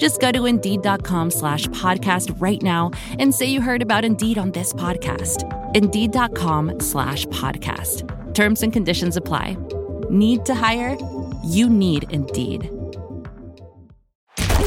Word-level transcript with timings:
Just 0.00 0.18
go 0.18 0.32
to 0.32 0.46
Indeed.com 0.46 1.30
slash 1.30 1.68
podcast 1.68 2.34
right 2.40 2.62
now 2.62 2.90
and 3.18 3.34
say 3.34 3.44
you 3.46 3.60
heard 3.60 3.82
about 3.82 4.02
Indeed 4.02 4.38
on 4.38 4.52
this 4.52 4.72
podcast. 4.72 5.44
Indeed.com 5.74 6.80
slash 6.80 7.26
podcast. 7.26 8.04
Terms 8.34 8.62
and 8.62 8.72
conditions 8.72 9.18
apply. 9.18 9.58
Need 10.08 10.46
to 10.46 10.54
hire? 10.54 10.96
You 11.44 11.68
need 11.68 12.10
Indeed. 12.10 12.70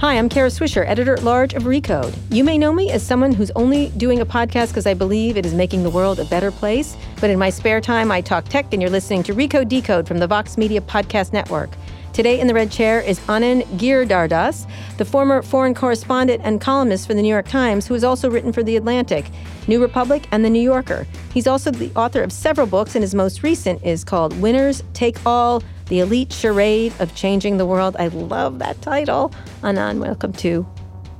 Hi, 0.00 0.18
I'm 0.18 0.28
Kara 0.28 0.48
Swisher, 0.48 0.84
editor 0.86 1.14
at 1.14 1.22
large 1.22 1.54
of 1.54 1.62
Recode. 1.62 2.14
You 2.28 2.42
may 2.42 2.58
know 2.58 2.72
me 2.72 2.90
as 2.90 3.00
someone 3.02 3.32
who's 3.32 3.52
only 3.52 3.90
doing 3.90 4.20
a 4.20 4.26
podcast 4.26 4.68
because 4.68 4.86
I 4.86 4.92
believe 4.92 5.36
it 5.36 5.46
is 5.46 5.54
making 5.54 5.84
the 5.84 5.88
world 5.88 6.18
a 6.18 6.24
better 6.24 6.50
place. 6.50 6.96
But 7.20 7.30
in 7.30 7.38
my 7.38 7.48
spare 7.48 7.80
time, 7.80 8.10
I 8.10 8.20
talk 8.20 8.46
tech, 8.48 8.72
and 8.72 8.82
you're 8.82 8.90
listening 8.90 9.22
to 9.22 9.32
Recode 9.32 9.68
Decode 9.68 10.08
from 10.08 10.18
the 10.18 10.26
Vox 10.26 10.58
Media 10.58 10.80
Podcast 10.80 11.32
Network. 11.32 11.70
Today 12.12 12.40
in 12.40 12.48
the 12.48 12.54
red 12.54 12.72
chair 12.72 13.00
is 13.00 13.20
Anand 13.20 13.62
Giridharadas, 13.78 14.68
the 14.98 15.04
former 15.04 15.42
foreign 15.42 15.74
correspondent 15.74 16.42
and 16.44 16.60
columnist 16.60 17.06
for 17.06 17.14
the 17.14 17.22
New 17.22 17.28
York 17.28 17.48
Times, 17.48 17.86
who 17.86 17.94
has 17.94 18.04
also 18.04 18.28
written 18.28 18.52
for 18.52 18.64
The 18.64 18.76
Atlantic, 18.76 19.30
New 19.68 19.80
Republic, 19.80 20.26
and 20.32 20.44
The 20.44 20.50
New 20.50 20.60
Yorker. 20.60 21.06
He's 21.32 21.46
also 21.46 21.70
the 21.70 21.92
author 21.94 22.22
of 22.22 22.32
several 22.32 22.66
books, 22.66 22.96
and 22.96 23.02
his 23.02 23.14
most 23.14 23.44
recent 23.44 23.82
is 23.84 24.02
called 24.02 24.38
Winners 24.40 24.82
Take 24.92 25.24
All 25.24 25.62
The 25.86 26.00
Elite 26.00 26.32
Charade 26.32 26.94
of 26.98 27.14
Changing 27.14 27.58
the 27.58 27.66
World. 27.66 27.94
I 27.98 28.08
love 28.08 28.58
that 28.60 28.80
title. 28.80 29.32
Anand, 29.62 29.98
welcome 29.98 30.32
to 30.34 30.66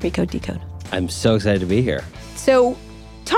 Recode 0.01 0.31
Decode. 0.31 0.61
I'm 0.91 1.11
so 1.11 1.35
excited 1.35 1.61
to 1.61 1.67
be 1.67 1.83
here. 1.83 2.03
So, 2.37 2.77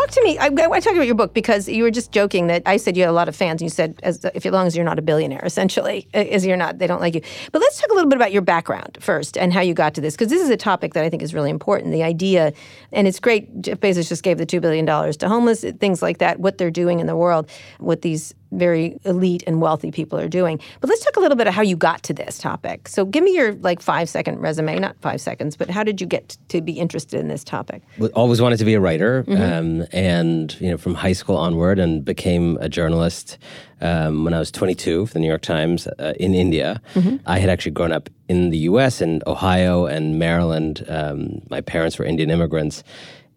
talk 0.07 0.15
to 0.15 0.23
me. 0.23 0.39
I, 0.39 0.47
I 0.47 0.67
want 0.67 0.83
to 0.83 0.89
talk 0.89 0.95
about 0.95 1.07
your 1.07 1.15
book 1.15 1.35
because 1.35 1.69
you 1.69 1.83
were 1.83 1.91
just 1.91 2.12
joking 2.12 2.47
that 2.47 2.62
I 2.67 2.77
said 2.77 2.97
you 2.97 3.03
had 3.03 3.11
a 3.11 3.12
lot 3.12 3.29
of 3.29 3.37
fans, 3.37 3.61
and 3.61 3.67
you 3.67 3.71
said 3.71 3.99
as 4.03 4.25
if 4.35 4.47
as 4.47 4.53
long 4.53 4.67
as 4.67 4.77
you're 4.77 4.85
not 4.85 4.99
a 4.99 5.03
billionaire, 5.03 5.43
essentially, 5.45 6.09
as 6.15 6.47
you're 6.47 6.57
not, 6.57 6.79
they 6.79 6.87
don't 6.87 7.01
like 7.01 7.15
you. 7.15 7.21
But 7.53 7.61
let's 7.61 7.81
talk 7.81 7.91
a 7.91 7.95
little 7.95 8.09
bit 8.09 8.17
about 8.17 8.33
your 8.33 8.43
background 8.43 8.99
first 9.01 9.37
and 9.37 9.53
how 9.53 9.61
you 9.61 9.75
got 9.75 9.95
to 9.95 10.01
this, 10.01 10.15
because 10.15 10.29
this 10.29 10.43
is 10.43 10.51
a 10.51 10.57
topic 10.57 10.95
that 10.95 11.05
I 11.05 11.11
think 11.11 11.23
is 11.23 11.34
really 11.34 11.51
important. 11.51 11.93
The 11.93 12.03
idea, 12.03 12.53
and 12.93 13.09
it's 13.09 13.21
great. 13.21 13.61
Jeff 13.61 13.81
Bezos 13.81 14.09
just 14.09 14.23
gave 14.23 14.39
the 14.39 14.47
two 14.47 14.61
billion 14.61 14.84
dollars 14.84 15.17
to 15.19 15.29
homeless, 15.29 15.65
things 15.81 16.03
like 16.03 16.19
that. 16.19 16.41
What 16.41 16.59
they're 16.59 16.71
doing 16.71 17.01
in 17.01 17.07
the 17.07 17.17
world, 17.17 17.51
what 17.79 18.03
these 18.03 18.34
very 18.53 18.99
elite 19.05 19.43
and 19.47 19.61
wealthy 19.61 19.91
people 19.91 20.19
are 20.19 20.29
doing. 20.29 20.61
But 20.81 20.91
let's 20.91 21.05
talk 21.05 21.17
a 21.17 21.21
little 21.21 21.37
bit 21.37 21.47
of 21.47 21.55
how 21.55 21.62
you 21.62 21.77
got 21.77 22.03
to 22.05 22.15
this 22.15 22.38
topic. 22.38 22.88
So 22.88 23.05
give 23.05 23.25
me 23.25 23.34
your 23.34 23.55
like 23.55 23.81
five 23.81 24.09
second 24.09 24.41
resume, 24.41 24.78
not 24.78 24.97
five 25.00 25.21
seconds, 25.21 25.56
but 25.56 25.69
how 25.69 25.83
did 25.83 26.00
you 26.00 26.06
get 26.06 26.37
to 26.49 26.61
be 26.61 26.73
interested 26.73 27.21
in 27.21 27.28
this 27.28 27.44
topic? 27.44 27.83
Always 28.15 28.41
wanted 28.41 28.59
to 28.59 28.65
be 28.65 28.75
a 28.75 28.81
writer, 28.81 29.25
um, 29.28 29.87
and 29.97 30.55
you 30.61 30.71
know, 30.71 30.77
from 30.77 30.95
high 30.95 31.15
school 31.15 31.37
onward, 31.37 31.79
and 31.79 32.05
became 32.05 32.59
a 32.61 32.69
journalist 32.69 33.39
um, 33.81 34.25
when 34.25 34.34
I 34.34 34.39
was 34.39 34.51
22 34.53 35.07
for 35.07 35.12
the 35.15 35.19
New 35.21 35.27
York 35.27 35.43
Times 35.43 35.87
uh, 35.99 36.12
in 36.21 36.34
India. 36.34 36.81
I 37.27 37.39
had 37.39 37.51
actually 37.51 37.73
grown 37.73 37.93
up 37.93 38.09
in 38.29 38.51
the 38.51 38.59
U.S. 38.71 39.01
in 39.01 39.23
Ohio 39.27 39.87
and 39.87 40.19
Maryland. 40.19 40.85
Um, 40.89 41.41
my 41.51 41.61
parents 41.62 41.99
were 41.99 42.05
Indian 42.05 42.31
immigrants. 42.31 42.85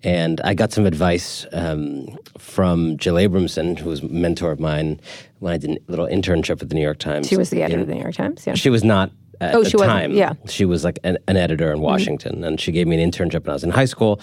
And 0.02 0.40
I 0.42 0.54
got 0.54 0.72
some 0.72 0.86
advice 0.86 1.46
um, 1.52 2.18
from 2.38 2.96
Jill 2.98 3.16
Abramson, 3.16 3.78
who 3.78 3.90
was 3.90 4.02
a 4.02 4.08
mentor 4.08 4.52
of 4.52 4.60
mine 4.60 5.02
when 5.40 5.52
I 5.52 5.58
did 5.58 5.72
a 5.72 5.80
little 5.92 6.08
internship 6.08 6.62
at 6.62 6.70
the 6.70 6.76
New 6.76 6.82
York 6.82 7.00
Times. 7.00 7.28
She 7.28 7.36
was 7.36 7.50
the 7.50 7.62
editor 7.64 7.76
in- 7.76 7.82
of 7.82 7.88
the 7.88 7.96
New 7.96 8.02
York 8.02 8.16
Times. 8.16 8.48
Yeah. 8.48 8.54
She 8.56 8.70
was 8.70 8.84
not 8.86 9.12
at 9.42 9.56
Oh, 9.56 9.64
the 9.64 9.70
she 9.70 9.76
wasn't, 9.76 10.14
yeah. 10.14 10.32
Mm-hmm. 10.32 10.48
She 10.48 10.64
was 10.64 10.86
like 10.86 11.00
an, 11.04 11.18
an 11.28 11.36
editor 11.36 11.70
in 11.74 11.82
Washington, 11.82 12.44
and 12.46 12.62
she 12.62 12.72
gave 12.72 12.88
me 12.88 13.02
an 13.02 13.12
internship 13.12 13.42
when 13.44 13.50
I 13.50 13.54
was 13.54 13.64
in 13.66 13.72
high 13.72 13.86
school. 13.86 14.22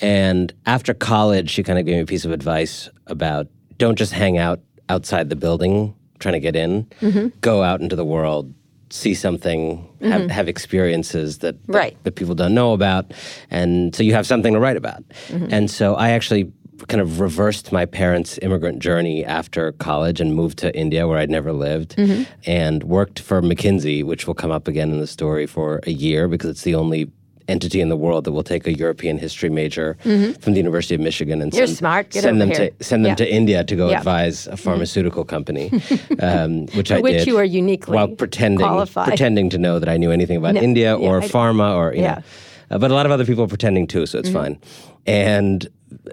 And 0.00 0.52
after 0.66 0.94
college, 0.94 1.50
she 1.50 1.62
kind 1.62 1.78
of 1.78 1.84
gave 1.86 1.96
me 1.96 2.02
a 2.02 2.06
piece 2.06 2.24
of 2.24 2.32
advice 2.32 2.88
about 3.06 3.48
don't 3.78 3.96
just 3.96 4.12
hang 4.12 4.38
out 4.38 4.60
outside 4.88 5.28
the 5.28 5.36
building 5.36 5.94
trying 6.18 6.34
to 6.34 6.40
get 6.40 6.56
in. 6.56 6.84
Mm-hmm. 7.00 7.28
Go 7.40 7.62
out 7.62 7.80
into 7.80 7.94
the 7.94 8.04
world, 8.04 8.52
see 8.90 9.14
something, 9.14 9.88
have, 10.02 10.30
have 10.30 10.48
experiences 10.48 11.38
that, 11.38 11.64
that 11.66 11.72
Right. 11.72 11.96
that 12.04 12.12
people 12.16 12.34
don't 12.34 12.54
know 12.54 12.72
about, 12.72 13.12
and 13.50 13.94
so 13.94 14.02
you 14.02 14.14
have 14.14 14.26
something 14.26 14.52
to 14.54 14.60
write 14.60 14.76
about. 14.76 15.02
Mm-hmm. 15.28 15.46
And 15.52 15.70
so 15.70 15.94
I 15.94 16.10
actually 16.10 16.52
kind 16.86 17.00
of 17.00 17.18
reversed 17.20 17.72
my 17.72 17.84
parents' 17.84 18.38
immigrant 18.40 18.78
journey 18.80 19.24
after 19.24 19.72
college 19.72 20.20
and 20.20 20.34
moved 20.34 20.58
to 20.58 20.76
India 20.76 21.06
where 21.08 21.18
I'd 21.18 21.30
never 21.30 21.52
lived 21.52 21.96
Mm-hmm. 21.96 22.22
and 22.46 22.82
worked 22.84 23.18
for 23.20 23.42
McKinsey, 23.42 24.04
which 24.04 24.26
will 24.26 24.34
come 24.34 24.50
up 24.52 24.68
again 24.68 24.90
in 24.92 25.00
the 25.00 25.06
story 25.08 25.46
for 25.46 25.80
a 25.84 25.90
year 25.90 26.28
because 26.28 26.50
it's 26.50 26.62
the 26.62 26.74
only 26.76 27.10
entity 27.48 27.80
in 27.80 27.88
the 27.88 27.96
world 27.96 28.24
that 28.24 28.32
will 28.32 28.42
take 28.44 28.66
a 28.66 28.72
European 28.76 29.18
history 29.18 29.48
major 29.48 29.96
from 30.02 30.52
the 30.52 30.58
University 30.58 30.94
of 30.94 31.00
Michigan 31.00 31.40
and 31.42 31.50
Mm-hmm. 31.50 31.58
You're 31.58 31.66
send, 31.66 31.78
smart. 31.78 32.10
Get 32.10 32.22
send 32.22 32.40
them 32.40 32.50
here. 32.50 32.70
to 32.78 32.84
send 32.84 33.04
them 33.04 33.10
Yeah. 33.10 33.14
to 33.16 33.32
India 33.34 33.64
to 33.64 33.74
go 33.76 33.88
Yeah. 33.90 33.98
advise 33.98 34.46
a 34.46 34.56
pharmaceutical 34.56 35.24
company, 35.24 35.70
um, 36.20 36.66
which 36.68 36.92
I 36.92 37.00
which 37.00 37.18
did. 37.18 37.26
you 37.26 37.38
are 37.38 37.44
uniquely 37.44 37.94
while 37.96 38.08
pretending 38.08 38.58
qualified. 38.66 39.08
pretending 39.08 39.48
to 39.50 39.58
know 39.58 39.78
that 39.78 39.88
I 39.88 39.96
knew 39.96 40.10
anything 40.12 40.36
about 40.36 40.54
No, 40.54 40.60
India 40.60 40.96
yeah, 40.96 41.08
or 41.08 41.22
I- 41.22 41.26
pharma 41.28 41.74
or 41.74 41.94
yeah. 41.94 42.16
know. 42.16 42.22
Uh, 42.70 42.78
but 42.78 42.90
a 42.90 42.94
lot 42.94 43.06
of 43.06 43.12
other 43.12 43.24
people 43.24 43.42
are 43.44 43.48
pretending 43.48 43.86
too, 43.86 44.04
so 44.04 44.18
it's 44.18 44.28
fine. 44.30 44.58
And 45.06 45.66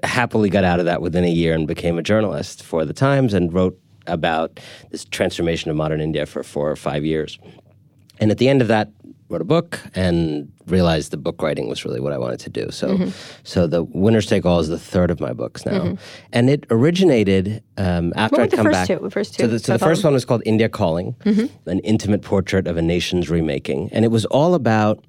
happily 0.04 0.50
got 0.50 0.64
out 0.64 0.80
of 0.80 0.86
that 0.86 1.02
within 1.02 1.26
a 1.26 1.30
year 1.30 1.54
and 1.54 1.68
became 1.68 1.98
a 2.00 2.02
journalist 2.02 2.64
for 2.64 2.86
the 2.86 2.94
Times 2.94 3.34
and 3.34 3.52
wrote 3.54 3.78
about 4.08 4.58
this 4.92 5.04
transformation 5.04 5.70
of 5.70 5.76
modern 5.76 6.00
India 6.00 6.26
for 6.26 6.44
four 6.44 6.72
or 6.72 6.78
five 6.78 7.04
years. 7.04 7.38
And 8.22 8.32
at 8.32 8.38
the 8.38 8.48
end 8.48 8.62
of 8.62 8.70
that, 8.70 8.90
wrote 9.30 9.42
a 9.42 9.46
book 9.46 9.80
and 9.96 10.52
realized 10.68 11.10
the 11.12 11.18
book 11.18 11.42
writing 11.42 11.68
was 11.68 11.84
really 11.84 12.00
what 12.00 12.14
I 12.14 12.18
wanted 12.18 12.40
to 12.42 12.50
do. 12.50 12.70
So, 12.72 12.90
Mm-hmm. 12.90 13.10
so 13.44 13.66
the 13.68 13.84
Winners 13.84 14.28
Take 14.28 14.46
All 14.46 14.60
is 14.60 14.68
the 14.68 14.78
third 14.80 15.10
of 15.10 15.20
my 15.20 15.34
books 15.34 15.66
now, 15.66 15.98
and 16.32 16.50
it 16.50 16.66
originated 16.70 17.64
um, 17.78 18.14
after 18.16 18.36
What 18.36 18.38
were 18.38 18.44
I'd 18.44 18.52
the 18.52 18.56
come 18.58 18.66
first 18.68 18.74
back. 18.74 18.88
two? 18.88 19.00
The 19.04 19.10
first 19.12 19.34
So 19.36 19.44
two? 19.44 19.48
the, 19.50 19.60
so 19.60 19.74
the 19.74 19.80
first 19.80 20.04
one 20.04 20.14
was 20.14 20.26
called 20.26 20.44
India 20.46 20.70
Calling, 20.70 21.16
an 21.66 21.80
intimate 21.80 22.22
portrait 22.22 22.68
of 22.68 22.78
a 22.78 22.82
nation's 22.82 23.30
remaking, 23.30 23.90
and 23.92 24.06
it 24.06 24.10
was 24.10 24.26
all 24.26 24.54
about 24.54 25.04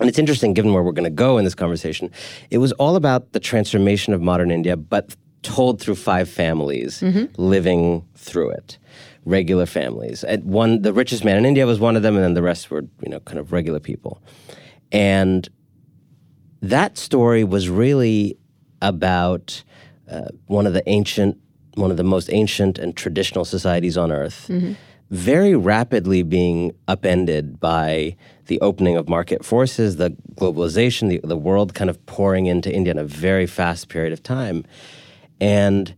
and 0.00 0.08
it's 0.08 0.18
interesting, 0.18 0.54
given 0.54 0.72
where 0.72 0.82
we're 0.84 0.92
going 0.92 1.02
to 1.16 1.22
go 1.26 1.38
in 1.38 1.44
this 1.44 1.56
conversation, 1.56 2.12
it 2.50 2.58
was 2.58 2.70
all 2.74 2.94
about 2.94 3.32
the 3.32 3.40
transformation 3.40 4.14
of 4.14 4.20
modern 4.22 4.52
India, 4.52 4.76
but 4.76 5.16
told 5.42 5.80
through 5.80 5.96
five 5.96 6.28
families 6.30 7.02
living 7.36 8.04
through 8.14 8.50
it, 8.50 8.78
regular 9.28 9.66
families. 9.66 10.24
And 10.24 10.44
one, 10.44 10.82
the 10.82 10.92
richest 10.92 11.24
man 11.24 11.36
in 11.36 11.44
India 11.44 11.66
was 11.66 11.78
one 11.78 11.96
of 11.96 12.02
them, 12.02 12.14
and 12.16 12.24
then 12.24 12.34
the 12.34 12.42
rest 12.42 12.70
were, 12.70 12.84
you 13.02 13.10
know, 13.10 13.20
kind 13.20 13.38
of 13.38 13.52
regular 13.52 13.78
people. 13.80 14.22
And 14.90 15.48
that 16.62 16.98
story 16.98 17.44
was 17.44 17.68
really 17.68 18.36
about 18.80 19.62
uh, 20.10 20.28
one 20.46 20.66
of 20.66 20.72
the 20.72 20.82
ancient, 20.88 21.38
one 21.74 21.90
of 21.90 21.96
the 21.96 22.04
most 22.04 22.30
ancient 22.32 22.78
and 22.78 22.96
traditional 22.96 23.44
societies 23.44 23.96
on 23.96 24.10
earth, 24.10 24.50
very 25.10 25.54
rapidly 25.54 26.22
being 26.22 26.72
upended 26.86 27.60
by 27.60 28.16
the 28.46 28.60
opening 28.60 28.96
of 28.96 29.08
market 29.08 29.44
forces, 29.44 29.96
the 29.96 30.10
globalization, 30.36 31.08
the, 31.08 31.20
the 31.24 31.36
world 31.36 31.74
kind 31.74 31.90
of 31.90 32.04
pouring 32.06 32.46
into 32.46 32.72
India 32.72 32.90
in 32.90 32.98
a 32.98 33.04
very 33.04 33.46
fast 33.46 33.88
period 33.88 34.12
of 34.12 34.22
time. 34.22 34.64
And 35.40 35.94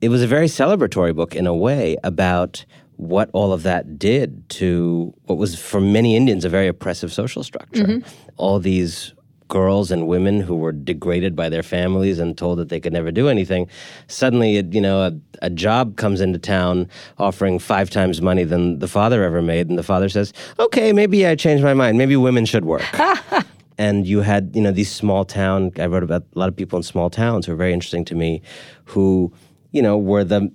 it 0.00 0.08
was 0.08 0.22
a 0.22 0.26
very 0.26 0.46
celebratory 0.46 1.14
book 1.14 1.34
in 1.34 1.46
a 1.46 1.54
way 1.54 1.96
about 2.04 2.64
what 2.96 3.30
all 3.32 3.52
of 3.52 3.62
that 3.62 3.98
did 3.98 4.48
to 4.48 5.14
what 5.26 5.38
was 5.38 5.58
for 5.58 5.80
many 5.80 6.16
Indians 6.16 6.44
a 6.44 6.48
very 6.48 6.66
oppressive 6.68 7.12
social 7.12 7.42
structure. 7.44 7.84
Mm-hmm. 7.84 8.08
All 8.36 8.58
these 8.58 9.14
girls 9.48 9.90
and 9.90 10.06
women 10.06 10.40
who 10.40 10.54
were 10.54 10.72
degraded 10.72 11.34
by 11.34 11.48
their 11.48 11.62
families 11.62 12.18
and 12.18 12.36
told 12.36 12.58
that 12.58 12.68
they 12.68 12.78
could 12.78 12.92
never 12.92 13.10
do 13.10 13.28
anything. 13.28 13.66
Suddenly, 14.08 14.56
it- 14.58 14.74
you 14.74 14.80
know, 14.80 15.00
a, 15.02 15.12
a 15.40 15.48
job 15.48 15.96
comes 15.96 16.20
into 16.20 16.38
town 16.38 16.86
offering 17.18 17.58
five 17.58 17.88
times 17.88 18.20
money 18.20 18.44
than 18.44 18.80
the 18.80 18.88
father 18.88 19.24
ever 19.24 19.40
made, 19.40 19.68
and 19.70 19.78
the 19.78 19.82
father 19.82 20.08
says, 20.08 20.32
"Okay, 20.58 20.92
maybe 20.92 21.26
I 21.26 21.34
changed 21.34 21.64
my 21.64 21.74
mind. 21.74 21.96
Maybe 21.96 22.14
women 22.16 22.44
should 22.44 22.64
work." 22.66 22.84
and 23.78 24.06
you 24.06 24.20
had 24.20 24.50
you 24.54 24.60
know 24.60 24.72
these 24.72 24.90
small 24.92 25.24
town. 25.24 25.70
I 25.78 25.86
wrote 25.86 26.02
about 26.02 26.24
a 26.34 26.38
lot 26.38 26.48
of 26.48 26.56
people 26.56 26.76
in 26.76 26.82
small 26.82 27.08
towns 27.08 27.46
who 27.46 27.52
are 27.52 27.56
very 27.56 27.72
interesting 27.72 28.04
to 28.06 28.14
me, 28.14 28.42
who 28.84 29.32
you 29.72 29.82
know 29.82 29.98
were 29.98 30.24
the 30.24 30.50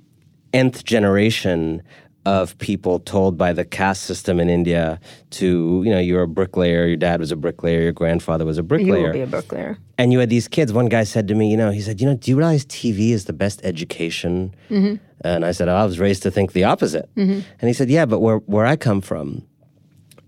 nth 0.53 0.83
generation 0.83 1.81
of 2.25 2.57
people 2.57 2.99
told 2.99 3.37
by 3.37 3.51
the 3.51 3.65
caste 3.65 4.03
system 4.03 4.39
in 4.39 4.49
India 4.49 4.99
to, 5.31 5.81
you 5.83 5.91
know, 5.91 5.99
you're 5.99 6.23
a 6.23 6.27
bricklayer, 6.27 6.87
your 6.87 6.95
dad 6.95 7.19
was 7.19 7.31
a 7.31 7.35
bricklayer, 7.35 7.81
your 7.81 7.91
grandfather 7.91 8.45
was 8.45 8.57
a 8.57 8.63
bricklayer. 8.63 8.97
You 8.97 9.05
will 9.05 9.13
be 9.13 9.21
a 9.21 9.27
bricklayer. 9.27 9.77
And 9.97 10.13
you 10.13 10.19
had 10.19 10.29
these 10.29 10.47
kids. 10.47 10.71
One 10.71 10.87
guy 10.87 11.03
said 11.03 11.27
to 11.27 11.35
me, 11.35 11.51
you 11.51 11.57
know, 11.57 11.71
he 11.71 11.81
said, 11.81 11.99
you 11.99 12.07
know, 12.07 12.15
do 12.15 12.31
you 12.31 12.37
realize 12.37 12.65
TV 12.65 13.09
is 13.09 13.25
the 13.25 13.33
best 13.33 13.59
education? 13.65 14.55
Mm-hmm. 14.69 15.03
And 15.25 15.45
I 15.45 15.51
said, 15.51 15.67
oh, 15.67 15.75
I 15.75 15.83
was 15.83 15.99
raised 15.99 16.23
to 16.23 16.31
think 16.31 16.53
the 16.53 16.63
opposite. 16.63 17.13
Mm-hmm. 17.15 17.41
And 17.59 17.67
he 17.67 17.73
said, 17.73 17.89
yeah, 17.89 18.05
but 18.05 18.19
where, 18.19 18.37
where 18.37 18.65
I 18.65 18.77
come 18.77 19.01
from, 19.01 19.45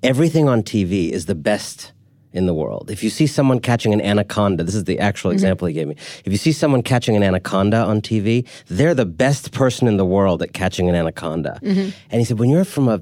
everything 0.03 0.49
on 0.49 0.63
TV 0.63 1.11
is 1.11 1.27
the 1.27 1.35
best 1.35 1.93
in 2.35 2.45
the 2.45 2.53
world. 2.53 2.91
If 2.91 3.03
you 3.03 3.09
see 3.09 3.27
someone 3.27 3.59
catching 3.59 3.93
an 3.93 4.01
anaconda, 4.01 4.63
this 4.63 4.75
is 4.75 4.83
the 4.83 4.99
actual 4.99 5.29
mm-hmm. 5.29 5.35
example 5.35 5.67
he 5.67 5.73
gave 5.73 5.87
me. 5.87 5.95
If 6.25 6.31
you 6.31 6.37
see 6.37 6.51
someone 6.51 6.83
catching 6.83 7.15
an 7.15 7.23
anaconda 7.23 7.77
on 7.77 8.01
TV, 8.01 8.47
they're 8.67 8.93
the 8.93 9.05
best 9.05 9.51
person 9.51 9.87
in 9.87 9.97
the 9.97 10.05
world 10.05 10.43
at 10.43 10.53
catching 10.53 10.89
an 10.89 10.95
anaconda. 10.95 11.59
Mm-hmm. 11.63 11.89
And 12.09 12.19
he 12.19 12.25
said, 12.25 12.37
when 12.37 12.49
you're 12.49 12.65
from 12.65 12.89
a 12.89 13.01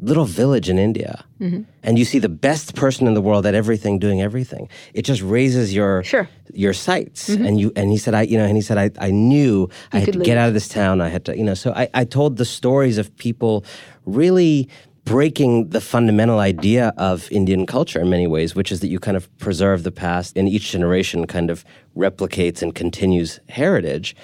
little 0.00 0.24
village 0.24 0.68
in 0.68 0.78
India 0.78 1.24
mm-hmm. 1.40 1.62
and 1.82 1.98
you 1.98 2.04
see 2.04 2.18
the 2.18 2.28
best 2.28 2.74
person 2.74 3.06
in 3.06 3.14
the 3.14 3.22
world 3.22 3.46
at 3.46 3.54
everything 3.54 3.98
doing 3.98 4.20
everything, 4.20 4.68
it 4.92 5.02
just 5.02 5.22
raises 5.22 5.74
your 5.74 6.02
sure. 6.02 6.28
your 6.52 6.72
sights. 6.72 7.30
Mm-hmm. 7.30 7.46
And 7.46 7.60
you 7.60 7.72
and 7.76 7.90
he 7.90 7.98
said, 7.98 8.14
I 8.14 8.22
you 8.22 8.36
know, 8.36 8.44
and 8.44 8.56
he 8.56 8.62
said, 8.62 8.76
I, 8.76 8.90
I 8.98 9.10
knew 9.10 9.60
you 9.60 9.70
I 9.92 9.98
had 10.00 10.12
to 10.12 10.18
leave. 10.18 10.26
get 10.26 10.36
out 10.36 10.48
of 10.48 10.54
this 10.54 10.68
town. 10.68 11.00
I 11.00 11.08
had 11.08 11.24
to, 11.26 11.36
you 11.36 11.44
know, 11.44 11.54
so 11.54 11.72
I, 11.72 11.88
I 11.94 12.04
told 12.04 12.36
the 12.36 12.44
stories 12.44 12.98
of 12.98 13.16
people 13.16 13.64
really 14.04 14.68
breaking 15.04 15.68
the 15.68 15.80
fundamental 15.80 16.38
idea 16.38 16.92
of 16.96 17.30
Indian 17.30 17.66
culture 17.66 18.00
in 18.00 18.08
many 18.08 18.26
ways, 18.26 18.54
which 18.54 18.72
is 18.72 18.80
that 18.80 18.88
you 18.88 18.98
kind 18.98 19.16
of 19.16 19.34
preserve 19.38 19.82
the 19.82 19.92
past 19.92 20.36
and 20.36 20.48
each 20.48 20.70
generation 20.70 21.26
kind 21.26 21.50
of 21.50 21.64
replicates 21.96 22.62
and 22.62 22.74
continues 22.74 23.38
heritage. 23.48 24.16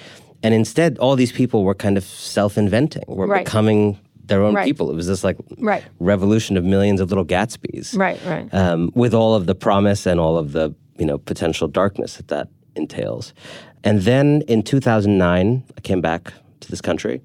And 0.43 0.55
instead, 0.55 0.97
all 0.99 1.17
these 1.17 1.32
people 1.32 1.65
were 1.65 1.75
kind 1.75 1.99
of 1.99 2.05
self 2.05 2.56
inventing, 2.56 3.05
were 3.06 3.27
right. 3.27 3.44
becoming 3.44 3.99
their 4.25 4.43
own 4.43 4.55
right. 4.55 4.65
people. 4.65 4.91
It 4.91 4.94
was 4.94 5.06
this 5.06 5.23
like 5.23 5.37
right. 5.59 5.85
revolution 5.99 6.56
of 6.56 6.65
millions 6.65 7.00
of 7.00 7.11
little 7.11 7.27
Gatsbys. 7.27 7.97
Right, 7.97 8.19
right. 8.25 8.53
Um, 8.55 8.91
with 8.94 9.12
all 9.12 9.35
of 9.35 9.47
the 9.47 9.55
promise 9.55 10.06
and 10.06 10.19
all 10.19 10.38
of 10.38 10.53
the 10.53 10.75
you 10.99 11.05
know 11.05 11.19
potential 11.19 11.69
darkness 11.69 12.17
that 12.17 12.29
that 12.29 12.49
entails. 12.75 13.35
And 13.85 14.03
then 14.03 14.43
in 14.43 14.62
2009, 14.62 15.65
I 15.77 15.81
came 15.81 16.00
back 16.00 16.32
to 16.61 16.71
this 16.71 16.81
country 16.81 17.21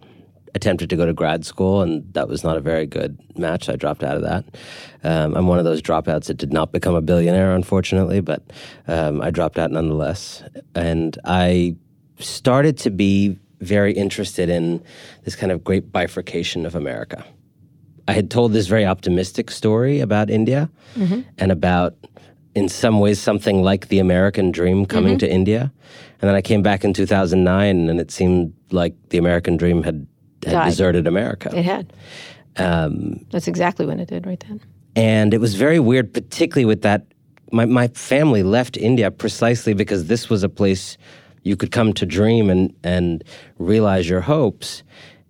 attempted 0.55 0.89
to 0.89 0.95
go 0.95 1.05
to 1.05 1.13
grad 1.13 1.45
school, 1.45 1.81
and 1.81 2.11
that 2.13 2.29
was 2.29 2.43
not 2.43 2.55
a 2.55 2.61
very 2.61 2.85
good 2.85 3.19
match. 3.37 3.69
I 3.69 3.75
dropped 3.75 4.03
out 4.03 4.15
of 4.15 4.23
that. 4.23 4.45
Um, 5.03 5.35
I'm 5.35 5.47
one 5.47 5.59
of 5.59 5.65
those 5.65 5.81
dropouts 5.81 6.25
that 6.25 6.37
did 6.37 6.53
not 6.53 6.71
become 6.71 6.95
a 6.95 7.01
billionaire, 7.01 7.53
unfortunately, 7.53 8.21
but 8.21 8.41
um, 8.87 9.21
I 9.21 9.29
dropped 9.29 9.59
out 9.59 9.69
nonetheless. 9.69 10.43
And 10.73 11.17
I 11.25 11.75
started 12.19 12.77
to 12.79 12.89
be 12.89 13.37
very 13.59 13.93
interested 13.93 14.49
in 14.49 14.81
this 15.25 15.35
kind 15.35 15.51
of 15.51 15.63
great 15.63 15.91
bifurcation 15.91 16.65
of 16.65 16.73
America. 16.73 17.23
I 18.07 18.13
had 18.13 18.31
told 18.31 18.53
this 18.53 18.67
very 18.67 18.85
optimistic 18.85 19.51
story 19.51 19.99
about 19.99 20.29
India 20.29 20.69
mm-hmm. 20.95 21.21
and 21.37 21.51
about, 21.51 21.95
in 22.53 22.69
some 22.69 22.99
ways, 22.99 23.19
something 23.19 23.61
like 23.61 23.89
the 23.89 23.99
American 23.99 24.51
dream 24.51 24.85
coming 24.85 25.13
mm-hmm. 25.13 25.27
to 25.27 25.29
India. 25.29 25.73
And 26.21 26.29
then 26.29 26.35
I 26.35 26.41
came 26.41 26.61
back 26.61 26.85
in 26.85 26.93
2009, 26.93 27.89
and 27.89 27.99
it 27.99 28.11
seemed 28.11 28.53
like 28.71 28.93
the 29.09 29.17
American 29.17 29.57
dream 29.57 29.83
had 29.83 30.07
had 30.45 30.53
Died. 30.53 30.69
deserted 30.69 31.07
America. 31.07 31.51
It 31.55 31.65
had. 31.65 31.93
Um, 32.57 33.25
That's 33.31 33.47
exactly 33.47 33.85
when 33.85 33.99
it 33.99 34.07
did, 34.07 34.25
right 34.25 34.43
then. 34.47 34.61
And 34.95 35.33
it 35.33 35.39
was 35.39 35.55
very 35.55 35.79
weird, 35.79 36.13
particularly 36.13 36.65
with 36.65 36.81
that. 36.83 37.05
My, 37.51 37.65
my 37.65 37.87
family 37.89 38.43
left 38.43 38.77
India 38.77 39.11
precisely 39.11 39.73
because 39.73 40.07
this 40.07 40.29
was 40.29 40.43
a 40.43 40.49
place 40.49 40.97
you 41.43 41.55
could 41.55 41.71
come 41.71 41.93
to 41.93 42.05
dream 42.05 42.49
and, 42.49 42.73
and 42.83 43.23
realize 43.59 44.09
your 44.09 44.21
hopes. 44.21 44.83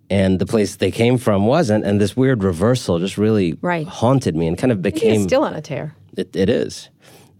And 0.08 0.38
the 0.38 0.46
place 0.46 0.76
they 0.76 0.92
came 0.92 1.18
from 1.18 1.46
wasn't. 1.46 1.84
And 1.84 2.00
this 2.00 2.16
weird 2.16 2.44
reversal 2.44 3.00
just 3.00 3.18
really 3.18 3.58
right. 3.60 3.86
haunted 3.86 4.36
me 4.36 4.46
and 4.46 4.56
kind 4.56 4.72
of 4.72 4.80
became. 4.80 5.22
still 5.24 5.42
on 5.42 5.54
a 5.54 5.60
tear. 5.60 5.94
It, 6.16 6.34
it 6.34 6.48
is 6.48 6.88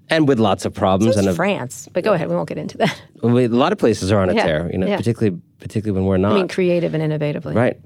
and 0.08 0.28
with 0.28 0.38
lots 0.38 0.64
of 0.64 0.74
problems. 0.74 1.14
So 1.14 1.20
and 1.20 1.28
a, 1.28 1.34
France, 1.34 1.88
but 1.92 2.04
go 2.04 2.12
ahead. 2.12 2.28
We 2.28 2.34
won't 2.34 2.48
get 2.48 2.58
into 2.58 2.78
that. 2.78 3.00
a 3.22 3.26
lot 3.26 3.72
of 3.72 3.78
places 3.78 4.12
are 4.12 4.20
on 4.20 4.30
a 4.30 4.34
yeah. 4.34 4.46
tear, 4.46 4.70
you 4.72 4.78
know, 4.78 4.86
yeah. 4.86 4.96
particularly 4.96 5.40
particularly 5.58 5.98
when 5.98 6.08
we're 6.08 6.16
not. 6.16 6.32
I 6.32 6.36
mean, 6.36 6.48
creative 6.48 6.94
and 6.94 7.02
innovatively. 7.02 7.54
Right. 7.54 7.78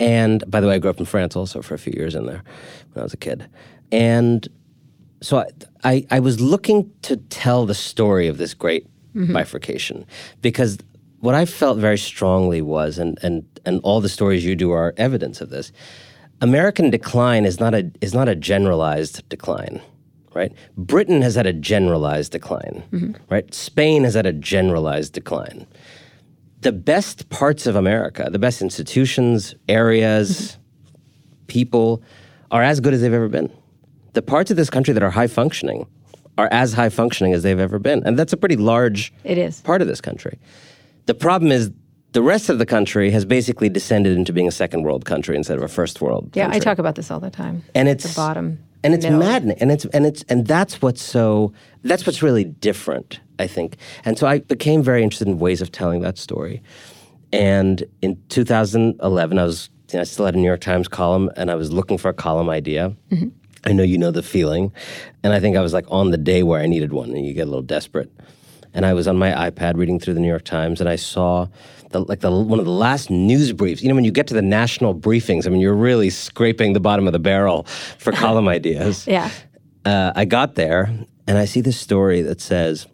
And 0.00 0.48
by 0.50 0.60
the 0.60 0.68
way, 0.68 0.74
I 0.76 0.78
grew 0.78 0.90
up 0.90 0.98
in 0.98 1.06
France 1.06 1.36
also 1.36 1.62
for 1.62 1.74
a 1.74 1.78
few 1.78 1.92
years 1.96 2.14
in 2.14 2.26
there 2.26 2.42
when 2.92 3.00
I 3.00 3.02
was 3.02 3.14
a 3.14 3.18
kid, 3.18 3.48
and 3.90 4.46
so 5.20 5.38
I 5.38 5.46
I, 5.84 6.06
I 6.10 6.20
was 6.20 6.40
looking 6.40 6.90
to 7.02 7.16
tell 7.16 7.66
the 7.66 7.74
story 7.74 8.28
of 8.28 8.38
this 8.38 8.54
great 8.54 8.86
mm-hmm. 9.14 9.32
bifurcation 9.32 10.06
because 10.40 10.78
what 11.20 11.34
I 11.34 11.44
felt 11.46 11.78
very 11.78 11.98
strongly 11.98 12.62
was, 12.62 12.98
and 12.98 13.18
and 13.22 13.44
and 13.64 13.80
all 13.82 14.00
the 14.00 14.08
stories 14.08 14.44
you 14.44 14.54
do 14.54 14.70
are 14.70 14.94
evidence 14.96 15.40
of 15.40 15.50
this. 15.50 15.72
American 16.40 16.90
decline 16.90 17.44
is 17.44 17.58
not 17.58 17.74
a 17.74 17.90
is 18.00 18.14
not 18.14 18.28
a 18.28 18.36
generalized 18.36 19.28
decline 19.28 19.80
right? 20.38 20.52
Britain 20.76 21.20
has 21.20 21.34
had 21.34 21.46
a 21.46 21.52
generalized 21.52 22.30
decline, 22.30 22.84
mm-hmm. 22.92 23.12
right? 23.28 23.52
Spain 23.52 24.04
has 24.04 24.14
had 24.14 24.24
a 24.24 24.32
generalized 24.32 25.12
decline. 25.12 25.66
The 26.60 26.70
best 26.70 27.28
parts 27.28 27.66
of 27.66 27.74
America, 27.74 28.28
the 28.30 28.38
best 28.38 28.62
institutions, 28.62 29.56
areas, 29.68 30.52
mm-hmm. 30.52 31.46
people, 31.48 32.02
are 32.52 32.62
as 32.62 32.78
good 32.78 32.94
as 32.94 33.00
they've 33.00 33.12
ever 33.12 33.28
been. 33.28 33.52
The 34.12 34.22
parts 34.22 34.52
of 34.52 34.56
this 34.56 34.70
country 34.70 34.94
that 34.94 35.02
are 35.02 35.10
high 35.10 35.26
functioning 35.26 35.86
are 36.38 36.48
as 36.52 36.72
high 36.72 36.88
functioning 36.88 37.32
as 37.32 37.42
they've 37.42 37.58
ever 37.58 37.80
been. 37.80 38.04
And 38.04 38.16
that's 38.16 38.32
a 38.32 38.36
pretty 38.36 38.56
large 38.56 39.12
it 39.24 39.38
is. 39.38 39.60
part 39.62 39.82
of 39.82 39.88
this 39.88 40.00
country. 40.00 40.38
The 41.06 41.14
problem 41.14 41.50
is 41.50 41.72
the 42.12 42.22
rest 42.22 42.48
of 42.48 42.58
the 42.58 42.66
country 42.66 43.10
has 43.10 43.24
basically 43.24 43.68
descended 43.68 44.16
into 44.16 44.32
being 44.32 44.46
a 44.46 44.52
second 44.52 44.84
world 44.84 45.04
country 45.04 45.36
instead 45.36 45.58
of 45.58 45.64
a 45.64 45.68
first 45.68 46.00
world 46.00 46.30
yeah, 46.34 46.44
country. 46.44 46.56
I 46.56 46.60
talk 46.60 46.78
about 46.78 46.94
this 46.94 47.10
all 47.10 47.20
the 47.20 47.30
time. 47.30 47.64
And 47.74 47.88
it's 47.88 48.04
the 48.04 48.14
bottom 48.14 48.60
and 48.84 48.94
it's 48.94 49.04
no. 49.04 49.18
maddening. 49.18 49.58
And 49.60 49.70
it's 49.70 49.84
and 49.86 50.06
it's 50.06 50.22
and 50.28 50.46
that's 50.46 50.80
what's 50.80 51.02
so 51.02 51.52
that's 51.82 52.06
what's 52.06 52.22
really 52.22 52.44
different 52.44 53.20
i 53.38 53.46
think. 53.46 53.76
And 54.04 54.18
so 54.18 54.26
i 54.26 54.40
became 54.40 54.82
very 54.82 55.02
interested 55.02 55.28
in 55.28 55.38
ways 55.38 55.60
of 55.60 55.72
telling 55.72 56.00
that 56.02 56.18
story. 56.18 56.62
And 57.32 57.84
in 58.02 58.20
2011 58.28 59.38
i 59.38 59.44
was 59.44 59.70
you 59.90 59.96
know, 59.96 60.00
i 60.00 60.04
still 60.04 60.26
had 60.26 60.34
a 60.34 60.38
new 60.38 60.46
york 60.46 60.60
times 60.60 60.88
column 60.88 61.30
and 61.36 61.50
i 61.50 61.54
was 61.54 61.72
looking 61.72 61.98
for 61.98 62.08
a 62.08 62.14
column 62.14 62.48
idea. 62.48 62.94
Mm-hmm. 63.10 63.28
i 63.64 63.72
know 63.72 63.82
you 63.82 63.98
know 63.98 64.10
the 64.10 64.22
feeling. 64.22 64.72
And 65.22 65.32
i 65.32 65.40
think 65.40 65.56
i 65.56 65.60
was 65.60 65.72
like 65.72 65.86
on 65.88 66.10
the 66.10 66.18
day 66.18 66.42
where 66.42 66.60
i 66.60 66.66
needed 66.66 66.92
one 66.92 67.10
and 67.10 67.26
you 67.26 67.34
get 67.34 67.42
a 67.42 67.50
little 67.50 67.62
desperate. 67.62 68.10
And 68.74 68.86
i 68.86 68.92
was 68.92 69.08
on 69.08 69.16
my 69.16 69.32
ipad 69.50 69.76
reading 69.76 69.98
through 69.98 70.14
the 70.14 70.20
new 70.20 70.28
york 70.28 70.44
times 70.44 70.80
and 70.80 70.88
i 70.88 70.96
saw 70.96 71.48
the, 71.90 72.00
like 72.00 72.20
the 72.20 72.30
one 72.30 72.58
of 72.58 72.64
the 72.64 72.70
last 72.70 73.10
news 73.10 73.52
briefs. 73.52 73.82
You 73.82 73.88
know, 73.88 73.94
when 73.94 74.04
you 74.04 74.10
get 74.10 74.26
to 74.28 74.34
the 74.34 74.42
national 74.42 74.94
briefings, 74.94 75.46
I 75.46 75.50
mean, 75.50 75.60
you're 75.60 75.74
really 75.74 76.10
scraping 76.10 76.72
the 76.72 76.80
bottom 76.80 77.06
of 77.06 77.12
the 77.12 77.18
barrel 77.18 77.64
for 77.98 78.12
column 78.24 78.48
ideas. 78.48 79.06
Yeah. 79.06 79.30
Uh, 79.84 80.12
I 80.14 80.24
got 80.24 80.54
there 80.54 80.90
and 81.26 81.38
I 81.38 81.44
see 81.44 81.60
this 81.60 81.78
story 81.78 82.22
that 82.22 82.40
says, 82.40 82.86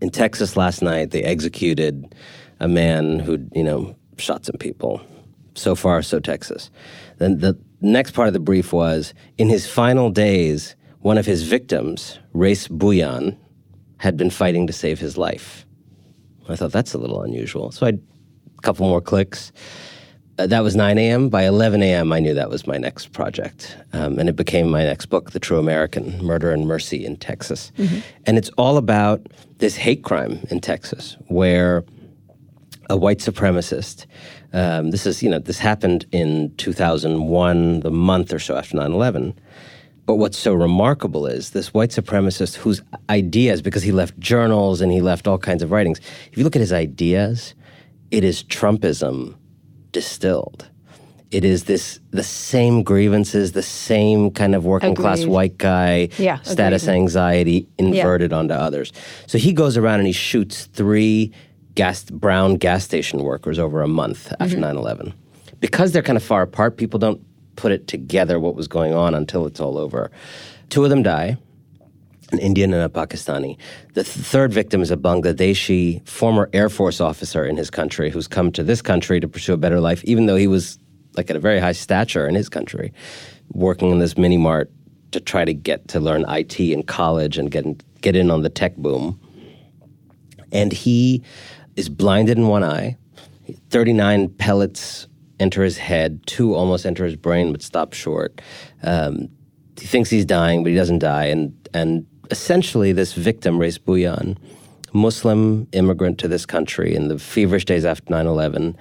in 0.00 0.10
Texas 0.10 0.56
last 0.56 0.82
night 0.82 1.10
they 1.10 1.22
executed 1.22 2.14
a 2.58 2.68
man 2.68 3.18
who 3.18 3.38
you 3.54 3.64
know 3.64 3.94
shot 4.16 4.44
some 4.44 4.56
people. 4.58 5.00
So 5.54 5.74
far, 5.74 6.00
so 6.02 6.20
Texas. 6.20 6.70
Then 7.18 7.38
the 7.38 7.58
next 7.80 8.12
part 8.12 8.28
of 8.28 8.34
the 8.34 8.40
brief 8.40 8.72
was 8.72 9.12
in 9.36 9.48
his 9.48 9.66
final 9.66 10.08
days, 10.08 10.76
one 11.00 11.18
of 11.18 11.26
his 11.26 11.42
victims, 11.42 12.18
Rais 12.32 12.68
Bhuiyan, 12.68 13.36
had 13.98 14.16
been 14.16 14.30
fighting 14.30 14.66
to 14.68 14.72
save 14.72 15.00
his 15.00 15.18
life. 15.18 15.66
I 16.48 16.56
thought 16.56 16.72
that's 16.72 16.94
a 16.94 16.98
little 16.98 17.22
unusual. 17.22 17.70
So 17.70 17.86
I, 17.86 17.90
a 17.90 18.62
couple 18.62 18.88
more 18.88 19.00
clicks. 19.00 19.52
Uh, 20.38 20.46
that 20.46 20.62
was 20.62 20.74
9 20.74 20.96
a.m. 20.96 21.28
By 21.28 21.42
11 21.42 21.82
a.m., 21.82 22.12
I 22.12 22.18
knew 22.18 22.34
that 22.34 22.48
was 22.48 22.66
my 22.66 22.78
next 22.78 23.12
project. 23.12 23.76
Um, 23.92 24.18
and 24.18 24.28
it 24.28 24.36
became 24.36 24.70
my 24.70 24.84
next 24.84 25.06
book, 25.06 25.32
The 25.32 25.40
True 25.40 25.58
American 25.58 26.22
Murder 26.24 26.50
and 26.50 26.66
Mercy 26.66 27.04
in 27.04 27.16
Texas. 27.16 27.72
Mm-hmm. 27.76 27.98
And 28.26 28.38
it's 28.38 28.48
all 28.56 28.76
about 28.76 29.26
this 29.58 29.76
hate 29.76 30.02
crime 30.02 30.40
in 30.50 30.60
Texas 30.60 31.16
where 31.28 31.84
a 32.88 32.96
white 32.96 33.18
supremacist, 33.18 34.06
um, 34.52 34.90
this 34.90 35.06
is, 35.06 35.22
you 35.22 35.28
know, 35.28 35.38
this 35.38 35.58
happened 35.58 36.06
in 36.10 36.54
2001, 36.56 37.80
the 37.80 37.90
month 37.90 38.32
or 38.32 38.38
so 38.38 38.56
after 38.56 38.76
9 38.76 38.92
11 38.92 39.38
but 40.10 40.16
what's 40.16 40.36
so 40.36 40.52
remarkable 40.52 41.24
is 41.24 41.50
this 41.50 41.72
white 41.72 41.90
supremacist 41.90 42.56
whose 42.56 42.82
ideas, 43.08 43.62
because 43.62 43.84
he 43.84 43.92
left 43.92 44.18
journals 44.18 44.80
and 44.80 44.90
he 44.90 45.00
left 45.00 45.28
all 45.28 45.38
kinds 45.38 45.62
of 45.62 45.70
writings, 45.70 46.00
if 46.32 46.36
you 46.36 46.42
look 46.42 46.56
at 46.56 46.60
his 46.60 46.72
ideas, 46.72 47.54
it 48.10 48.24
is 48.24 48.42
Trumpism 48.42 49.36
distilled. 49.92 50.68
It 51.30 51.44
is 51.44 51.62
this 51.66 52.00
the 52.10 52.24
same 52.24 52.82
grievances, 52.82 53.52
the 53.52 53.62
same 53.62 54.32
kind 54.32 54.56
of 54.56 54.64
working 54.64 54.90
agreed. 54.90 55.04
class 55.04 55.24
white 55.26 55.58
guy 55.58 56.08
yeah, 56.18 56.40
status 56.42 56.82
agreed. 56.82 56.94
anxiety 56.96 57.68
inverted 57.78 58.32
yeah. 58.32 58.38
onto 58.38 58.54
others. 58.54 58.92
So 59.28 59.38
he 59.38 59.52
goes 59.52 59.76
around 59.76 60.00
and 60.00 60.08
he 60.08 60.12
shoots 60.12 60.64
three 60.64 61.32
gas 61.76 62.02
brown 62.02 62.56
gas 62.56 62.82
station 62.82 63.22
workers 63.22 63.60
over 63.60 63.80
a 63.80 63.86
month 63.86 64.32
after 64.40 64.56
mm-hmm. 64.56 64.76
9-11. 64.76 65.12
Because 65.60 65.92
they're 65.92 66.02
kind 66.02 66.16
of 66.16 66.24
far 66.24 66.42
apart, 66.42 66.78
people 66.78 66.98
don't 66.98 67.24
put 67.56 67.72
it 67.72 67.86
together 67.86 68.38
what 68.38 68.54
was 68.54 68.68
going 68.68 68.94
on 68.94 69.14
until 69.14 69.46
it's 69.46 69.60
all 69.60 69.78
over. 69.78 70.10
Two 70.68 70.84
of 70.84 70.90
them 70.90 71.02
die. 71.02 71.36
an 72.32 72.38
Indian 72.38 72.72
and 72.72 72.82
a 72.82 72.88
Pakistani. 72.88 73.56
The 73.94 74.04
th- 74.04 74.06
third 74.06 74.52
victim 74.52 74.82
is 74.82 74.90
a 74.90 74.96
Bangladeshi 74.96 76.06
former 76.08 76.48
Air 76.52 76.68
Force 76.68 77.00
officer 77.00 77.44
in 77.44 77.56
his 77.56 77.70
country 77.70 78.08
who's 78.10 78.28
come 78.28 78.52
to 78.52 78.62
this 78.62 78.80
country 78.82 79.18
to 79.20 79.26
pursue 79.28 79.52
a 79.52 79.56
better 79.56 79.80
life, 79.80 80.04
even 80.04 80.26
though 80.26 80.36
he 80.36 80.46
was 80.46 80.78
like 81.16 81.28
at 81.28 81.36
a 81.36 81.40
very 81.40 81.58
high 81.58 81.72
stature 81.72 82.28
in 82.28 82.36
his 82.36 82.48
country, 82.48 82.92
working 83.52 83.90
in 83.90 83.98
this 83.98 84.16
mini 84.16 84.36
mart 84.36 84.70
to 85.10 85.18
try 85.20 85.44
to 85.44 85.52
get 85.52 85.88
to 85.88 85.98
learn 85.98 86.24
IT 86.28 86.60
in 86.60 86.84
college 86.84 87.36
and 87.36 87.50
get 87.50 87.64
in, 87.64 87.80
get 88.00 88.14
in 88.14 88.30
on 88.30 88.42
the 88.42 88.48
tech 88.48 88.76
boom. 88.76 89.18
And 90.52 90.72
he 90.72 91.24
is 91.74 91.88
blinded 91.88 92.38
in 92.38 92.46
one 92.46 92.62
eye. 92.62 92.96
39 93.70 94.28
pellets 94.28 95.08
enter 95.40 95.64
his 95.64 95.78
head, 95.78 96.24
two 96.26 96.54
almost 96.54 96.86
enter 96.86 97.04
his 97.04 97.16
brain 97.16 97.50
but 97.50 97.62
stop 97.62 97.92
short. 97.92 98.40
Um, 98.82 99.28
he 99.80 99.86
thinks 99.86 100.10
he's 100.10 100.26
dying, 100.26 100.62
but 100.62 100.70
he 100.70 100.76
doesn't 100.76 100.98
die. 100.98 101.24
And, 101.24 101.68
and 101.72 102.06
essentially, 102.30 102.92
this 102.92 103.14
victim, 103.14 103.58
Rais 103.58 103.78
Bhuiyan, 103.78 104.36
Muslim 104.92 105.66
immigrant 105.72 106.18
to 106.18 106.28
this 106.28 106.44
country 106.44 106.94
in 106.94 107.08
the 107.08 107.18
feverish 107.18 107.64
days 107.64 107.84
after 107.84 108.10
9 108.10 108.26
11, 108.26 108.76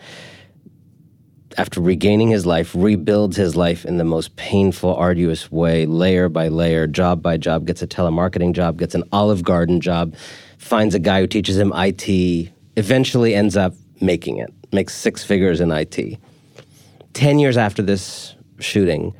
after 1.57 1.81
regaining 1.81 2.29
his 2.29 2.45
life, 2.45 2.73
rebuilds 2.75 3.37
his 3.37 3.55
life 3.55 3.85
in 3.85 3.97
the 3.97 4.03
most 4.03 4.35
painful, 4.35 4.93
arduous 4.95 5.51
way, 5.51 5.85
layer 5.85 6.29
by 6.29 6.47
layer, 6.47 6.85
job 6.87 7.21
by 7.21 7.37
job, 7.37 7.65
gets 7.65 7.81
a 7.81 7.87
telemarketing 7.87 8.53
job, 8.53 8.77
gets 8.77 8.95
an 8.95 9.03
Olive 9.11 9.43
Garden 9.43 9.81
job, 9.81 10.15
finds 10.57 10.95
a 10.95 10.99
guy 10.99 11.21
who 11.21 11.27
teaches 11.27 11.57
him 11.57 11.71
IT, 11.75 12.51
eventually 12.75 13.35
ends 13.35 13.57
up 13.57 13.73
making 14.01 14.37
it, 14.37 14.53
makes 14.71 14.95
six 14.95 15.23
figures 15.23 15.59
in 15.59 15.71
IT. 15.71 16.19
10 17.13 17.39
years 17.39 17.57
after 17.57 17.81
this 17.81 18.35
shooting, 18.59 19.13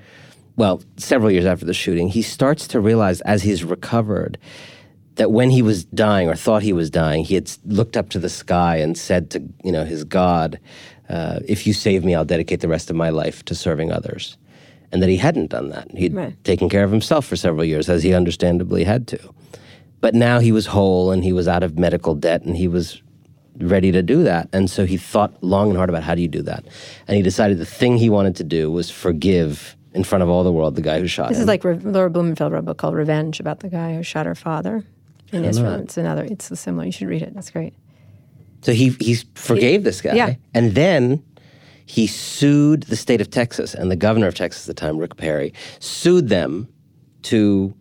well, 0.55 0.81
several 0.98 1.31
years 1.31 1.46
after 1.46 1.65
the 1.65 1.74
shooting, 1.74 2.10
he 2.10 2.22
starts 2.22 2.67
to 2.67 2.79
realize 2.79 3.22
as 3.22 3.43
he's 3.43 3.63
recovered 3.63 4.38
that 5.15 5.31
when 5.31 5.50
he 5.50 5.62
was 5.62 5.84
dying 5.86 6.29
or 6.29 6.36
thought 6.36 6.63
he 6.63 6.74
was 6.74 6.89
dying, 6.89 7.24
he 7.24 7.36
had 7.36 7.51
looked 7.65 7.98
up 7.98 8.10
to 8.10 8.19
the 8.19 8.29
sky 8.29 8.77
and 8.77 8.98
said 8.98 9.29
to 9.31 9.43
you 9.63 9.72
know 9.72 9.84
his 9.84 10.03
God, 10.03 10.60
uh, 11.10 11.39
"If 11.46 11.67
you 11.67 11.74
save 11.74 12.05
me, 12.05 12.15
I'll 12.15 12.25
dedicate 12.25 12.62
the 12.62 12.67
rest 12.67 12.89
of 12.89 12.96
my 12.96 13.10
life 13.10 13.43
to 13.46 13.55
serving 13.55 13.91
others." 13.91 14.38
And 14.91 15.03
that 15.03 15.10
he 15.10 15.17
hadn't 15.17 15.51
done 15.51 15.69
that. 15.69 15.91
He'd 15.96 16.13
Right. 16.15 16.43
taken 16.43 16.67
care 16.67 16.84
of 16.84 16.91
himself 16.91 17.25
for 17.25 17.36
several 17.36 17.63
years, 17.63 17.89
as 17.89 18.01
he 18.01 18.13
understandably 18.13 18.86
had 18.86 19.08
to. 19.08 19.19
But 20.01 20.15
now 20.15 20.39
he 20.39 20.51
was 20.51 20.67
whole 20.67 21.12
and 21.12 21.24
he 21.24 21.34
was 21.34 21.48
out 21.48 21.63
of 21.63 21.77
medical 21.77 22.15
debt 22.15 22.43
and 22.43 22.55
he 22.58 22.67
was 22.67 23.01
ready 23.60 23.92
to 23.92 24.01
do 24.01 24.24
that. 24.24 24.50
And 24.54 24.70
so 24.70 24.86
he 24.86 24.98
thought 24.98 25.34
long 25.44 25.70
and 25.70 25.78
hard 25.78 25.89
about 25.89 26.04
how 26.04 26.16
do 26.16 26.22
you 26.22 26.28
do 26.28 26.42
that. 26.44 26.63
And 27.08 27.16
he 27.18 27.22
decided 27.22 27.58
the 27.58 27.66
thing 27.66 27.98
he 27.98 28.10
wanted 28.10 28.36
to 28.38 28.44
do 28.44 28.72
was 28.72 28.89
forgive 28.89 29.75
in 29.94 30.04
front 30.04 30.24
of 30.24 30.30
all 30.30 30.44
the 30.44 30.51
world 30.51 30.75
the 30.75 30.82
guy 30.82 31.00
who 31.00 31.08
shot 31.08 31.30
This 31.30 31.38
him. 31.38 31.42
is 31.44 31.48
like 31.48 31.63
Re- 31.63 31.75
Laura 31.80 32.10
Blumenfeld 32.10 32.51
wrote 32.51 32.60
a 32.60 32.62
book 32.63 32.78
called 32.78 32.96
Revenge 32.96 33.39
about 33.39 33.60
the 33.62 33.70
guy 33.70 33.96
who 33.96 34.04
shot 34.04 34.25
her 34.25 34.36
father 34.36 34.84
in 35.32 35.44
Israel. 35.46 35.75
It's 35.75 35.98
another. 35.98 36.24
It's 36.25 36.58
similar. 36.60 36.86
You 36.86 36.92
should 36.92 37.08
read 37.10 37.22
it. 37.22 37.34
That's 37.34 37.50
great. 37.51 37.74
So 38.62 38.74
he 38.74 38.89
he 39.00 39.16
forgave 39.36 39.84
this 39.84 40.01
guy, 40.01 40.13
Yeah. 40.16 40.36
and 40.54 40.75
then 40.75 41.24
he 41.86 42.08
sued 42.08 42.84
the 42.84 42.96
state 42.96 43.20
of 43.22 43.30
Texas 43.32 43.74
and 43.74 43.89
the 43.89 43.96
governor 43.96 44.28
of 44.28 44.36
Texas 44.36 44.70
at 44.70 44.75
the 44.75 44.80
time, 44.80 44.98
Rick 44.98 45.18
Perry, 45.18 45.54
sued 45.80 46.30
them 46.30 46.68
to 47.24 47.74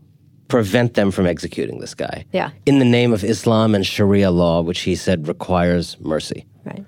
prevent 0.48 0.94
them 0.94 1.10
from 1.10 1.26
executing 1.26 1.78
this 1.80 1.94
guy. 1.94 2.24
Yeah. 2.32 2.50
In 2.66 2.78
the 2.78 2.84
name 2.84 3.12
of 3.12 3.22
Islam 3.22 3.74
and 3.74 3.86
Sharia 3.86 4.30
law, 4.30 4.62
which 4.62 4.80
he 4.80 4.96
said 4.96 5.28
requires 5.28 5.98
mercy. 6.00 6.46
Right. 6.64 6.84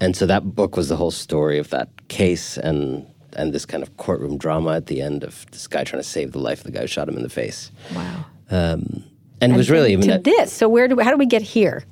And 0.00 0.16
so 0.16 0.26
that 0.26 0.54
book 0.54 0.76
was 0.76 0.88
the 0.88 0.96
whole 0.96 1.10
story 1.10 1.58
of 1.58 1.70
that 1.70 1.88
case 2.08 2.56
and 2.58 3.06
and 3.34 3.54
this 3.54 3.64
kind 3.64 3.82
of 3.82 3.96
courtroom 3.96 4.36
drama 4.36 4.74
at 4.76 4.86
the 4.86 5.00
end 5.00 5.24
of 5.24 5.46
this 5.52 5.66
guy 5.66 5.84
trying 5.84 6.02
to 6.02 6.08
save 6.08 6.32
the 6.32 6.38
life 6.38 6.58
of 6.58 6.64
the 6.64 6.70
guy 6.70 6.82
who 6.82 6.86
shot 6.86 7.08
him 7.08 7.16
in 7.16 7.22
the 7.22 7.30
face. 7.30 7.72
Wow. 7.94 8.26
Um, 8.50 9.04
and, 9.40 9.54
it 9.54 9.56
was 9.56 9.70
really 9.70 9.94
I 9.94 9.96
mean, 9.96 10.02
to 10.02 10.12
that- 10.18 10.24
this. 10.24 10.52
So 10.52 10.68
where 10.68 10.86
do 10.86 10.96
we, 10.96 11.02
how 11.02 11.10
do 11.10 11.16
we 11.16 11.24
get 11.24 11.40
here? 11.40 11.84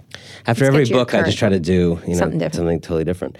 After 0.46 0.64
Let's 0.64 0.74
every 0.74 0.78
get 0.84 0.88
to 0.88 0.94
your 0.96 1.00
book, 1.06 1.14
I 1.14 1.22
just 1.22 1.38
try 1.38 1.48
to 1.48 1.58
do 1.58 1.98
you 2.02 2.12
know 2.12 2.18
Something 2.18 2.38
different. 2.38 2.54
something 2.56 2.80
totally 2.80 3.04
different. 3.04 3.38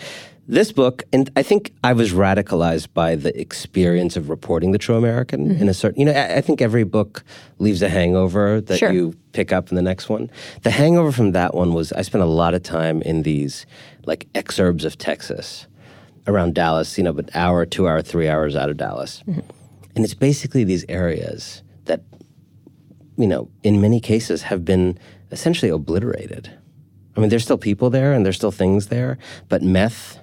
This 0.51 0.73
book, 0.73 1.05
and 1.13 1.31
I 1.37 1.45
think 1.45 1.73
I 1.85 1.93
was 1.93 2.13
radicalized 2.13 2.89
by 2.93 3.15
the 3.15 3.39
experience 3.41 4.17
of 4.17 4.29
reporting 4.29 4.73
the 4.73 4.79
true 4.79 4.97
American 4.97 5.49
Mm-hmm. 5.49 5.63
in 5.63 5.69
a 5.69 5.75
certain. 5.75 6.01
You 6.01 6.07
know, 6.07 6.13
I, 6.13 6.39
I 6.39 6.41
think 6.41 6.61
every 6.61 6.83
book 6.83 7.23
leaves 7.59 7.83
a 7.83 7.89
hangover 7.89 8.61
that 8.61 8.79
Sure. 8.79 8.91
you 8.91 9.15
pick 9.33 9.53
up 9.53 9.71
in 9.71 9.77
the 9.77 9.83
next 9.83 10.09
one. 10.09 10.29
The 10.63 10.73
hangover 10.73 11.13
from 11.13 11.31
that 11.33 11.55
one 11.55 11.73
was 11.73 11.93
I 11.93 12.03
spent 12.03 12.25
a 12.25 12.27
lot 12.27 12.55
of 12.55 12.65
time 12.65 13.01
in 13.03 13.23
these 13.23 13.65
like 14.07 14.27
exurbs 14.35 14.85
of 14.85 14.99
Texas 14.99 15.69
around 16.27 16.55
Dallas. 16.57 16.99
You 16.99 17.05
know, 17.05 17.13
but 17.13 17.31
hour, 17.37 17.65
two 17.65 17.87
hour, 17.87 18.03
three 18.03 18.29
hours 18.29 18.57
out 18.57 18.71
of 18.71 18.77
Dallas, 18.77 19.23
Mm-hmm. 19.29 19.41
and 19.95 20.05
it's 20.05 20.15
basically 20.15 20.65
these 20.65 20.85
areas 20.89 21.63
that 21.85 22.01
you 23.17 23.29
know, 23.29 23.49
in 23.63 23.81
many 23.81 24.01
cases 24.01 24.43
have 24.43 24.65
been 24.65 24.99
essentially 25.31 25.71
obliterated. 25.71 26.51
I 27.17 27.21
mean, 27.21 27.29
there's 27.29 27.45
still 27.45 27.59
people 27.59 27.89
there 27.91 28.13
and 28.13 28.25
there's 28.27 28.37
still 28.37 28.51
things 28.51 28.87
there, 28.89 29.17
but 29.49 29.63
meth, 29.63 30.19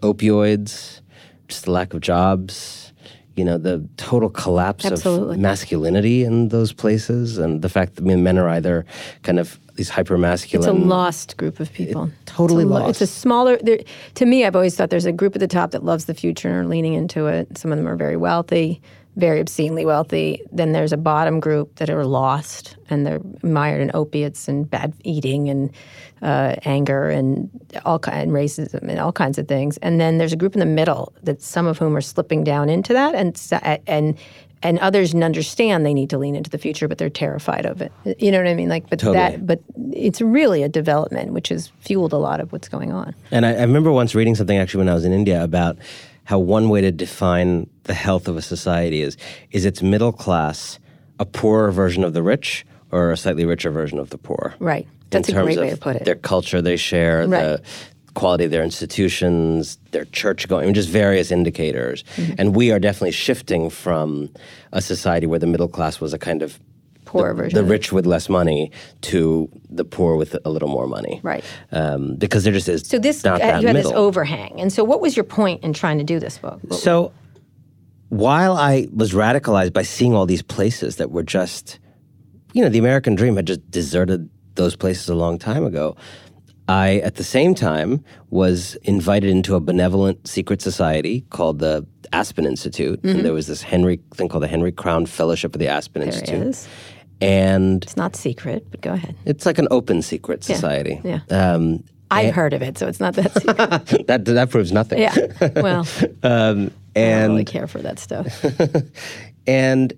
opioids, 0.00 1.00
just 1.48 1.64
the 1.64 1.70
lack 1.70 1.94
of 1.94 2.00
jobs, 2.00 2.92
you 3.36 3.44
know, 3.44 3.58
the 3.58 3.86
total 3.96 4.28
collapse 4.28 4.84
Absolutely. 4.84 5.36
of 5.36 5.40
masculinity 5.40 6.24
in 6.24 6.48
those 6.48 6.72
places, 6.72 7.38
and 7.38 7.62
the 7.62 7.68
fact 7.68 7.96
that 7.96 8.04
men 8.04 8.38
are 8.38 8.48
either 8.48 8.84
kind 9.22 9.38
of 9.38 9.58
these 9.76 9.88
hyper 9.88 10.18
masculine. 10.18 10.68
It's 10.68 10.84
a 10.84 10.86
lost 10.86 11.36
group 11.36 11.58
of 11.58 11.72
people. 11.72 12.10
totally 12.26 12.64
it's 12.64 12.70
lo- 12.70 12.80
lost. 12.80 12.90
It's 12.90 13.00
a 13.00 13.06
smaller. 13.06 13.56
To 13.56 14.26
me, 14.26 14.44
I've 14.44 14.56
always 14.56 14.76
thought 14.76 14.90
there's 14.90 15.06
a 15.06 15.12
group 15.12 15.34
at 15.34 15.40
the 15.40 15.48
top 15.48 15.70
that 15.70 15.84
loves 15.84 16.04
the 16.04 16.14
future 16.14 16.48
and 16.48 16.56
are 16.58 16.66
leaning 16.66 16.94
into 16.94 17.26
it. 17.28 17.56
Some 17.56 17.72
of 17.72 17.78
them 17.78 17.88
are 17.88 17.96
very 17.96 18.16
wealthy, 18.16 18.82
very 19.16 19.40
obscenely 19.40 19.84
wealthy. 19.84 20.42
Then 20.52 20.72
there's 20.72 20.92
a 20.92 20.96
bottom 20.96 21.40
group 21.40 21.76
that 21.76 21.90
are 21.90 22.04
lost 22.04 22.76
and 22.88 23.06
they're 23.06 23.20
mired 23.42 23.82
in 23.82 23.90
opiates 23.94 24.48
and 24.48 24.68
bad 24.68 24.94
eating 25.04 25.48
and 25.48 25.70
uh, 26.22 26.56
anger 26.64 27.10
and 27.10 27.50
all 27.84 27.98
kind 27.98 28.20
and 28.20 28.32
racism 28.32 28.88
and 28.88 28.98
all 28.98 29.12
kinds 29.12 29.38
of 29.38 29.48
things. 29.48 29.78
And 29.78 30.00
then 30.00 30.18
there's 30.18 30.32
a 30.32 30.36
group 30.36 30.54
in 30.54 30.60
the 30.60 30.66
middle 30.66 31.12
that 31.22 31.42
some 31.42 31.66
of 31.66 31.78
whom 31.78 31.96
are 31.96 32.00
slipping 32.00 32.44
down 32.44 32.68
into 32.68 32.92
that 32.92 33.14
and 33.14 33.40
and. 33.86 34.18
And 34.62 34.78
others 34.80 35.14
understand 35.14 35.86
they 35.86 35.94
need 35.94 36.10
to 36.10 36.18
lean 36.18 36.36
into 36.36 36.50
the 36.50 36.58
future, 36.58 36.86
but 36.86 36.98
they're 36.98 37.08
terrified 37.08 37.64
of 37.64 37.80
it. 37.80 37.90
You 38.18 38.30
know 38.30 38.36
what 38.36 38.46
I 38.46 38.52
mean? 38.52 38.68
Like, 38.68 38.90
but 38.90 38.98
Totally. 38.98 39.16
that, 39.16 39.46
but 39.46 39.62
it's 39.90 40.20
really 40.20 40.62
a 40.62 40.68
development 40.68 41.32
which 41.32 41.48
has 41.48 41.68
fueled 41.80 42.12
a 42.12 42.18
lot 42.18 42.40
of 42.40 42.52
what's 42.52 42.68
going 42.68 42.92
on. 42.92 43.14
And 43.30 43.46
I, 43.46 43.54
I 43.54 43.62
remember 43.62 43.90
once 43.90 44.14
reading 44.14 44.34
something 44.34 44.58
actually 44.58 44.80
when 44.80 44.90
I 44.90 44.94
was 44.94 45.06
in 45.06 45.14
India 45.14 45.42
about 45.42 45.78
how 46.24 46.38
one 46.38 46.68
way 46.68 46.82
to 46.82 46.92
define 46.92 47.70
the 47.84 47.94
health 47.94 48.28
of 48.28 48.36
a 48.36 48.42
society 48.42 49.00
is 49.02 49.16
is 49.50 49.64
its 49.64 49.82
middle 49.82 50.12
class 50.12 50.78
a 51.18 51.24
poorer 51.24 51.70
version 51.70 52.04
of 52.04 52.12
the 52.14 52.22
rich 52.22 52.64
or 52.92 53.10
a 53.12 53.16
slightly 53.16 53.44
richer 53.44 53.70
version 53.70 53.98
of 53.98 54.10
the 54.10 54.18
poor. 54.18 54.54
Right. 54.58 54.86
That's 55.10 55.28
a 55.28 55.32
great 55.32 55.58
of 55.58 55.64
way 55.64 55.70
to 55.70 55.76
put 55.76 55.96
it. 55.96 56.04
Their 56.04 56.14
culture 56.14 56.62
they 56.62 56.76
share, 56.76 57.26
Right. 57.26 57.42
the 57.42 57.62
quality 58.14 58.44
of 58.44 58.50
their 58.50 58.62
institutions, 58.64 59.78
their 59.92 60.04
church 60.06 60.48
going, 60.48 60.62
I 60.62 60.66
mean, 60.66 60.74
just 60.74 60.88
various 60.88 61.30
indicators. 61.30 62.04
Mm-hmm. 62.16 62.32
And 62.38 62.56
we 62.56 62.72
are 62.72 62.78
definitely 62.78 63.12
shifting 63.12 63.70
from 63.70 64.30
a 64.72 64.80
society 64.80 65.26
where 65.26 65.38
the 65.38 65.46
middle 65.46 65.68
class 65.68 66.00
was 66.00 66.12
a 66.12 66.18
kind 66.18 66.42
of 66.42 66.58
Poorer 67.04 67.34
the, 67.34 67.42
version 67.42 67.56
the 67.56 67.64
rich 67.64 67.92
with 67.92 68.06
less 68.06 68.28
money 68.28 68.70
to 69.02 69.48
the 69.68 69.84
poor 69.84 70.16
with 70.16 70.36
a 70.44 70.50
little 70.50 70.68
more 70.68 70.86
money. 70.86 71.20
Right. 71.24 71.44
Um, 71.72 72.14
because 72.16 72.44
there 72.44 72.52
just 72.52 72.68
is 72.68 72.86
So 72.86 72.98
this 72.98 73.24
uh, 73.24 73.34
you 73.36 73.40
had 73.42 73.62
middle. 73.64 73.82
this 73.82 73.92
overhang, 73.92 74.60
and 74.60 74.72
so 74.72 74.84
what 74.84 75.00
was 75.00 75.16
your 75.16 75.24
point 75.24 75.64
in 75.64 75.72
trying 75.72 75.98
to 75.98 76.04
do 76.04 76.20
this 76.20 76.38
book? 76.38 76.60
What- 76.62 76.78
So 76.78 77.12
while 78.10 78.52
I 78.56 78.86
was 78.94 79.12
radicalized 79.12 79.72
by 79.72 79.82
seeing 79.82 80.14
all 80.14 80.26
these 80.26 80.42
places 80.42 80.96
that 80.96 81.10
were 81.10 81.22
just, 81.24 81.78
you 82.52 82.62
know, 82.62 82.68
the 82.68 82.78
American 82.78 83.14
dream 83.14 83.36
had 83.36 83.46
just 83.46 83.68
deserted 83.70 84.28
those 84.56 84.76
places 84.76 85.08
a 85.08 85.14
long 85.14 85.38
time 85.38 85.64
ago. 85.64 85.96
I, 86.68 86.98
at 86.98 87.16
the 87.16 87.24
same 87.24 87.54
time, 87.54 88.04
was 88.30 88.76
invited 88.82 89.30
into 89.30 89.54
a 89.56 89.60
benevolent 89.60 90.28
secret 90.28 90.62
society 90.62 91.22
called 91.30 91.58
the 91.58 91.84
Aspen 92.12 92.44
Institute. 92.46 93.02
And 93.02 93.24
there 93.24 93.32
was 93.32 93.46
this 93.48 93.62
Henry 93.62 94.00
thing 94.14 94.28
called 94.28 94.42
the 94.44 94.48
Henry 94.48 94.70
Crown 94.70 95.06
Fellowship 95.06 95.54
of 95.54 95.58
the 95.58 95.66
Aspen 95.68 96.02
Mm-hmm. 96.02 96.10
there 96.10 96.20
Institute. 96.20 96.42
it 96.42 96.48
is. 96.48 96.68
And 97.20 97.82
It's 97.82 97.96
not 97.96 98.14
secret, 98.16 98.66
but 98.70 98.80
go 98.82 98.92
ahead. 98.92 99.16
it's 99.24 99.46
like 99.46 99.58
an 99.58 99.68
open 99.70 100.00
secret 100.02 100.42
society. 100.44 101.00
yeah. 101.04 101.20
Um, 101.30 101.82
I've 102.10 102.34
heard 102.34 102.52
of 102.52 102.62
it, 102.62 102.76
so 102.78 102.86
it's 102.88 103.00
not 103.00 103.14
that 103.14 103.32
secret. 103.34 103.56
that, 104.06 104.24
that 104.24 104.50
proves 104.50 104.72
nothing. 104.72 104.98
yeah. 105.00 105.14
Well, 105.56 105.86
Um, 106.22 106.72
I 106.96 107.00
don't 107.00 107.04
and 107.06 107.32
really 107.32 107.44
care 107.44 107.66
for 107.66 107.78
that 107.82 107.98
stuff. 107.98 108.44
And 109.46 109.92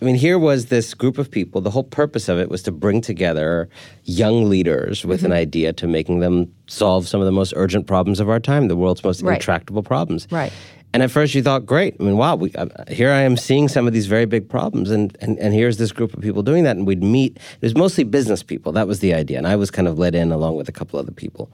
I 0.00 0.04
mean, 0.04 0.14
here 0.14 0.38
was 0.38 0.66
this 0.66 0.94
group 0.94 1.18
of 1.18 1.30
people. 1.30 1.60
The 1.60 1.70
whole 1.70 1.82
purpose 1.84 2.28
of 2.28 2.38
it 2.38 2.48
was 2.50 2.62
to 2.64 2.72
bring 2.72 3.00
together 3.00 3.68
young 4.04 4.48
leaders 4.48 5.04
with 5.04 5.18
Mm-hmm. 5.20 5.26
an 5.26 5.32
idea 5.32 5.72
to 5.74 5.86
making 5.88 6.20
them 6.20 6.52
solve 6.68 7.08
some 7.08 7.20
of 7.20 7.26
the 7.26 7.32
most 7.32 7.52
urgent 7.56 7.86
problems 7.86 8.20
of 8.20 8.28
our 8.28 8.38
time, 8.40 8.68
the 8.68 8.76
world's 8.76 9.02
most 9.02 9.22
Right. 9.22 9.34
intractable 9.34 9.82
problems. 9.82 10.28
Right. 10.30 10.52
And 10.94 11.02
at 11.02 11.10
first, 11.10 11.34
you 11.34 11.42
thought, 11.42 11.66
great. 11.66 11.96
I 12.00 12.02
mean, 12.02 12.16
wow, 12.16 12.34
we, 12.34 12.50
uh, 12.54 12.66
here 12.88 13.10
I 13.10 13.20
am 13.20 13.36
seeing 13.36 13.68
some 13.68 13.86
of 13.86 13.92
these 13.92 14.06
very 14.06 14.24
big 14.24 14.48
problems, 14.48 14.90
and, 14.90 15.14
and 15.20 15.38
and 15.38 15.52
here's 15.52 15.76
this 15.76 15.92
group 15.92 16.14
of 16.14 16.22
people 16.22 16.42
doing 16.42 16.64
that. 16.64 16.76
And 16.78 16.86
we'd 16.86 17.02
meet. 17.02 17.36
It 17.36 17.62
was 17.62 17.74
mostly 17.76 18.04
business 18.04 18.42
people. 18.42 18.72
That 18.72 18.86
was 18.88 19.00
the 19.00 19.12
idea, 19.12 19.36
and 19.38 19.46
I 19.46 19.56
was 19.56 19.70
kind 19.70 19.86
of 19.86 19.98
let 19.98 20.14
in 20.14 20.32
along 20.32 20.56
with 20.56 20.68
a 20.68 20.72
couple 20.72 20.98
other 20.98 21.12
people. 21.12 21.50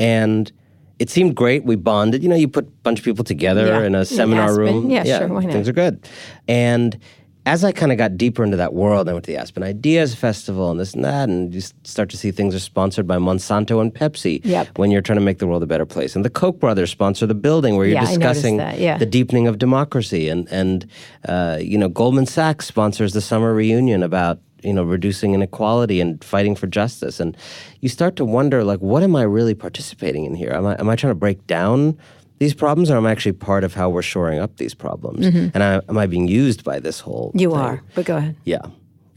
And 0.00 0.50
it 0.98 1.10
seemed 1.10 1.36
great. 1.36 1.64
We 1.64 1.76
bonded. 1.76 2.22
You 2.24 2.28
know, 2.28 2.34
you 2.36 2.48
put 2.48 2.64
a 2.66 2.70
bunch 2.82 2.98
of 2.98 3.04
people 3.04 3.24
together 3.24 3.66
Yeah. 3.66 3.84
in 3.84 3.94
a 3.94 4.04
seminar 4.04 4.50
Aspen. 4.50 4.64
room. 4.64 4.90
Yeah, 4.90 5.04
sure, 5.04 5.28
why 5.28 5.44
not? 5.44 5.52
Things 5.52 5.68
are 5.68 5.72
good. 5.72 6.06
And 6.48 6.98
as 7.46 7.62
I 7.62 7.70
kind 7.70 7.92
of 7.92 7.96
got 7.98 8.18
deeper 8.18 8.42
into 8.42 8.56
that 8.56 8.74
world, 8.74 9.08
I 9.08 9.12
went 9.12 9.24
to 9.26 9.30
the 9.30 9.38
Aspen 9.38 9.62
Ideas 9.62 10.16
Festival 10.16 10.68
and 10.70 10.80
this 10.80 10.94
and 10.94 11.04
that, 11.04 11.28
and 11.28 11.54
you 11.54 11.60
start 11.84 12.10
to 12.10 12.16
see 12.16 12.32
things 12.32 12.56
are 12.56 12.58
sponsored 12.60 13.06
by 13.06 13.18
Monsanto 13.18 13.80
and 13.80 13.94
Pepsi 13.94 14.40
Yep. 14.44 14.76
when 14.78 14.90
you're 14.90 15.00
trying 15.00 15.18
to 15.18 15.24
make 15.24 15.38
the 15.38 15.46
world 15.46 15.62
a 15.62 15.66
better 15.66 15.86
place. 15.86 16.16
And 16.16 16.24
the 16.24 16.30
Koch 16.30 16.58
brothers 16.58 16.90
sponsor 16.90 17.24
the 17.24 17.34
building 17.36 17.76
where 17.76 17.86
you're 17.86 17.94
Yeah, 17.94 18.06
discussing 18.06 18.58
yeah. 18.58 18.98
the 18.98 19.06
deepening 19.06 19.46
of 19.46 19.58
democracy. 19.58 20.28
And, 20.28 20.48
and 20.50 20.86
uh, 21.28 21.58
you 21.60 21.78
know, 21.78 21.88
Goldman 21.88 22.26
Sachs 22.26 22.66
sponsors 22.66 23.12
the 23.12 23.20
summer 23.20 23.54
reunion 23.54 24.02
about 24.02 24.40
you 24.62 24.72
know 24.72 24.82
reducing 24.82 25.34
inequality 25.34 26.00
and 26.00 26.24
fighting 26.24 26.56
for 26.56 26.66
justice 26.66 27.20
and 27.20 27.36
you 27.82 27.90
start 27.90 28.16
to 28.16 28.24
wonder 28.24 28.64
like 28.64 28.80
what 28.80 29.02
am 29.02 29.14
i 29.14 29.22
really 29.22 29.54
participating 29.54 30.24
in 30.24 30.34
here 30.34 30.50
am 30.50 30.64
i, 30.64 30.74
am 30.80 30.88
I 30.88 30.96
trying 30.96 31.10
to 31.10 31.14
break 31.14 31.46
down 31.46 31.96
these 32.38 32.54
problems 32.54 32.90
or 32.90 32.96
am 32.96 33.06
i 33.06 33.10
actually 33.10 33.32
part 33.32 33.64
of 33.64 33.74
how 33.74 33.88
we're 33.88 34.02
shoring 34.02 34.38
up 34.38 34.56
these 34.56 34.74
problems 34.74 35.26
mm-hmm. 35.26 35.48
and 35.54 35.62
I, 35.62 35.80
am 35.88 35.96
i 35.98 36.06
being 36.06 36.28
used 36.28 36.64
by 36.64 36.78
this 36.80 37.00
whole 37.00 37.28
Mm-hmm. 37.30 37.38
You 37.40 37.50
thing? 37.50 37.58
are, 37.58 37.82
but 37.94 38.04
go 38.06 38.16
ahead. 38.16 38.36
yeah 38.44 38.62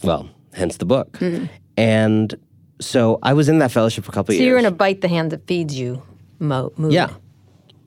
well 0.03 0.29
hence 0.53 0.77
the 0.77 0.85
book 0.85 1.11
mm-hmm. 1.19 1.45
and 1.77 2.35
so 2.79 3.19
i 3.23 3.33
was 3.33 3.49
in 3.49 3.59
that 3.59 3.71
fellowship 3.71 4.03
for 4.05 4.11
a 4.11 4.13
couple 4.13 4.31
of 4.33 4.37
So 4.37 4.41
years 4.43 4.47
you're 4.47 4.57
in 4.59 4.65
a 4.65 4.71
bite 4.71 5.01
the 5.01 5.07
hand 5.09 5.31
that 5.31 5.45
feeds 5.47 5.77
you 5.77 6.01
mo- 6.39 6.71
yeah, 6.89 7.09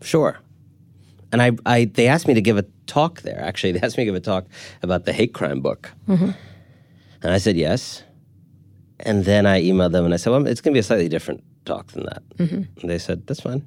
sure. 0.02 0.38
And 1.32 1.40
I, 1.40 1.52
I, 1.64 1.86
they 1.86 2.08
asked 2.08 2.28
me 2.28 2.34
to 2.34 2.42
give 2.42 2.58
a 2.58 2.64
talk 2.86 3.22
there. 3.22 3.40
Actually, 3.40 3.72
they 3.76 3.80
asked 3.80 3.96
me 3.96 4.04
to 4.04 4.10
give 4.10 4.14
a 4.14 4.20
talk 4.20 4.44
about 4.82 5.06
the 5.06 5.14
hate 5.14 5.32
crime 5.32 5.62
book, 5.62 5.90
mm-hmm. 6.06 6.32
and 7.22 7.32
I 7.32 7.38
said 7.38 7.56
yes. 7.56 8.02
And 9.00 9.24
then 9.24 9.46
I 9.46 9.62
emailed 9.62 9.92
them 9.92 10.04
and 10.04 10.12
I 10.12 10.18
said, 10.18 10.28
"Well, 10.30 10.46
it's 10.46 10.60
going 10.60 10.72
to 10.72 10.76
be 10.76 10.80
a 10.80 10.82
slightly 10.82 11.08
different 11.08 11.42
talk 11.64 11.92
than 11.92 12.04
that." 12.04 12.22
And 12.38 12.68
they 12.82 12.98
said, 12.98 13.26
"That's 13.26 13.40
fine." 13.40 13.66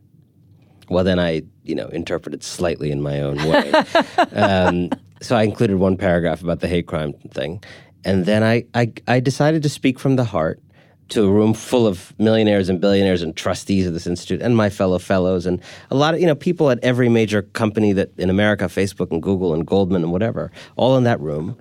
Well, 0.89 1.03
then 1.03 1.19
I, 1.19 1.43
you 1.63 1.75
know, 1.75 1.87
interpreted 1.87 2.43
slightly 2.43 2.91
in 2.91 3.01
my 3.01 3.21
own 3.21 3.37
way. 3.37 3.71
um, 4.33 4.89
so 5.21 5.35
I 5.35 5.43
included 5.43 5.77
one 5.77 5.97
paragraph 5.97 6.41
about 6.41 6.59
the 6.59 6.67
hate 6.67 6.87
crime 6.87 7.13
thing, 7.31 7.63
and 8.03 8.25
then 8.25 8.43
I, 8.43 8.65
I, 8.73 8.91
I 9.07 9.19
decided 9.19 9.63
to 9.63 9.69
speak 9.69 9.99
from 9.99 10.15
the 10.15 10.25
heart 10.25 10.61
to 11.09 11.23
a 11.23 11.29
room 11.29 11.53
full 11.53 11.85
of 11.85 12.13
millionaires 12.19 12.69
and 12.69 12.81
billionaires 12.81 13.21
and 13.21 13.35
trustees 13.35 13.85
of 13.85 13.93
this 13.93 14.07
institute 14.07 14.41
and 14.41 14.57
my 14.57 14.69
fellow 14.69 14.97
fellows 14.97 15.45
and 15.45 15.61
a 15.91 15.95
lot 15.95 16.15
of 16.15 16.19
you 16.19 16.25
know 16.25 16.33
people 16.33 16.71
at 16.71 16.79
every 16.83 17.09
major 17.09 17.43
company 17.43 17.93
that 17.93 18.11
in 18.17 18.29
America, 18.29 18.65
Facebook 18.65 19.11
and 19.11 19.21
Google 19.21 19.53
and 19.53 19.67
Goldman 19.67 20.03
and 20.03 20.11
whatever, 20.11 20.51
all 20.75 20.97
in 20.97 21.03
that 21.03 21.19
room. 21.19 21.57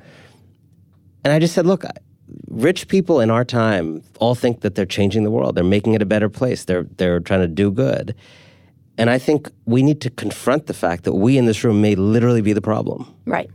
And 1.25 1.33
I 1.33 1.39
just 1.39 1.55
said, 1.55 1.67
look, 1.67 1.85
rich 2.49 2.89
people 2.89 3.21
in 3.21 3.31
our 3.31 3.45
time 3.45 4.03
all 4.19 4.35
think 4.35 4.61
that 4.61 4.75
they're 4.75 4.87
changing 4.87 5.25
the 5.25 5.31
world. 5.31 5.55
They're 5.55 5.65
making 5.65 5.95
it 5.95 6.03
a 6.03 6.07
better 6.07 6.29
place. 6.29 6.65
They're 6.65 6.87
they're 6.97 7.21
trying 7.21 7.41
to 7.41 7.49
do 7.49 7.71
good. 7.71 8.15
And 8.97 9.11
I 9.11 9.19
think 9.19 9.51
we 9.67 9.83
need 9.83 10.01
to 10.03 10.11
confront 10.11 10.67
the 10.67 10.75
fact 10.75 11.05
that 11.05 11.15
we 11.15 11.37
in 11.37 11.47
this 11.47 11.65
room 11.65 11.81
may 11.81 11.95
literally 11.95 12.43
be 12.43 12.53
the 12.53 12.63
problem. 12.63 13.13
Right. 13.27 13.51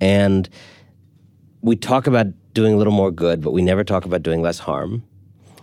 And 0.00 0.48
we 1.62 1.74
talk 1.74 2.06
about 2.06 2.26
doing 2.54 2.74
a 2.74 2.76
little 2.76 2.92
more 2.92 3.10
good, 3.10 3.40
but 3.40 3.52
we 3.52 3.62
never 3.62 3.82
talk 3.82 4.04
about 4.04 4.22
doing 4.22 4.42
less 4.42 4.58
harm. 4.58 5.02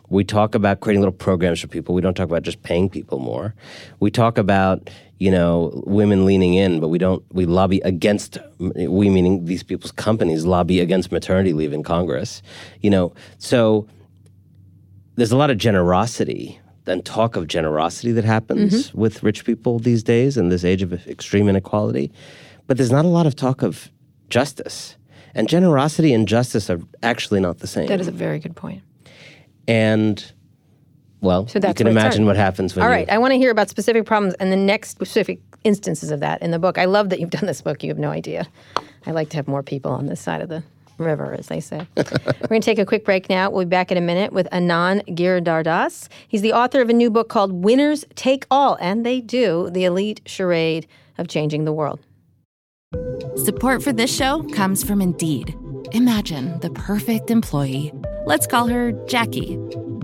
We 0.09 0.23
talk 0.23 0.53
about 0.53 0.81
creating 0.81 1.01
little 1.01 1.13
programs 1.13 1.61
for 1.61 1.67
people. 1.67 1.95
We 1.95 2.01
don't 2.01 2.13
talk 2.13 2.27
about 2.27 2.43
just 2.43 2.61
paying 2.61 2.89
people 2.89 3.19
more. 3.19 3.55
We 3.99 4.11
talk 4.11 4.37
about, 4.37 4.89
you 5.17 5.31
know, 5.31 5.81
women 5.87 6.25
leaning 6.25 6.53
in, 6.53 6.79
but 6.79 6.89
we 6.89 6.97
don't, 6.97 7.23
we 7.31 7.45
lobby 7.45 7.79
against, 7.79 8.37
we 8.59 9.09
meaning 9.09 9.45
these 9.45 9.63
people's 9.63 9.91
companies 9.91 10.45
lobby 10.45 10.81
against 10.81 11.11
maternity 11.11 11.53
leave 11.53 11.73
in 11.73 11.83
Congress. 11.83 12.43
You 12.81 12.89
know, 12.89 13.13
so 13.37 13.87
there's 15.15 15.31
a 15.31 15.37
lot 15.37 15.49
of 15.49 15.57
generosity 15.57 16.59
and 16.85 17.05
talk 17.05 17.35
of 17.35 17.47
generosity 17.47 18.11
that 18.11 18.25
happens 18.25 18.89
mm-hmm. 18.89 18.99
with 18.99 19.23
rich 19.23 19.45
people 19.45 19.79
these 19.79 20.03
days 20.03 20.37
in 20.37 20.49
this 20.49 20.63
age 20.63 20.81
of 20.81 20.93
extreme 21.07 21.47
inequality. 21.47 22.11
But 22.67 22.77
there's 22.77 22.91
not 22.91 23.05
a 23.05 23.09
lot 23.09 23.25
of 23.25 23.35
talk 23.35 23.61
of 23.61 23.89
justice. 24.29 24.97
And 25.35 25.49
generosity 25.49 26.13
and 26.13 26.27
justice 26.27 26.69
are 26.69 26.79
actually 27.01 27.39
not 27.39 27.59
the 27.59 27.67
same. 27.67 27.87
That 27.87 27.99
is 27.99 28.07
a 28.07 28.11
very 28.11 28.39
good 28.39 28.55
point. 28.55 28.83
and 29.67 30.31
well, 31.21 31.47
So 31.47 31.57
you 31.65 31.73
can 31.73 31.87
imagine 31.87 32.25
what 32.25 32.35
happens 32.35 32.75
when 32.75 32.83
All 32.83 32.97
you 32.97 33.05
I 33.07 33.17
want 33.17 33.31
to 33.31 33.37
hear 33.37 33.49
about 33.49 33.69
specific 33.69 34.05
problems 34.05 34.33
and 34.41 34.51
the 34.51 34.57
next 34.57 34.89
specific 34.89 35.39
instances 35.63 36.11
of 36.11 36.19
that 36.19 36.41
in 36.41 36.51
the 36.51 36.59
book. 36.59 36.77
I 36.77 36.83
love 36.83 37.09
that 37.09 37.21
you've 37.21 37.29
done 37.29 37.45
this 37.45 37.61
book. 37.61 37.81
You 37.81 37.89
have 37.89 37.97
no 37.97 38.09
idea. 38.09 38.45
I 39.05 39.11
like 39.11 39.29
to 39.29 39.37
have 39.37 39.47
more 39.47 39.63
people 39.63 39.91
on 39.91 40.07
this 40.07 40.19
side 40.19 40.41
of 40.41 40.49
the 40.49 40.63
river, 40.97 41.35
as 41.37 41.47
they 41.47 41.59
say. 41.59 41.87
We're 41.97 42.47
going 42.47 42.61
to 42.61 42.65
take 42.65 42.79
a 42.79 42.85
quick 42.85 43.05
break 43.05 43.29
now. 43.29 43.49
We'll 43.49 43.65
be 43.65 43.69
back 43.69 43.91
in 43.91 43.97
a 43.97 44.01
minute 44.01 44.33
with 44.33 44.47
Anand 44.51 45.07
Giridharadas. 45.15 46.07
He's 46.27 46.41
the 46.41 46.53
author 46.53 46.81
of 46.81 46.89
a 46.89 46.93
new 46.93 47.09
book 47.09 47.29
called 47.29 47.63
Winners 47.63 48.05
Take 48.15 48.45
All, 48.51 48.77
and 48.79 49.05
they 49.05 49.21
do 49.21 49.69
the 49.71 49.85
elite 49.85 50.21
charade 50.25 50.87
of 51.17 51.27
changing 51.27 51.65
the 51.65 51.73
world. 51.73 51.99
Support 53.35 53.83
for 53.83 53.91
this 53.91 54.15
show 54.15 54.43
comes 54.53 54.83
from 54.83 55.01
Indeed. 55.01 55.55
Imagine 55.91 56.59
the 56.59 56.69
perfect 56.71 57.29
employee. 57.29 57.91
Let's 58.25 58.47
call 58.47 58.67
her 58.67 58.91
Jackie. 59.07 59.59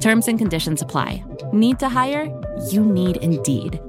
Terms 0.00 0.28
and 0.28 0.38
conditions 0.38 0.80
apply. 0.80 1.22
Need 1.52 1.78
to 1.80 1.88
hire? 1.90 2.26
You 2.70 2.84
need 2.84 3.18
Indeed. 3.18 3.80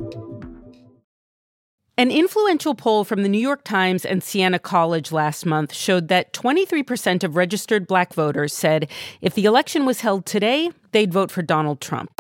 An 1.98 2.12
influential 2.12 2.76
poll 2.76 3.04
from 3.04 3.24
the 3.24 3.30
New 3.30 3.40
York 3.40 3.64
Times 3.64 4.06
and 4.06 4.22
Siena 4.22 4.60
College 4.60 5.12
last 5.14 5.46
month 5.46 5.74
showed 5.74 6.10
that 6.10 6.34
23% 6.34 7.24
of 7.24 7.36
registered 7.36 7.88
black 7.88 8.14
voters 8.14 8.54
said 8.54 8.90
if 9.22 9.36
the 9.36 9.46
election 9.46 9.86
was 9.86 10.02
held 10.02 10.26
today, 10.26 10.72
they'd 10.92 11.14
vote 11.14 11.32
for 11.32 11.42
Donald 11.42 11.80
Trump. 11.80 12.12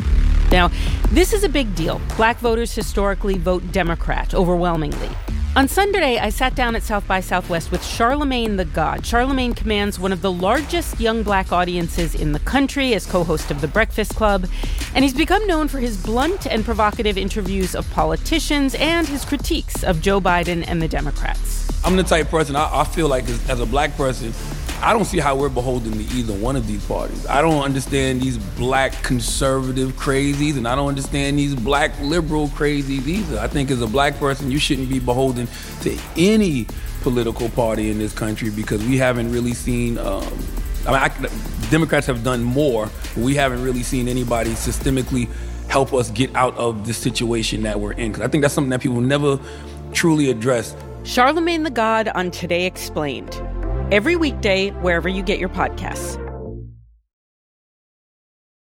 Now, 0.51 0.69
this 1.09 1.33
is 1.33 1.43
a 1.43 1.49
big 1.49 1.73
deal. 1.75 1.99
Black 2.15 2.37
voters 2.37 2.73
historically 2.73 3.37
vote 3.37 3.71
Democrat 3.71 4.33
overwhelmingly. 4.33 5.09
On 5.53 5.67
Sunday, 5.67 6.17
I 6.17 6.29
sat 6.29 6.55
down 6.55 6.77
at 6.77 6.83
South 6.83 7.05
by 7.05 7.19
Southwest 7.19 7.71
with 7.71 7.83
Charlemagne 7.83 8.55
the 8.55 8.63
God. 8.63 9.05
Charlemagne 9.05 9.53
commands 9.53 9.99
one 9.99 10.13
of 10.13 10.21
the 10.21 10.31
largest 10.31 10.97
young 10.97 11.23
black 11.23 11.51
audiences 11.51 12.15
in 12.15 12.31
the 12.31 12.39
country 12.39 12.93
as 12.93 13.05
co 13.05 13.25
host 13.25 13.51
of 13.51 13.59
The 13.59 13.67
Breakfast 13.67 14.15
Club, 14.15 14.47
and 14.95 15.03
he's 15.03 15.13
become 15.13 15.45
known 15.47 15.67
for 15.67 15.79
his 15.79 16.01
blunt 16.01 16.47
and 16.47 16.63
provocative 16.63 17.17
interviews 17.17 17.75
of 17.75 17.89
politicians 17.91 18.75
and 18.75 19.05
his 19.05 19.25
critiques 19.25 19.83
of 19.83 20.01
Joe 20.01 20.21
Biden 20.21 20.63
and 20.65 20.81
the 20.81 20.87
Democrats. 20.87 21.67
I'm 21.83 21.97
the 21.97 22.03
type 22.03 22.29
person, 22.29 22.55
I, 22.55 22.69
I 22.79 22.83
feel 22.85 23.09
like 23.09 23.27
as, 23.27 23.49
as 23.49 23.59
a 23.59 23.65
black 23.65 23.97
person, 23.97 24.31
I 24.83 24.93
don't 24.93 25.05
see 25.05 25.19
how 25.19 25.35
we're 25.35 25.49
beholden 25.49 25.93
to 25.93 26.15
either 26.15 26.33
one 26.33 26.55
of 26.55 26.65
these 26.65 26.83
parties. 26.87 27.27
I 27.27 27.41
don't 27.41 27.61
understand 27.61 28.19
these 28.19 28.39
black 28.39 28.93
conservative 29.03 29.91
crazies, 29.91 30.57
and 30.57 30.67
I 30.67 30.73
don't 30.73 30.87
understand 30.87 31.37
these 31.37 31.53
black 31.53 31.91
liberal 31.99 32.47
crazies 32.47 33.05
either. 33.05 33.39
I 33.39 33.47
think 33.47 33.69
as 33.69 33.81
a 33.81 33.87
black 33.87 34.17
person, 34.17 34.49
you 34.49 34.57
shouldn't 34.57 34.89
be 34.89 34.99
beholden 34.99 35.47
to 35.81 35.99
any 36.17 36.65
political 37.01 37.49
party 37.49 37.91
in 37.91 37.99
this 37.99 38.13
country 38.13 38.49
because 38.49 38.83
we 38.83 38.97
haven't 38.97 39.31
really 39.31 39.53
seen. 39.53 39.99
Um, 39.99 40.25
I 40.87 40.91
mean, 40.91 41.29
I, 41.29 41.69
Democrats 41.69 42.07
have 42.07 42.23
done 42.23 42.41
more, 42.41 42.89
but 43.13 43.23
we 43.23 43.35
haven't 43.35 43.63
really 43.63 43.83
seen 43.83 44.07
anybody 44.07 44.51
systemically 44.51 45.29
help 45.67 45.93
us 45.93 46.09
get 46.09 46.35
out 46.35 46.57
of 46.57 46.87
the 46.87 46.93
situation 46.93 47.61
that 47.63 47.79
we're 47.79 47.93
in. 47.93 48.11
Because 48.11 48.25
I 48.25 48.27
think 48.27 48.41
that's 48.41 48.55
something 48.55 48.71
that 48.71 48.81
people 48.81 48.99
never 48.99 49.39
truly 49.93 50.31
address. 50.31 50.75
Charlemagne 51.03 51.61
the 51.63 51.69
God 51.69 52.09
on 52.15 52.31
Today 52.31 52.65
Explained. 52.65 53.39
Every 53.91 54.15
weekday, 54.15 54.69
wherever 54.69 55.09
you 55.09 55.21
get 55.21 55.37
your 55.37 55.49
podcasts. 55.49 56.30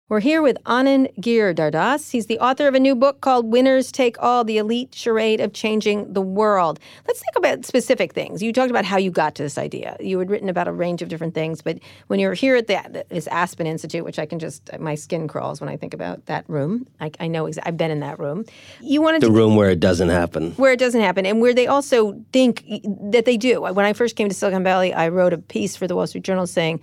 We're 0.10 0.22
here 0.22 0.42
with 0.42 0.58
Anand 0.66 1.14
Giridharadas. 1.22 2.10
He's 2.10 2.26
the 2.26 2.40
author 2.40 2.68
of 2.68 2.74
a 2.74 2.80
new 2.80 2.96
book 2.96 3.22
called 3.22 3.46
Winners 3.46 3.92
Take 3.92 4.18
All 4.20 4.44
The 4.44 4.58
Elite 4.58 4.92
Charade 4.92 5.40
of 5.40 5.54
Changing 5.54 6.12
the 6.12 6.22
World. 6.22 6.80
Let's 7.08 7.20
think 7.20 7.36
about 7.38 7.64
specific 7.64 8.14
things. 8.14 8.42
You 8.42 8.52
talked 8.52 8.72
about 8.72 8.86
how 8.86 8.98
you 8.98 9.12
got 9.12 9.36
to 9.36 9.44
this 9.44 9.60
idea. 9.60 9.96
You 10.00 10.18
had 10.18 10.32
written 10.32 10.50
about 10.50 10.68
a 10.68 10.72
range 10.72 11.04
of 11.04 11.10
different 11.10 11.36
things, 11.36 11.62
but 11.62 11.78
when 12.08 12.20
you 12.20 12.28
were 12.28 12.34
here 12.34 12.56
at 12.56 12.66
the, 12.66 13.06
this 13.10 13.28
Aspen 13.28 13.68
Institute, 13.68 14.04
which 14.04 14.18
I 14.18 14.26
can 14.26 14.40
just, 14.40 14.68
my 14.80 14.96
skin 14.96 15.28
crawls 15.28 15.62
when 15.62 15.70
I 15.70 15.78
think 15.78 15.94
about 15.94 16.26
that 16.26 16.44
room. 16.50 16.88
I, 17.00 17.12
I 17.20 17.28
know, 17.28 17.44
exa- 17.46 17.60
I've 17.64 17.78
been 17.78 17.92
in 17.92 18.00
that 18.00 18.18
room. 18.18 18.46
You 18.82 19.04
wanted 19.04 19.22
The 19.22 19.28
to 19.28 19.34
room 19.34 19.56
where 19.56 19.70
it 19.70 19.80
doesn't 19.80 20.10
happen. 20.10 20.54
where 20.54 20.72
it 20.74 20.80
doesn't 20.80 21.02
happen 21.02 21.28
and 21.28 21.40
where 21.40 21.54
they 21.54 21.68
also 21.68 22.20
think 22.34 22.64
that 23.12 23.26
they 23.26 23.38
do. 23.38 23.62
When 23.62 23.86
I 23.86 23.94
first 23.94 24.16
came 24.16 24.28
to 24.28 24.34
Silicon 24.34 24.64
Valley, 24.64 24.92
I 24.92 25.10
wrote 25.10 25.34
a 25.34 25.38
piece 25.38 25.76
for 25.76 25.86
the 25.86 25.96
Wall 25.96 26.08
Street 26.08 26.24
Journal 26.24 26.48
saying 26.48 26.80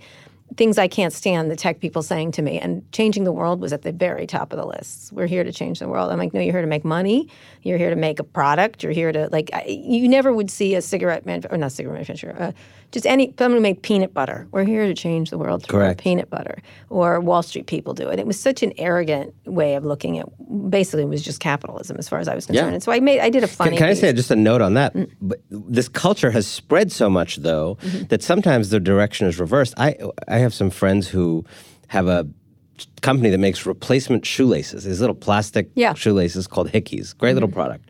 things 0.55 0.77
I 0.77 0.87
can't 0.87 1.11
stand 1.11 1.51
the 1.51 1.55
tech 1.55 1.79
people 1.79 2.01
saying 2.01 2.31
to 2.33 2.41
me, 2.41 2.59
and 2.59 2.89
changing 2.91 3.25
the 3.25 3.31
world 3.31 3.59
was 3.59 3.73
at 3.73 3.81
the 3.81 3.91
very 3.91 4.25
top 4.25 4.53
of 4.53 4.57
the 4.57 4.65
list. 4.65 5.11
We're 5.11 5.27
here 5.27 5.43
to 5.43 5.51
change 5.51 5.79
the 5.79 5.87
world. 5.87 6.11
I'm 6.11 6.17
like, 6.17 6.33
no, 6.33 6.39
you're 6.39 6.53
here 6.53 6.61
to 6.61 6.67
make 6.67 6.85
money. 6.85 7.27
You're 7.63 7.77
here 7.77 7.89
to 7.89 7.95
make 7.95 8.19
a 8.19 8.23
product. 8.23 8.81
You're 8.83 8.93
here 8.93 9.11
to 9.11 9.27
like. 9.31 9.49
I, 9.53 9.65
you 9.65 10.07
never 10.07 10.33
would 10.33 10.49
see 10.49 10.75
a 10.75 10.81
cigarette 10.81 11.25
man 11.25 11.43
or 11.49 11.57
not 11.57 11.73
cigarette 11.73 11.95
manufacturer, 11.95 12.35
uh, 12.39 12.51
just 12.91 13.05
any 13.05 13.33
someone 13.37 13.57
who 13.57 13.61
made 13.61 13.81
peanut 13.81 14.13
butter. 14.13 14.47
We're 14.51 14.63
here 14.63 14.85
to 14.87 14.93
change 14.93 15.29
the 15.29 15.37
world 15.37 15.63
through 15.63 15.79
Correct. 15.79 16.01
peanut 16.01 16.29
butter, 16.29 16.59
or 16.89 17.19
Wall 17.19 17.43
Street 17.43 17.67
people 17.67 17.93
do 17.93 18.07
it. 18.09 18.17
It 18.19 18.25
was 18.25 18.39
such 18.39 18.63
an 18.63 18.71
arrogant 18.77 19.33
way 19.45 19.75
of 19.75 19.83
looking 19.85 20.17
at. 20.19 20.25
Basically, 20.69 21.03
it 21.03 21.09
was 21.09 21.21
just 21.21 21.39
capitalism 21.41 21.97
as 21.97 22.07
far 22.07 22.19
as 22.19 22.27
I 22.27 22.35
was 22.35 22.45
concerned. 22.45 22.67
Yeah. 22.69 22.73
And 22.75 22.83
so 22.83 22.91
I 22.91 22.99
made. 23.01 23.19
I 23.19 23.29
did 23.29 23.43
a 23.43 23.47
funny. 23.47 23.71
Can, 23.71 23.79
can 23.79 23.89
I 23.89 23.93
say 23.93 24.13
just 24.13 24.31
a 24.31 24.35
note 24.35 24.61
on 24.61 24.73
that? 24.75 24.93
Mm. 24.93 25.11
But 25.21 25.39
this 25.49 25.89
culture 25.89 26.31
has 26.31 26.47
spread 26.47 26.91
so 26.91 27.09
much, 27.09 27.37
though, 27.37 27.77
Mm-hmm. 27.81 28.05
that 28.07 28.23
sometimes 28.23 28.69
the 28.69 28.79
direction 28.79 29.27
is 29.27 29.39
reversed. 29.39 29.73
I 29.77 29.95
I 30.27 30.37
have 30.37 30.53
some 30.53 30.69
friends 30.69 31.07
who 31.09 31.45
have 31.87 32.07
a 32.07 32.25
company 33.01 33.29
that 33.31 33.39
makes 33.39 33.65
replacement 33.65 34.25
shoelaces. 34.25 34.83
These 34.85 35.01
little 35.01 35.15
plastic 35.15 35.69
Yeah. 35.75 35.89
Mm-hmm. 35.89 35.95
shoelaces 35.97 36.47
called 36.47 36.69
Hickies. 36.71 37.17
Great 37.17 37.33
little 37.33 37.49
product. 37.49 37.89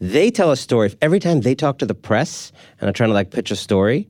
They 0.00 0.30
tell 0.30 0.50
a 0.50 0.56
story. 0.56 0.92
Every 1.00 1.20
time 1.20 1.40
they 1.42 1.54
talk 1.54 1.78
to 1.78 1.86
the 1.86 1.94
press 1.94 2.52
and 2.80 2.90
are 2.90 2.92
trying 2.92 3.10
to 3.10 3.14
like 3.14 3.30
pitch 3.30 3.50
a 3.50 3.56
story, 3.56 4.08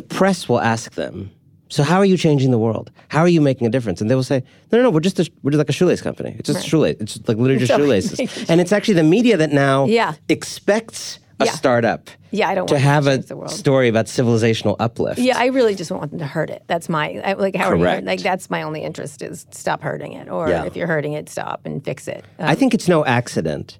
the 0.00 0.14
press 0.14 0.48
will 0.48 0.60
ask 0.60 0.94
them. 0.94 1.30
So 1.68 1.82
how 1.84 1.98
are 1.98 2.04
you 2.04 2.16
changing 2.16 2.50
the 2.50 2.58
world? 2.58 2.90
How 3.08 3.20
are 3.20 3.28
you 3.28 3.40
making 3.40 3.66
a 3.66 3.70
difference? 3.70 4.00
And 4.00 4.10
they 4.10 4.14
will 4.16 4.24
say, 4.24 4.42
no, 4.72 4.78
no, 4.78 4.84
no. 4.84 4.90
We're 4.90 5.00
just 5.00 5.20
a, 5.20 5.30
we're 5.42 5.52
just 5.52 5.58
like 5.58 5.68
a 5.68 5.72
shoelace 5.72 6.00
company. 6.02 6.34
It's 6.38 6.48
just 6.48 6.64
a 6.66 6.68
shoelace. 6.68 6.96
It's 7.00 7.16
like 7.28 7.36
literally 7.36 7.58
just 7.64 7.72
shoelaces. 7.78 8.50
and 8.50 8.60
it's 8.60 8.72
actually 8.72 8.94
the 8.94 9.04
media 9.04 9.36
that 9.36 9.52
now 9.52 9.84
Yeah. 9.86 10.14
expects 10.28 11.20
a 11.38 11.44
Yeah. 11.44 11.52
startup 11.52 12.10
Yeah, 12.32 12.48
I 12.48 12.54
don't 12.54 12.66
to 12.66 12.74
want 12.74 12.82
them 12.84 13.22
to 13.22 13.34
have 13.36 13.42
a 13.46 13.48
story 13.50 13.88
about 13.88 14.06
civilizational 14.06 14.74
uplift. 14.80 15.20
Yeah, 15.20 15.38
I 15.38 15.46
really 15.46 15.74
just 15.76 15.90
want 15.92 16.10
them 16.10 16.18
to 16.18 16.26
hurt 16.26 16.50
it. 16.50 16.64
That's 16.66 16.88
my 16.88 17.20
I, 17.24 17.32
like 17.34 17.54
how 17.54 17.70
are 17.70 17.76
you 17.76 17.82
Correct. 17.82 18.06
like 18.06 18.20
that's 18.20 18.50
my 18.50 18.62
only 18.62 18.82
interest 18.82 19.22
is 19.22 19.46
stop 19.50 19.80
hurting 19.80 20.12
it, 20.14 20.28
or 20.28 20.48
Yeah. 20.48 20.64
if 20.64 20.74
you're 20.76 20.86
hurting 20.88 21.12
it, 21.12 21.28
stop 21.28 21.60
and 21.64 21.84
fix 21.84 22.08
it. 22.08 22.24
Uh, 22.38 22.44
I 22.48 22.54
think 22.56 22.74
it's 22.74 22.88
no 22.88 23.04
accident 23.04 23.78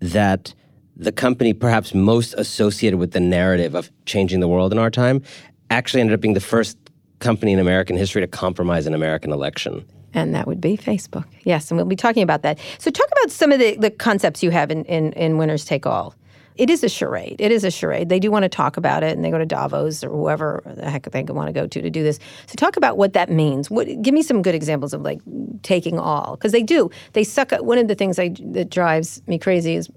that 0.00 0.52
the 0.96 1.12
company 1.12 1.52
perhaps 1.52 1.94
most 1.94 2.34
associated 2.34 2.98
with 2.98 3.12
the 3.12 3.20
narrative 3.20 3.74
of 3.74 3.90
changing 4.06 4.40
the 4.40 4.48
world 4.48 4.72
in 4.72 4.78
our 4.78 4.90
time 4.90 5.22
actually 5.70 6.00
ended 6.00 6.14
up 6.14 6.20
being 6.20 6.34
the 6.34 6.40
first 6.40 6.78
company 7.18 7.52
in 7.52 7.58
American 7.58 7.96
history 7.96 8.20
to 8.22 8.26
compromise 8.26 8.86
an 8.86 8.94
American 8.94 9.32
election. 9.32 9.84
and 10.14 10.34
that 10.34 10.46
would 10.46 10.60
be 10.60 10.76
Facebook. 10.78 11.26
Yes, 11.44 11.70
and 11.70 11.76
we'll 11.76 11.86
be 11.86 11.96
talking 11.96 12.22
about 12.22 12.42
that. 12.42 12.58
So 12.78 12.90
talk 12.90 13.08
about 13.12 13.30
some 13.30 13.52
of 13.52 13.58
the, 13.58 13.76
the 13.76 13.90
concepts 13.90 14.42
you 14.42 14.50
have 14.50 14.70
in, 14.70 14.84
in, 14.84 15.12
in 15.12 15.36
Winners 15.36 15.64
Take 15.64 15.84
All. 15.86 16.14
It 16.56 16.70
is 16.70 16.82
a 16.82 16.88
charade. 16.88 17.36
It 17.38 17.52
is 17.52 17.64
a 17.64 17.70
charade. 17.70 18.08
They 18.08 18.18
do 18.18 18.30
want 18.30 18.44
to 18.44 18.48
talk 18.48 18.76
about 18.76 19.02
it, 19.02 19.14
and 19.14 19.24
they 19.24 19.30
go 19.30 19.38
to 19.38 19.46
Davos 19.46 20.02
or 20.02 20.10
whoever 20.10 20.62
the 20.64 20.90
heck 20.90 21.10
they 21.10 21.22
want 21.22 21.48
to 21.48 21.52
go 21.52 21.66
to 21.66 21.82
to 21.82 21.90
do 21.90 22.02
this. 22.02 22.18
So 22.46 22.54
talk 22.56 22.76
about 22.76 22.96
what 22.96 23.12
that 23.12 23.30
means. 23.30 23.70
What, 23.70 23.86
give 24.02 24.14
me 24.14 24.22
some 24.22 24.42
good 24.42 24.54
examples 24.54 24.92
of 24.92 25.02
like 25.02 25.20
taking 25.62 25.98
all, 25.98 26.36
because 26.36 26.52
they 26.52 26.62
do. 26.62 26.90
They 27.12 27.24
suck. 27.24 27.52
Up. 27.52 27.62
One 27.62 27.78
of 27.78 27.88
the 27.88 27.94
things 27.94 28.18
I, 28.18 28.34
that 28.52 28.70
drives 28.70 29.22
me 29.26 29.38
crazy 29.38 29.74
is 29.74 29.90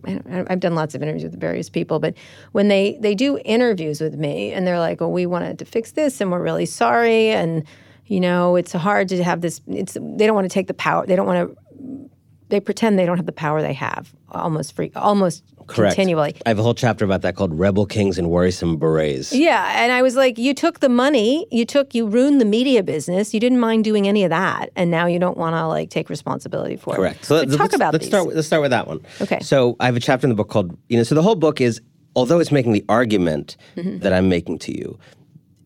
I've 0.50 0.60
done 0.60 0.76
lots 0.76 0.95
of 0.95 1.02
interviews 1.02 1.24
with 1.24 1.39
various 1.39 1.69
people, 1.69 2.00
but 2.00 2.15
when 2.52 2.67
they 2.67 2.98
they 3.00 3.15
do 3.15 3.39
interviews 3.45 4.02
with 4.02 4.15
me, 4.15 4.52
and 4.52 4.67
they're 4.67 4.80
like, 4.80 5.00
"Well, 5.00 5.12
we 5.12 5.26
wanted 5.26 5.60
to 5.60 5.65
fix 5.65 5.93
this, 5.93 6.22
and 6.22 6.32
we're 6.32 6.41
really 6.41 6.65
sorry," 6.65 7.30
and 7.30 7.63
you 8.06 8.19
know, 8.19 8.56
it's 8.56 8.74
hard 8.74 9.08
to 9.10 9.24
have 9.24 9.41
this. 9.41 9.62
It's 9.67 9.93
they 9.93 10.26
don't 10.26 10.36
want 10.36 10.45
to 10.45 10.54
take 10.54 10.67
the 10.67 10.74
power. 10.74 11.06
They 11.06 11.15
don't 11.15 11.28
want 11.28 11.50
to. 11.50 12.10
They 12.50 12.60
pretend 12.60 12.98
they 12.98 13.06
don't 13.06 13.18
have 13.18 13.26
the 13.26 13.32
power 13.32 13.62
they 13.62 13.74
have 13.74 14.14
almost 14.32 14.76
free, 14.76 14.92
almost 14.96 15.44
Correct. 15.68 15.96
continually. 15.96 16.36
I 16.46 16.50
have 16.50 16.58
a 16.60 16.64
whole 16.64 16.74
chapter 16.74 17.06
about 17.06 17.22
that 17.22 17.36
called 17.36 17.58
Rebel 17.58 17.86
Kings 17.86 18.18
and 18.18 18.30
Worrisome 18.30 18.78
Berets. 18.78 19.32
Yeah, 19.34 19.72
and 19.84 19.92
I 19.92 20.02
was 20.02 20.16
like, 20.16 20.38
you 20.40 20.54
took 20.56 20.80
the 20.80 20.90
money, 20.90 21.46
you 21.52 21.64
took, 21.64 21.94
you 21.94 22.08
ruined 22.08 22.42
the 22.42 22.46
media 22.46 22.82
business. 22.82 23.34
You 23.36 23.40
didn't 23.40 23.60
mind 23.60 23.84
doing 23.84 24.08
any 24.08 24.24
of 24.24 24.32
that, 24.32 24.70
and 24.76 24.90
now 24.90 25.06
you 25.06 25.20
don't 25.20 25.38
want 25.38 25.54
to 25.56 25.68
like 25.68 25.90
take 25.92 26.10
responsibility 26.10 26.76
for 26.76 26.96
Correct. 26.96 27.18
it. 27.18 27.18
Correct. 27.18 27.26
So 27.28 27.36
let's, 27.36 27.52
talk 27.52 27.60
let's- 27.62 27.76
about 27.76 27.94
let's 27.94 28.06
these. 28.06 28.10
start. 28.12 28.26
with- 28.28 28.36
Let's 28.36 28.48
start 28.48 28.62
with 28.64 28.72
that 28.72 28.88
one. 28.88 29.02
Okay. 29.22 29.40
So 29.42 29.76
I 29.80 29.86
have 29.86 29.96
a 29.96 30.00
chapter 30.00 30.26
in 30.26 30.30
the 30.30 30.36
book 30.36 30.50
called 30.50 30.76
you 30.90 30.98
know. 30.98 31.04
So 31.04 31.14
the 31.16 31.22
whole 31.24 31.36
book 31.36 31.62
is, 31.62 31.80
although 32.16 32.40
it's 32.40 32.52
making 32.52 32.72
the 32.74 32.84
argument 32.90 33.58
Mm-hmm. 33.78 34.00
that 34.00 34.12
I'm 34.12 34.28
making 34.28 34.58
to 34.60 34.76
you, 34.76 34.98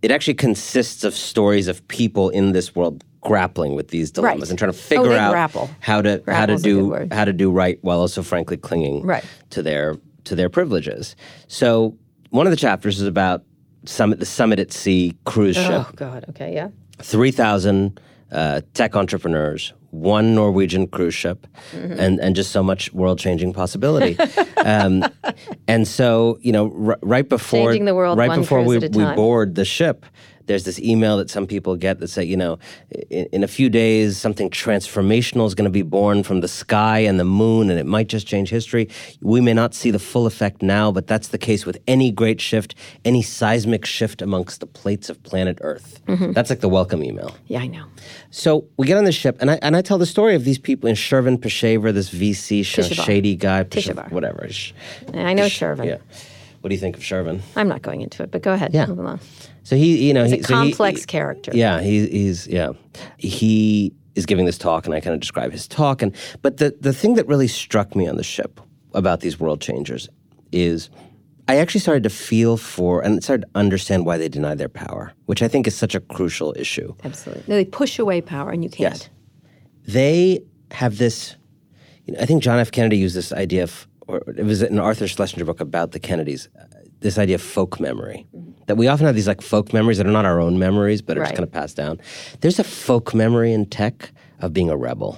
it 0.02 0.12
actually 0.12 0.34
consists 0.34 1.06
of 1.06 1.16
stories 1.16 1.70
of 1.70 1.86
people 1.88 2.30
in 2.30 2.52
this 2.52 2.76
world 2.76 3.06
grappling 3.24 3.76
with 3.76 3.88
these 3.90 4.12
dilemmas 4.12 4.42
Right. 4.44 4.50
and 4.50 4.60
trying 4.60 4.72
to 4.72 4.78
Oh, 4.78 4.82
figure 4.82 5.10
they 5.10 5.18
out 5.18 5.32
grapple. 5.32 5.70
how 5.80 6.02
to 6.02 6.10
how 6.28 6.46
to 6.46 6.54
Grapple's 6.58 6.62
a 6.66 6.70
good 6.70 7.10
do 7.10 7.16
how 7.16 7.26
to 7.26 7.34
do 7.34 7.52
right 7.52 7.80
while 7.82 8.00
also 8.00 8.22
frankly 8.22 8.58
clinging 8.58 9.04
Right. 9.04 9.24
to 9.52 9.62
their 9.64 9.96
to 10.26 10.36
their 10.36 10.50
privileges. 10.50 11.16
So 11.48 11.96
one 12.30 12.48
of 12.48 12.52
the 12.52 12.58
chapters 12.58 13.02
is 13.02 13.08
about 13.08 13.44
summit 13.86 14.20
the 14.20 14.26
Summit 14.26 14.60
at 14.60 14.72
Sea 14.72 15.16
cruise 15.26 15.56
ship. 15.56 15.72
Oh 15.72 15.90
God. 15.96 16.26
Okay. 16.30 16.54
Yeah. 16.54 16.70
3,000 17.00 18.00
uh, 18.32 18.62
tech 18.74 18.96
entrepreneurs, 18.96 19.74
one 19.92 20.34
Norwegian 20.34 20.88
cruise 20.88 21.14
ship, 21.14 21.46
Mm-hmm. 21.76 22.00
and, 22.00 22.20
and 22.20 22.36
just 22.36 22.52
so 22.52 22.64
much 22.64 22.92
world 22.94 23.20
changing 23.20 23.54
possibility. 23.54 24.18
um, 24.66 25.04
and 25.68 25.88
so, 25.88 26.38
you 26.42 26.52
know, 26.52 26.74
r- 26.88 26.98
right 27.02 27.28
before 27.30 27.68
Changing 27.70 27.86
the 27.86 27.94
world 27.94 28.18
right 28.18 28.34
before 28.36 28.64
we, 28.64 28.80
we 28.80 29.06
board 29.16 29.54
the 29.56 29.66
ship, 29.66 30.06
there's 30.46 30.64
this 30.64 30.80
email 30.80 31.18
that 31.18 31.30
some 31.30 31.48
people 31.48 31.76
get 31.76 32.00
that 32.00 32.10
say, 32.10 32.24
you 32.24 32.38
know, 32.38 32.60
in, 33.10 33.26
in 33.32 33.44
a 33.44 33.48
few 33.48 33.70
days, 33.70 34.18
something 34.18 34.50
transformational 34.50 35.46
is 35.48 35.56
going 35.56 35.66
to 35.66 35.72
be 35.72 35.82
born 35.82 36.24
from 36.24 36.42
the 36.42 36.48
sky 36.48 37.00
and 37.00 37.20
the 37.20 37.24
moon, 37.24 37.70
and 37.70 37.80
it 37.80 37.86
might 37.86 38.08
just 38.08 38.28
change 38.28 38.50
history. 38.50 38.90
We 39.22 39.42
may 39.42 39.54
not 39.54 39.74
see 39.74 39.92
the 39.92 40.00
full 40.00 40.26
effect 40.26 40.62
now, 40.62 40.92
but 40.92 41.08
that's 41.08 41.30
the 41.30 41.38
case 41.38 41.66
with 41.66 41.78
any 41.88 42.12
great 42.12 42.42
shift, 42.42 42.76
any 43.06 43.22
seismic 43.22 43.86
shift 43.86 44.22
amongst 44.22 44.60
the 44.60 44.68
plates 44.68 45.10
of 45.10 45.22
planet 45.24 45.58
Earth. 45.62 46.02
Mm-hmm. 46.08 46.32
That's 46.34 46.50
like 46.50 46.60
the 46.60 46.70
welcome 46.70 47.04
email. 47.04 47.36
Yeah, 47.48 47.60
I 47.60 47.68
know. 47.68 47.86
So 48.32 48.66
we 48.78 48.88
get 48.88 48.98
on 48.98 49.06
the 49.06 49.12
ship, 49.12 49.38
and 49.40 49.50
I 49.52 49.60
and 49.62 49.76
I 49.76 49.82
tell 49.82 49.98
the 49.98 50.06
story 50.06 50.36
of 50.36 50.44
these 50.44 50.60
people 50.60 50.90
in 50.90 50.96
Shervin 50.96 51.38
Pishevar, 51.38 51.94
this 51.94 52.10
VC 52.10 52.66
sh- 52.66 52.94
shady 52.94 53.36
guy, 53.36 53.64
Pishevar. 53.64 54.12
whatever. 54.12 54.48
I 55.14 55.34
know 55.34 55.46
Shervin. 55.46 55.86
Yeah. 55.86 55.98
What 56.64 56.70
do 56.70 56.76
you 56.76 56.80
think 56.80 56.96
of 56.96 57.04
Shervin? 57.04 57.42
I'm 57.58 57.68
not 57.68 57.82
going 57.82 58.00
into 58.00 58.24
it, 58.24 58.32
but 58.32 58.42
go 58.42 58.54
ahead. 58.54 58.74
Yeah. 58.74 58.86
Move 58.86 59.00
along. 59.00 59.20
So 59.64 59.76
he, 59.76 60.08
you 60.08 60.14
know, 60.14 60.24
He's 60.24 60.40
a 60.40 60.44
so 60.44 60.54
complex 60.54 61.02
he- 61.02 61.06
character. 61.08 61.52
Yeah, 61.54 61.82
he, 61.82 62.08
he's 62.08 62.48
yeah, 62.48 62.70
he 63.18 63.92
is 64.16 64.26
giving 64.26 64.46
this 64.46 64.58
talk, 64.58 64.86
and 64.86 64.96
I 64.96 65.02
kind 65.02 65.14
of 65.14 65.20
describe 65.20 65.52
his 65.52 65.68
talk. 65.68 66.02
And 66.02 66.16
but 66.42 66.58
the 66.58 66.74
the 66.80 66.94
thing 66.94 67.16
that 67.16 67.28
really 67.28 67.50
struck 67.50 67.98
me 67.98 68.08
on 68.08 68.16
the 68.16 68.24
ship 68.24 68.62
about 68.94 69.20
these 69.20 69.38
world 69.42 69.60
changers 69.60 70.08
is. 70.54 70.90
I 71.50 71.58
actually 71.58 71.82
started 71.82 72.04
to 72.04 72.10
feel 72.10 72.56
for 72.56 73.02
and 73.04 73.22
started 73.22 73.42
to 73.48 73.50
understand 73.54 74.06
why 74.06 74.18
they 74.18 74.30
deny 74.30 74.56
their 74.56 74.70
power, 74.70 75.12
which 75.26 75.42
I 75.42 75.50
think 75.50 75.68
is 75.68 75.76
such 75.76 75.94
a 75.94 76.00
crucial 76.00 76.54
issue. 76.58 76.96
Absolutely. 77.04 77.44
No, 77.50 77.56
they 77.58 77.66
push 77.66 78.00
away 78.00 78.22
power, 78.22 78.50
and 78.52 78.64
you 78.64 78.70
can't. 78.70 78.94
Yes. 78.96 79.10
They 79.86 80.40
have 80.72 80.98
this. 81.00 81.36
You 82.06 82.14
know, 82.14 82.22
I 82.22 82.26
think 82.26 82.42
John 82.44 82.60
F. 82.60 82.72
Kennedy 82.72 82.96
used 82.98 83.14
this 83.18 83.34
idea 83.34 83.64
of, 83.64 83.88
or 84.08 84.22
it 84.38 84.46
was 84.46 84.62
an 84.62 84.80
Arthur 84.80 85.08
Schlesinger 85.08 85.46
book 85.46 85.62
about 85.62 85.92
the 85.92 86.00
Kennedys. 86.00 86.50
uh, 86.60 86.66
This 87.00 87.18
idea 87.18 87.36
of 87.36 87.42
folk 87.42 87.80
memory, 87.80 88.26
that 88.68 88.78
we 88.78 88.88
often 88.88 89.06
have 89.06 89.16
these 89.16 89.28
like 89.28 89.42
folk 89.42 89.74
memories 89.74 89.98
that 89.98 90.08
are 90.08 90.12
not 90.12 90.26
our 90.26 90.40
own 90.40 90.58
memories, 90.60 91.02
but 91.02 91.18
are 91.18 91.22
just 91.24 91.36
kind 91.36 91.44
of 91.44 91.52
passed 91.52 91.76
down. 91.78 92.00
There's 92.42 92.60
a 92.60 92.64
folk 92.64 93.14
memory 93.14 93.52
in 93.54 93.66
tech 93.66 94.12
of 94.40 94.52
being 94.54 94.70
a 94.70 94.78
rebel, 94.78 95.18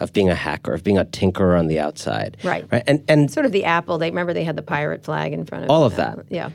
of 0.00 0.12
being 0.12 0.28
a 0.30 0.34
hacker, 0.34 0.72
of 0.74 0.82
being 0.82 0.98
a 0.98 1.04
tinkerer 1.04 1.58
on 1.58 1.66
the 1.68 1.78
outside, 1.80 2.36
Mm-hmm. 2.38 2.48
Right. 2.48 2.64
Right, 2.72 2.82
and 2.86 3.02
and 3.08 3.30
Sort 3.30 3.46
of 3.46 3.52
the 3.52 3.64
Apple. 3.64 3.98
They 3.98 4.10
remember 4.10 4.32
they 4.34 4.44
had 4.44 4.56
the 4.56 4.62
pirate 4.62 5.02
flag 5.04 5.32
in 5.32 5.44
front 5.44 5.64
of 5.64 5.68
them. 5.68 5.74
All 5.76 5.84
of 5.84 5.92
uh, 5.94 5.96
that. 5.96 6.26
Yeah. 6.30 6.50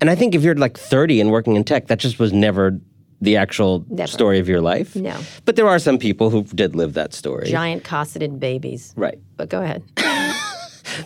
and 0.00 0.10
I 0.10 0.14
think 0.16 0.34
if 0.34 0.42
you're 0.42 0.54
like 0.66 0.76
30 0.78 1.20
and 1.20 1.30
working 1.30 1.56
in 1.56 1.64
tech, 1.64 1.86
that 1.88 1.98
just 1.98 2.18
was 2.18 2.32
never 2.32 2.78
the 3.20 3.36
actual 3.38 3.84
Never. 3.88 4.06
story 4.12 4.38
of 4.40 4.48
your 4.48 4.60
life. 4.60 4.94
No. 4.96 5.16
but 5.46 5.56
there 5.56 5.66
are 5.68 5.78
some 5.78 5.98
people 5.98 6.28
who 6.30 6.42
did 6.54 6.76
live 6.76 6.92
that 6.94 7.14
story, 7.14 7.48
Giant 7.48 7.84
cosseted 7.84 8.38
babies. 8.40 8.92
right? 8.96 9.18
But 9.36 9.48
go 9.48 9.60
ahead. 9.62 9.82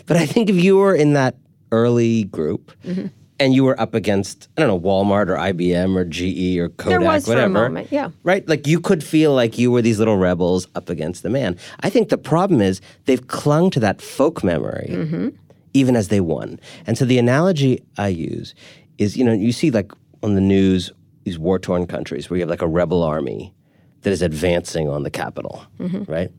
But 0.05 0.17
I 0.17 0.25
think 0.25 0.49
if 0.49 0.55
you 0.63 0.77
were 0.77 0.95
in 0.95 1.13
that 1.13 1.35
early 1.71 2.23
group 2.25 2.71
Mm-hmm. 2.85 3.07
and 3.39 3.53
you 3.53 3.63
were 3.63 3.79
up 3.79 3.93
against, 3.93 4.47
I 4.57 4.61
don't 4.61 4.67
know, 4.69 4.79
Walmart 4.79 5.27
or 5.29 5.35
IBM 5.35 5.95
or 5.95 6.03
GE 6.05 6.57
or 6.59 6.69
Kodak, 6.69 7.01
was 7.01 7.25
for 7.25 7.31
a 7.31 7.35
whatever. 7.35 7.53
moment, 7.53 7.87
yeah. 7.91 8.09
Right? 8.23 8.47
Like 8.47 8.67
you 8.67 8.79
could 8.81 9.03
feel 9.03 9.33
like 9.33 9.57
you 9.57 9.71
were 9.71 9.81
these 9.81 9.99
little 9.99 10.17
rebels 10.17 10.67
up 10.75 10.89
against 10.89 11.23
the 11.23 11.29
man. 11.29 11.57
I 11.81 11.89
think 11.89 12.09
the 12.09 12.17
problem 12.17 12.59
is 12.61 12.81
they've 13.05 13.25
clung 13.27 13.69
to 13.71 13.79
that 13.81 14.01
folk 14.01 14.43
memory 14.43 14.87
Mm-hmm. 14.91 15.27
even 15.73 15.95
as 15.95 16.07
they 16.09 16.19
won. 16.19 16.59
And 16.87 16.97
so 16.97 17.05
the 17.05 17.17
analogy 17.19 17.81
I 17.97 18.07
use 18.09 18.55
is, 18.97 19.15
you 19.15 19.23
know, 19.23 19.33
you 19.33 19.51
see 19.51 19.69
like 19.71 19.91
on 20.23 20.35
the 20.35 20.41
news, 20.41 20.91
these 21.23 21.37
war 21.39 21.59
torn 21.59 21.85
countries 21.87 22.29
where 22.29 22.37
you 22.37 22.41
have 22.41 22.49
like 22.49 22.61
a 22.63 22.67
rebel 22.67 23.03
army 23.03 23.53
that 24.01 24.11
is 24.11 24.21
advancing 24.21 24.89
on 24.89 25.03
the 25.03 25.11
capital, 25.11 25.63
Mm-hmm. 25.79 26.11
right? 26.11 26.31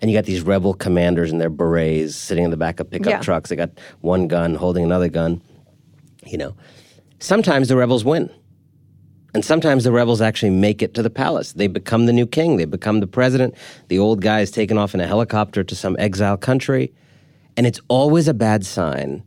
And 0.00 0.10
you 0.10 0.16
got 0.16 0.24
these 0.26 0.42
rebel 0.42 0.74
commanders 0.74 1.32
in 1.32 1.38
their 1.38 1.50
berets 1.50 2.14
sitting 2.14 2.44
in 2.44 2.50
the 2.50 2.56
back 2.56 2.78
of 2.80 2.88
pickup 2.90 3.10
Yeah. 3.10 3.20
trucks. 3.20 3.50
They 3.50 3.56
got 3.56 3.70
one 4.00 4.28
gun 4.28 4.54
holding 4.54 4.84
another 4.84 5.08
gun. 5.08 5.42
You 6.26 6.38
know, 6.38 6.54
sometimes 7.18 7.68
the 7.68 7.76
rebels 7.76 8.04
win. 8.04 8.30
And 9.34 9.44
sometimes 9.44 9.84
the 9.84 9.92
rebels 9.92 10.20
actually 10.22 10.50
make 10.50 10.82
it 10.82 10.94
to 10.94 11.02
the 11.02 11.10
palace. 11.10 11.52
They 11.52 11.66
become 11.66 12.06
the 12.06 12.12
new 12.12 12.26
king. 12.26 12.56
They 12.56 12.64
become 12.64 13.00
the 13.00 13.06
president. 13.06 13.54
The 13.88 13.98
old 13.98 14.22
guy 14.22 14.40
is 14.40 14.50
taken 14.50 14.78
off 14.78 14.94
in 14.94 15.00
a 15.00 15.06
helicopter 15.06 15.62
to 15.62 15.74
some 15.74 15.96
exile 15.98 16.36
country. 16.36 16.92
And 17.56 17.66
it's 17.66 17.80
always 17.88 18.26
a 18.28 18.34
bad 18.34 18.64
sign 18.64 19.22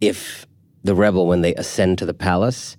if 0.00 0.46
the 0.82 0.94
rebel, 0.94 1.26
when 1.26 1.42
they 1.42 1.54
ascend 1.54 1.98
to 1.98 2.06
the 2.06 2.14
palace, 2.14 2.76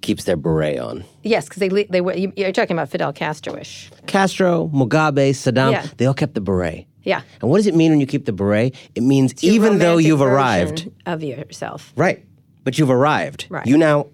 keeps 0.00 0.24
their 0.24 0.36
beret 0.36 0.78
on. 0.78 1.04
Yes, 1.22 1.46
because 1.48 1.60
they 1.60 1.84
they 1.90 2.00
were. 2.00 2.14
you- 2.14 2.32
You're 2.36 2.52
talking 2.52 2.76
about 2.76 2.88
Fidel 2.88 3.12
Castro-ish. 3.12 3.90
Castro, 4.06 4.68
Mugabe, 4.72 5.30
Saddam, 5.30 5.72
Yeah. 5.72 5.86
they 5.96 6.06
all 6.06 6.14
kept 6.14 6.34
the 6.34 6.40
beret. 6.40 6.86
Yeah. 7.02 7.20
And 7.42 7.50
what 7.50 7.58
does 7.58 7.66
it 7.66 7.74
mean 7.74 7.90
when 7.90 8.00
you 8.00 8.06
keep 8.06 8.24
the 8.24 8.32
beret? 8.32 8.74
It 8.94 9.02
means 9.02 9.42
Your 9.42 9.54
even 9.54 9.78
though 9.78 9.98
you've 9.98 10.22
arrived, 10.22 10.90
of 11.06 11.22
yourself. 11.22 11.92
right? 11.96 12.24
But 12.64 12.78
you've 12.78 12.90
arrived. 12.90 13.46
Right. 13.50 13.66
You 13.66 13.76
now 13.76 14.06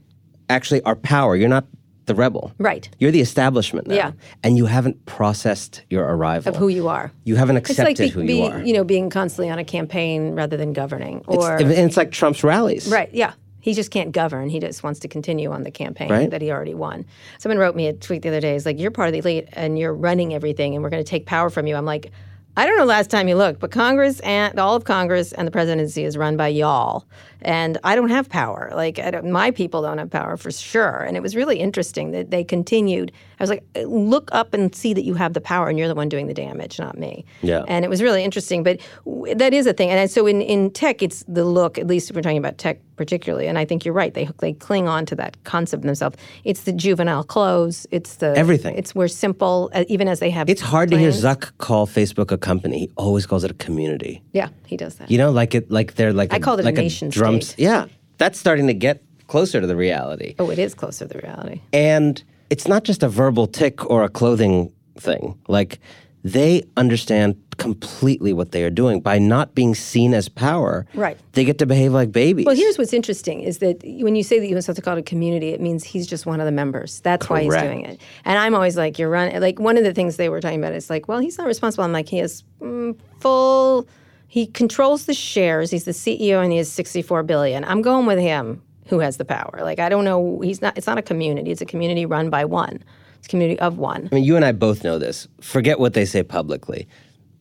actually 0.48 0.82
are 0.82 0.96
power. 0.96 1.36
You're 1.36 1.48
not 1.48 1.66
the 2.06 2.14
rebel. 2.16 2.52
Right. 2.58 2.88
You're 2.98 3.12
the 3.12 3.20
establishment 3.20 3.86
now. 3.86 3.94
Yeah. 3.94 4.12
And 4.42 4.56
you 4.56 4.66
haven't 4.66 5.06
processed 5.06 5.82
your 5.90 6.04
arrival. 6.04 6.50
Of 6.50 6.56
who 6.56 6.66
you 6.66 6.88
are. 6.88 7.12
You 7.24 7.36
haven't 7.36 7.58
It's 7.58 7.70
accepted 7.70 8.00
like 8.00 8.10
who 8.12 8.26
be, 8.26 8.38
you 8.38 8.44
are. 8.46 8.60
You 8.60 8.72
know, 8.72 8.82
being 8.82 9.08
constantly 9.10 9.48
on 9.50 9.60
a 9.60 9.64
campaign 9.64 10.32
rather 10.34 10.56
than 10.56 10.72
governing. 10.72 11.22
Or 11.28 11.56
and 11.58 11.70
it's 11.70 11.96
like 11.96 12.10
Trump's 12.10 12.42
rallies. 12.42 12.88
right, 12.88 13.10
yeah. 13.14 13.34
He 13.60 13.74
just 13.74 13.90
can't 13.90 14.12
govern. 14.12 14.48
He 14.48 14.58
just 14.60 14.82
wants 14.82 15.00
to 15.00 15.08
continue 15.08 15.50
on 15.52 15.62
the 15.62 15.70
campaign 15.70 16.10
Right. 16.10 16.30
that 16.30 16.42
he 16.42 16.50
already 16.50 16.74
won. 16.74 17.04
Someone 17.38 17.58
wrote 17.58 17.76
me 17.76 17.86
a 17.88 17.92
tweet 17.92 18.22
the 18.22 18.28
other 18.28 18.40
day. 18.40 18.56
It's 18.56 18.66
like 18.66 18.78
you're 18.78 18.90
part 18.90 19.08
of 19.08 19.12
the 19.12 19.18
elite 19.18 19.48
and 19.52 19.78
you're 19.78 19.94
running 19.94 20.34
everything, 20.34 20.74
and 20.74 20.82
we're 20.82 20.90
going 20.90 21.02
to 21.04 21.08
take 21.08 21.26
power 21.26 21.50
from 21.50 21.66
you. 21.66 21.76
I'm 21.76 21.84
like, 21.84 22.10
I 22.56 22.66
don't 22.66 22.76
know 22.76 22.84
last 22.84 23.10
time 23.10 23.28
you 23.28 23.36
looked, 23.36 23.60
but 23.60 23.70
Congress 23.70 24.20
and 24.20 24.58
all 24.58 24.74
of 24.74 24.84
Congress 24.84 25.32
and 25.32 25.46
the 25.46 25.52
presidency 25.52 26.04
is 26.04 26.16
run 26.16 26.36
by 26.36 26.48
y'all, 26.48 27.06
and 27.42 27.78
I 27.84 27.94
don't 27.94 28.10
have 28.10 28.28
power. 28.28 28.72
Like 28.74 28.98
I 28.98 29.10
don't, 29.12 29.30
my 29.30 29.50
people 29.52 29.82
don't 29.82 29.98
have 29.98 30.10
power 30.10 30.36
for 30.36 30.50
sure. 30.50 30.98
And 30.98 31.16
it 31.16 31.22
was 31.22 31.36
really 31.36 31.60
interesting 31.60 32.10
that 32.10 32.30
they 32.30 32.42
continued. 32.42 33.12
I 33.38 33.42
was 33.42 33.50
like, 33.50 33.64
look 33.86 34.28
up 34.32 34.52
and 34.52 34.74
see 34.74 34.92
that 34.94 35.04
you 35.04 35.14
have 35.14 35.32
the 35.32 35.40
power, 35.40 35.68
and 35.68 35.78
you're 35.78 35.88
the 35.88 35.94
one 35.94 36.08
doing 36.08 36.26
the 36.26 36.34
damage, 36.34 36.78
not 36.78 36.98
me. 36.98 37.24
Yeah. 37.40 37.64
And 37.68 37.84
it 37.84 37.88
was 37.88 38.02
really 38.02 38.24
interesting. 38.24 38.62
But 38.62 38.80
w- 39.04 39.34
that 39.34 39.54
is 39.54 39.66
a 39.66 39.72
thing. 39.72 39.90
And 39.90 40.10
so 40.10 40.26
in, 40.26 40.42
in 40.42 40.70
tech, 40.70 41.02
it's 41.02 41.24
the 41.28 41.44
look. 41.44 41.78
At 41.78 41.86
least 41.86 42.10
if 42.10 42.16
we're 42.16 42.22
talking 42.22 42.36
about 42.36 42.58
tech 42.58 42.80
particularly, 42.96 43.46
and 43.46 43.56
I 43.56 43.64
think 43.64 43.86
you're 43.86 43.94
right. 43.94 44.12
They 44.12 44.28
they 44.40 44.52
cling 44.52 44.86
on 44.86 45.06
to 45.06 45.14
that 45.16 45.42
concept 45.44 45.84
themselves. 45.84 46.18
It's 46.44 46.64
the 46.64 46.72
juvenile 46.72 47.24
clothes. 47.24 47.86
It's 47.90 48.16
the 48.16 48.36
Everything. 48.36 48.76
It's 48.76 48.94
we're 48.94 49.08
simple, 49.08 49.70
uh, 49.72 49.84
even 49.88 50.06
as 50.06 50.18
they 50.18 50.28
have. 50.28 50.50
It's 50.50 50.60
hard 50.60 50.90
to 50.90 50.98
hear. 50.98 51.10
Zuck 51.10 51.52
call 51.56 51.86
Facebook 51.86 52.30
a 52.30 52.36
company. 52.40 52.78
He 52.80 52.90
always 52.96 53.26
calls 53.26 53.44
it 53.44 53.50
a 53.50 53.54
community. 53.54 54.22
Yeah, 54.32 54.48
he 54.66 54.76
does 54.76 54.96
that. 54.96 55.10
You 55.10 55.18
know, 55.18 55.30
like 55.30 55.54
it, 55.54 55.70
like 55.70 55.94
they're 55.94 56.12
like 56.12 56.32
I 56.32 56.36
a, 56.36 56.40
called 56.40 56.60
it 56.60 56.64
a 56.64 56.66
like 56.66 56.76
nation 56.76 57.08
drum. 57.10 57.40
state. 57.40 57.62
Yeah, 57.62 57.86
that's 58.18 58.38
starting 58.38 58.66
to 58.66 58.74
get 58.74 59.02
closer 59.26 59.60
to 59.60 59.66
the 59.66 59.76
reality. 59.76 60.34
Oh, 60.38 60.50
it 60.50 60.58
is 60.58 60.74
closer 60.74 61.06
to 61.06 61.14
the 61.14 61.20
reality. 61.20 61.60
And 61.72 62.22
it's 62.50 62.66
not 62.66 62.84
just 62.84 63.02
a 63.02 63.08
verbal 63.08 63.46
tic 63.46 63.88
or 63.88 64.02
a 64.02 64.08
clothing 64.08 64.72
thing. 64.98 65.38
Like 65.46 65.78
they 66.22 66.62
understand 66.76 67.36
completely 67.60 68.32
what 68.32 68.52
they 68.52 68.64
are 68.64 68.70
doing 68.70 69.00
by 69.00 69.18
not 69.18 69.54
being 69.54 69.74
seen 69.74 70.14
as 70.14 70.28
power. 70.28 70.86
Right. 70.94 71.18
They 71.32 71.44
get 71.44 71.58
to 71.58 71.66
behave 71.66 71.92
like 71.92 72.10
babies. 72.10 72.46
Well, 72.46 72.56
here's 72.56 72.78
what's 72.78 72.94
interesting 72.94 73.42
is 73.42 73.58
that 73.58 73.82
when 73.84 74.16
you 74.16 74.22
say 74.22 74.38
that 74.38 74.46
you 74.46 74.54
want 74.54 74.64
to 74.64 74.82
call 74.82 74.96
it 74.96 75.00
a 75.00 75.02
community, 75.02 75.50
it 75.50 75.60
means 75.60 75.84
he's 75.84 76.06
just 76.06 76.24
one 76.24 76.40
of 76.40 76.46
the 76.46 76.52
members. 76.52 77.00
That's 77.00 77.28
why 77.28 77.42
he's 77.42 77.54
doing 77.54 77.84
it. 77.84 78.00
And 78.24 78.38
I'm 78.38 78.54
always 78.54 78.76
like, 78.76 78.98
you're 78.98 79.10
running. 79.10 79.38
Like 79.40 79.60
one 79.60 79.76
of 79.76 79.84
the 79.84 79.92
things 79.92 80.16
they 80.16 80.30
were 80.30 80.40
talking 80.40 80.58
about 80.58 80.72
is 80.72 80.88
like, 80.88 81.06
well, 81.06 81.18
he's 81.18 81.36
not 81.36 81.46
responsible. 81.46 81.84
I'm 81.84 81.92
like, 81.92 82.08
he 82.08 82.18
has 82.18 82.42
mm, 82.60 82.98
full. 83.20 83.86
He 84.26 84.46
controls 84.46 85.06
the 85.06 85.14
shares. 85.14 85.70
He's 85.70 85.84
the 85.84 85.90
CEO, 85.90 86.42
and 86.42 86.52
he 86.52 86.58
has 86.58 86.70
64 86.70 87.24
billion. 87.24 87.64
I'm 87.64 87.82
going 87.82 88.06
with 88.06 88.18
him. 88.18 88.62
Who 88.86 89.00
has 89.00 89.18
the 89.18 89.24
power? 89.24 89.60
Like 89.60 89.78
I 89.78 89.88
don't 89.88 90.04
know. 90.04 90.40
He's 90.40 90.62
not. 90.62 90.76
It's 90.78 90.86
not 90.86 90.98
a 90.98 91.02
community. 91.02 91.50
It's 91.50 91.60
a 91.60 91.66
community 91.66 92.06
run 92.06 92.30
by 92.30 92.44
one. 92.44 92.82
It's 93.20 93.28
community 93.28 93.60
of 93.60 93.76
one. 93.78 94.08
I 94.10 94.14
mean, 94.14 94.24
you 94.24 94.34
and 94.34 94.44
I 94.46 94.52
both 94.52 94.82
know 94.82 94.98
this. 94.98 95.28
Forget 95.42 95.78
what 95.78 95.92
they 95.92 96.06
say 96.06 96.22
publicly. 96.22 96.88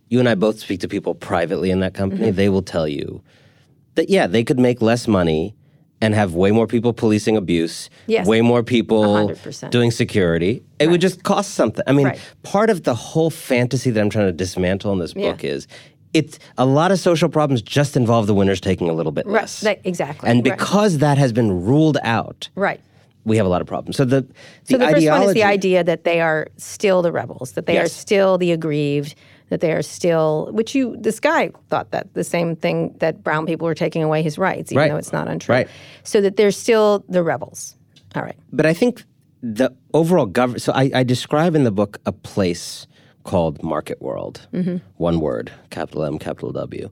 You 0.10 0.20
and 0.20 0.28
I 0.28 0.36
both 0.36 0.60
speak 0.60 0.82
to 0.82 0.88
people 0.90 1.16
privately 1.16 1.72
in 1.72 1.80
that 1.80 1.94
company. 1.94 2.28
Mm-hmm. 2.28 2.36
They 2.36 2.50
will 2.50 2.62
tell 2.62 2.86
you 2.88 3.22
that, 3.96 4.10
yeah, 4.10 4.28
they 4.28 4.44
could 4.44 4.60
make 4.60 4.82
less 4.82 5.08
money 5.08 5.56
and 6.02 6.14
have 6.14 6.34
way 6.34 6.52
more 6.52 6.68
people 6.68 6.92
policing 6.94 7.38
abuse, 7.38 7.90
Yes. 8.08 8.28
way 8.28 8.42
more 8.42 8.62
people 8.62 9.04
100%. 9.04 9.70
doing 9.72 9.92
security. 9.92 10.64
It 10.80 10.90
would 10.90 11.00
just 11.02 11.24
cost 11.24 11.54
something. 11.54 11.84
I 11.88 11.94
mean, 11.94 12.08
Right. 12.08 12.20
part 12.44 12.70
of 12.70 12.84
the 12.84 12.94
whole 12.96 13.30
fantasy 13.30 13.90
that 13.92 14.00
I'm 14.02 14.10
trying 14.10 14.26
to 14.28 14.32
dismantle 14.34 14.92
in 14.94 15.00
this 15.00 15.14
Yeah. 15.16 15.32
book 15.32 15.44
is 15.46 15.66
it's 16.14 16.40
a 16.58 16.66
lot 16.66 16.92
of 16.92 17.00
social 17.00 17.30
problems 17.30 17.62
just 17.62 17.96
involve 17.96 18.28
the 18.28 18.34
winners 18.34 18.60
taking 18.60 18.90
a 18.90 18.94
little 18.94 19.12
bit 19.12 19.26
Right. 19.28 19.42
less. 19.42 19.60
That- 19.62 19.80
exactly. 19.86 20.28
And 20.30 20.38
Right. 20.46 20.58
because 20.58 20.98
that 20.98 21.18
has 21.18 21.32
been 21.32 21.64
ruled 21.64 21.98
out, 22.04 22.50
Right. 22.56 22.80
We 23.26 23.38
have 23.38 23.46
a 23.46 23.50
lot 23.50 23.62
of 23.62 23.68
problems. 23.68 23.98
So 23.98 24.06
the, 24.06 24.22
the 24.22 24.28
So 24.64 24.78
the 24.78 24.88
first 24.90 25.08
one 25.08 25.24
is 25.24 25.34
the 25.34 25.44
idea 25.44 25.84
that 25.84 26.04
they 26.04 26.22
are 26.22 26.48
still 26.58 27.02
the 27.02 27.12
rebels, 27.12 27.54
that 27.54 27.66
they 27.66 27.78
are 27.78 27.88
still 27.88 28.38
the 28.38 28.52
aggrieved, 28.52 29.16
that 29.50 29.62
they 29.62 29.72
are 29.72 29.82
still, 29.82 30.50
which 30.52 30.74
you, 30.76 30.96
this 31.00 31.20
guy 31.20 31.52
thought 31.70 31.92
that 31.92 32.14
the 32.14 32.24
same 32.24 32.56
thing 32.56 32.96
that 33.00 33.24
brown 33.24 33.46
people 33.46 33.66
were 33.66 33.76
taking 33.76 34.04
away 34.04 34.22
his 34.22 34.38
rights, 34.38 34.72
even 34.72 34.82
Right. 34.82 34.92
though 34.92 34.98
it's 34.98 35.12
not 35.12 35.28
untrue. 35.28 35.54
Right. 35.54 35.68
So 36.04 36.22
that 36.22 36.38
they're 36.38 36.52
still 36.52 37.04
the 37.10 37.24
rebels. 37.24 37.76
All 38.16 38.24
right. 38.24 38.38
But 38.52 38.66
I 38.66 38.74
think 38.74 39.04
the 39.42 39.74
overall 39.94 40.26
government. 40.26 40.62
So 40.62 40.72
I, 40.74 40.92
I 40.94 41.04
describe 41.04 41.56
in 41.56 41.64
the 41.64 41.72
book 41.72 42.00
a 42.06 42.12
place 42.12 42.88
called 43.24 43.62
Market 43.64 44.02
World. 44.02 44.48
Mm-hmm. 44.54 44.78
One 44.98 45.20
word, 45.20 45.52
capital 45.70 46.04
M, 46.04 46.20
capital 46.20 46.52
W. 46.52 46.90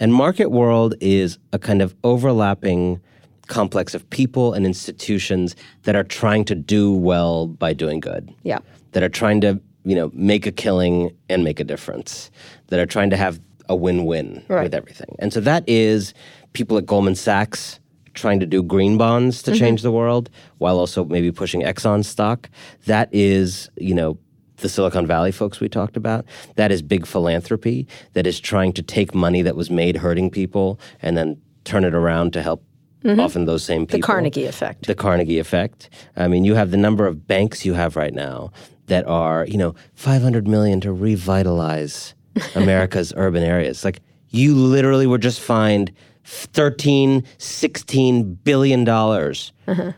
And 0.00 0.12
Market 0.14 0.50
World 0.50 0.94
is 1.00 1.38
a 1.52 1.58
kind 1.58 1.82
of 1.82 1.94
overlapping 2.04 3.00
complex 3.48 3.94
of 3.94 4.08
people 4.10 4.52
and 4.52 4.66
institutions 4.66 5.54
that 5.82 5.94
are 5.96 6.04
trying 6.04 6.44
to 6.46 6.54
do 6.54 6.92
well 6.92 7.46
by 7.46 7.72
doing 7.72 8.00
good. 8.00 8.32
Yeah. 8.42 8.58
That 8.92 9.02
are 9.02 9.08
trying 9.08 9.40
to, 9.42 9.60
you 9.84 9.94
know, 9.94 10.10
make 10.14 10.46
a 10.46 10.52
killing 10.52 11.14
and 11.28 11.44
make 11.44 11.60
a 11.60 11.64
difference. 11.64 12.30
That 12.68 12.80
are 12.80 12.86
trying 12.86 13.10
to 13.10 13.16
have 13.16 13.40
a 13.68 13.76
win-win 13.76 14.44
Right. 14.48 14.64
with 14.64 14.74
everything. 14.74 15.16
And 15.18 15.32
so 15.32 15.40
that 15.40 15.64
is 15.66 16.14
people 16.52 16.76
at 16.78 16.86
Goldman 16.86 17.14
Sachs 17.14 17.80
trying 18.14 18.40
to 18.40 18.46
do 18.46 18.62
green 18.62 18.96
bonds 18.96 19.42
to 19.42 19.50
mm-hmm. 19.50 19.58
change 19.58 19.82
the 19.82 19.90
world 19.90 20.30
while 20.58 20.78
also 20.78 21.04
maybe 21.04 21.32
pushing 21.32 21.62
Exxon 21.62 22.04
stock. 22.04 22.48
That 22.86 23.08
is, 23.12 23.68
you 23.76 23.94
know, 23.94 24.18
the 24.58 24.68
Silicon 24.68 25.06
Valley 25.06 25.32
folks 25.32 25.60
we 25.60 25.68
talked 25.68 25.96
about. 25.96 26.24
That 26.54 26.70
is 26.70 26.80
big 26.80 27.06
philanthropy 27.06 27.88
that 28.12 28.26
is 28.26 28.38
trying 28.38 28.72
to 28.74 28.82
take 28.82 29.14
money 29.14 29.42
that 29.42 29.56
was 29.56 29.70
made 29.70 29.96
hurting 29.96 30.30
people 30.30 30.78
and 31.02 31.16
then 31.16 31.40
turn 31.64 31.84
it 31.84 31.94
around 31.94 32.32
to 32.34 32.42
help 32.42 32.62
Mm-hmm. 33.04 33.20
often 33.20 33.44
those 33.44 33.62
same 33.62 33.86
people. 33.86 33.98
The 33.98 34.06
Carnegie 34.06 34.46
effect. 34.46 34.86
The 34.86 34.94
Carnegie 34.94 35.38
effect. 35.38 35.90
I 36.16 36.26
mean, 36.26 36.44
you 36.44 36.54
have 36.54 36.70
the 36.70 36.78
number 36.78 37.06
of 37.06 37.26
banks 37.26 37.64
you 37.64 37.74
have 37.74 37.96
right 37.96 38.14
now 38.14 38.50
that 38.86 39.06
are, 39.06 39.44
you 39.46 39.58
know, 39.58 39.74
500 39.94 40.48
million 40.48 40.80
to 40.80 40.92
revitalize 40.92 42.14
America's 42.54 43.12
urban 43.16 43.42
areas. 43.42 43.84
Like, 43.84 44.00
you 44.30 44.54
literally 44.54 45.06
were 45.06 45.18
just 45.18 45.38
fined 45.40 45.92
13, 46.24 47.24
16 47.38 48.34
billion 48.36 48.84
dollars 48.84 49.52
uh-huh. 49.68 49.92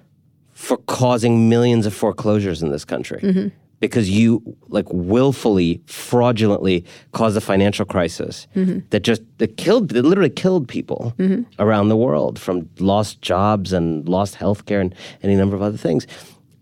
for 0.53 0.77
causing 0.77 1.49
millions 1.49 1.87
of 1.87 1.95
foreclosures 1.95 2.63
in 2.63 2.71
this 2.71 2.85
country. 2.85 3.21
Mm-hmm. 3.21 3.49
Because 3.79 4.09
you 4.09 4.57
like 4.69 4.87
willfully, 4.91 5.83
fraudulently 5.87 6.85
caused 7.13 7.37
a 7.37 7.43
financial 7.43 7.85
crisis 7.85 8.47
mm-hmm. 8.57 8.81
that 8.91 9.01
just 9.01 9.23
that 9.39 9.59
killed, 9.59 9.91
that 9.91 10.03
literally 10.03 10.31
killed 10.31 10.67
people 10.67 11.13
mm-hmm. 11.19 11.43
around 11.59 11.89
the 11.89 11.97
world 11.97 12.39
from 12.39 12.71
lost 12.79 13.21
jobs 13.21 13.75
and 13.75 14.09
lost 14.09 14.37
health 14.37 14.65
care 14.65 14.81
and 14.81 14.95
any 15.23 15.37
number 15.37 15.55
of 15.55 15.63
other 15.63 15.77
things. 15.77 16.07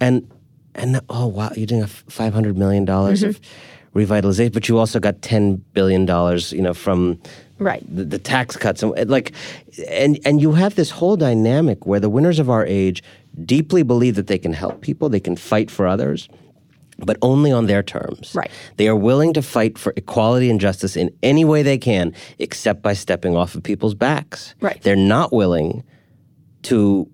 And 0.00 0.28
and 0.74 1.00
oh 1.08 1.28
wow, 1.28 1.52
you're 1.54 1.66
doing 1.66 1.82
a 1.82 1.86
five 1.86 2.34
hundred 2.34 2.58
million 2.58 2.84
dollars 2.84 3.20
mm-hmm. 3.22 3.30
of 3.30 3.40
revitalization, 3.94 4.52
but 4.52 4.68
you 4.68 4.78
also 4.78 4.98
got 4.98 5.22
ten 5.22 5.56
billion 5.72 6.04
dollars, 6.06 6.52
you 6.52 6.62
know, 6.62 6.74
from 6.74 7.20
Right. 7.60 7.84
the, 7.88 8.04
the 8.04 8.18
tax 8.18 8.56
cuts 8.56 8.82
and 8.82 9.08
like 9.08 9.32
and 9.88 10.18
and 10.24 10.40
you 10.40 10.52
have 10.52 10.74
this 10.74 10.90
whole 10.90 11.16
dynamic 11.16 11.86
where 11.86 12.00
the 12.00 12.10
winners 12.10 12.40
of 12.40 12.50
our 12.50 12.66
age 12.66 13.00
deeply 13.44 13.84
believe 13.84 14.16
that 14.16 14.26
they 14.26 14.38
can 14.38 14.52
help 14.52 14.80
people 14.80 15.08
they 15.08 15.20
can 15.20 15.36
fight 15.36 15.70
for 15.70 15.86
others 15.86 16.28
but 17.04 17.16
only 17.22 17.50
on 17.52 17.66
their 17.66 17.82
terms 17.82 18.32
Right. 18.34 18.50
they 18.76 18.88
are 18.88 18.96
willing 18.96 19.32
to 19.34 19.42
fight 19.42 19.78
for 19.78 19.92
equality 19.96 20.50
and 20.50 20.60
justice 20.60 20.96
in 20.96 21.10
any 21.22 21.44
way 21.44 21.62
they 21.62 21.78
can 21.78 22.12
except 22.38 22.82
by 22.82 22.92
stepping 22.94 23.36
off 23.36 23.54
of 23.54 23.62
people's 23.62 23.94
backs 23.94 24.54
Right. 24.60 24.80
they're 24.82 24.96
not 24.96 25.32
willing 25.32 25.82
to 26.64 27.08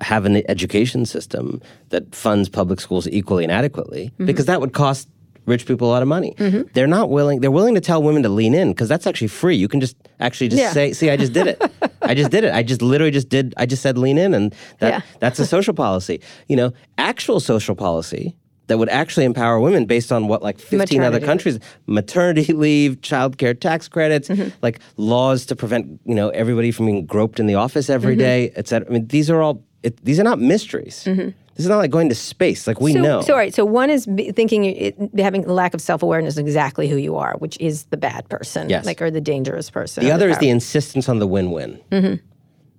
have 0.00 0.24
an 0.24 0.42
education 0.48 1.04
system 1.04 1.60
that 1.88 2.14
funds 2.14 2.48
public 2.48 2.80
schools 2.80 3.08
equally 3.08 3.44
and 3.44 3.52
adequately 3.52 4.06
Mm-hmm. 4.14 4.26
because 4.26 4.46
that 4.46 4.60
would 4.60 4.72
cost 4.72 5.08
rich 5.46 5.64
people 5.66 5.88
a 5.88 5.92
lot 5.92 6.02
of 6.02 6.08
money. 6.08 6.34
They're 6.74 6.86
not 6.86 7.08
willing 7.08 7.40
they're 7.40 7.50
willing 7.50 7.74
to 7.74 7.80
tell 7.80 8.02
women 8.02 8.22
to 8.22 8.28
lean 8.28 8.52
in 8.54 8.68
because 8.68 8.86
that's 8.86 9.06
actually 9.06 9.28
free. 9.28 9.56
You 9.56 9.66
can 9.66 9.80
just 9.80 9.96
actually 10.20 10.48
just 10.48 10.60
Yeah. 10.60 10.72
say, 10.72 10.92
"See, 10.92 11.08
I 11.08 11.16
just 11.16 11.32
did 11.32 11.46
it. 11.46 11.58
I 12.02 12.12
just 12.14 12.30
did 12.30 12.44
it. 12.44 12.52
I 12.52 12.62
just 12.62 12.82
literally 12.82 13.10
just 13.10 13.30
did 13.30 13.54
I 13.56 13.64
just 13.64 13.80
said 13.82 13.96
lean 13.96 14.18
in 14.18 14.34
and 14.34 14.54
that 14.80 14.90
Yeah. 14.92 15.00
that's 15.20 15.38
a 15.38 15.46
social 15.46 15.72
policy." 15.72 16.20
You 16.48 16.56
know, 16.56 16.72
actual 16.98 17.40
social 17.40 17.74
policy 17.74 18.36
that 18.68 18.78
would 18.78 18.88
actually 18.88 19.24
empower 19.26 19.58
women 19.60 19.84
based 19.86 20.12
on 20.12 20.28
what 20.28 20.42
like 20.42 20.58
15 20.58 20.78
other 20.78 20.86
Maternity 20.86 21.20
leave. 21.20 21.26
countries 21.26 21.58
maternity 21.86 22.52
leave 22.66 23.00
childcare 23.00 23.58
tax 23.58 23.88
credits 23.88 24.28
Mm-hmm. 24.28 24.50
like 24.62 24.78
laws 24.96 25.44
to 25.46 25.56
prevent 25.56 26.00
you 26.04 26.14
know 26.14 26.28
everybody 26.30 26.70
from 26.70 26.86
being 26.86 27.04
groped 27.06 27.40
in 27.40 27.46
the 27.46 27.54
office 27.56 27.90
every 27.90 28.12
Mm-hmm. 28.14 28.20
day, 28.20 28.52
et 28.56 28.68
cetera. 28.68 28.88
i 28.88 28.92
mean 28.92 29.06
these 29.08 29.28
are 29.30 29.40
all 29.42 29.62
it, 29.82 29.96
these 30.04 30.18
are 30.20 30.24
not 30.24 30.38
mysteries 30.38 31.04
this 31.04 31.64
is 31.64 31.68
not 31.68 31.78
like 31.78 31.90
going 31.90 32.08
to 32.08 32.14
space 32.14 32.66
like 32.68 32.80
we 32.80 32.92
so, 32.92 33.00
know 33.00 33.20
So, 33.20 33.32
all 33.32 33.38
right. 33.40 33.52
So, 33.52 33.64
one 33.64 33.90
is 33.90 34.04
thinking 34.38 34.64
it, 34.64 34.94
having 35.18 35.42
lack 35.42 35.74
of 35.74 35.80
self 35.80 36.04
awareness 36.04 36.36
of 36.38 36.46
exactly 36.46 36.86
who 36.88 36.96
you 36.96 37.16
are, 37.16 37.34
which 37.38 37.56
is 37.58 37.82
the 37.90 37.96
bad 37.96 38.28
person, 38.28 38.70
Yes. 38.70 38.86
like 38.86 39.02
or 39.02 39.10
the 39.10 39.20
dangerous 39.20 39.68
person. 39.68 40.04
The 40.04 40.12
other 40.12 40.28
is 40.28 40.38
the 40.38 40.50
insistence 40.50 41.08
on 41.08 41.18
the 41.18 41.26
win-win. 41.26 41.80
Mm-hmm. 41.90 42.14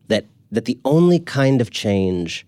That 0.08 0.24
that 0.52 0.64
the 0.64 0.78
only 0.86 1.20
kind 1.20 1.60
of 1.60 1.72
change, 1.72 2.46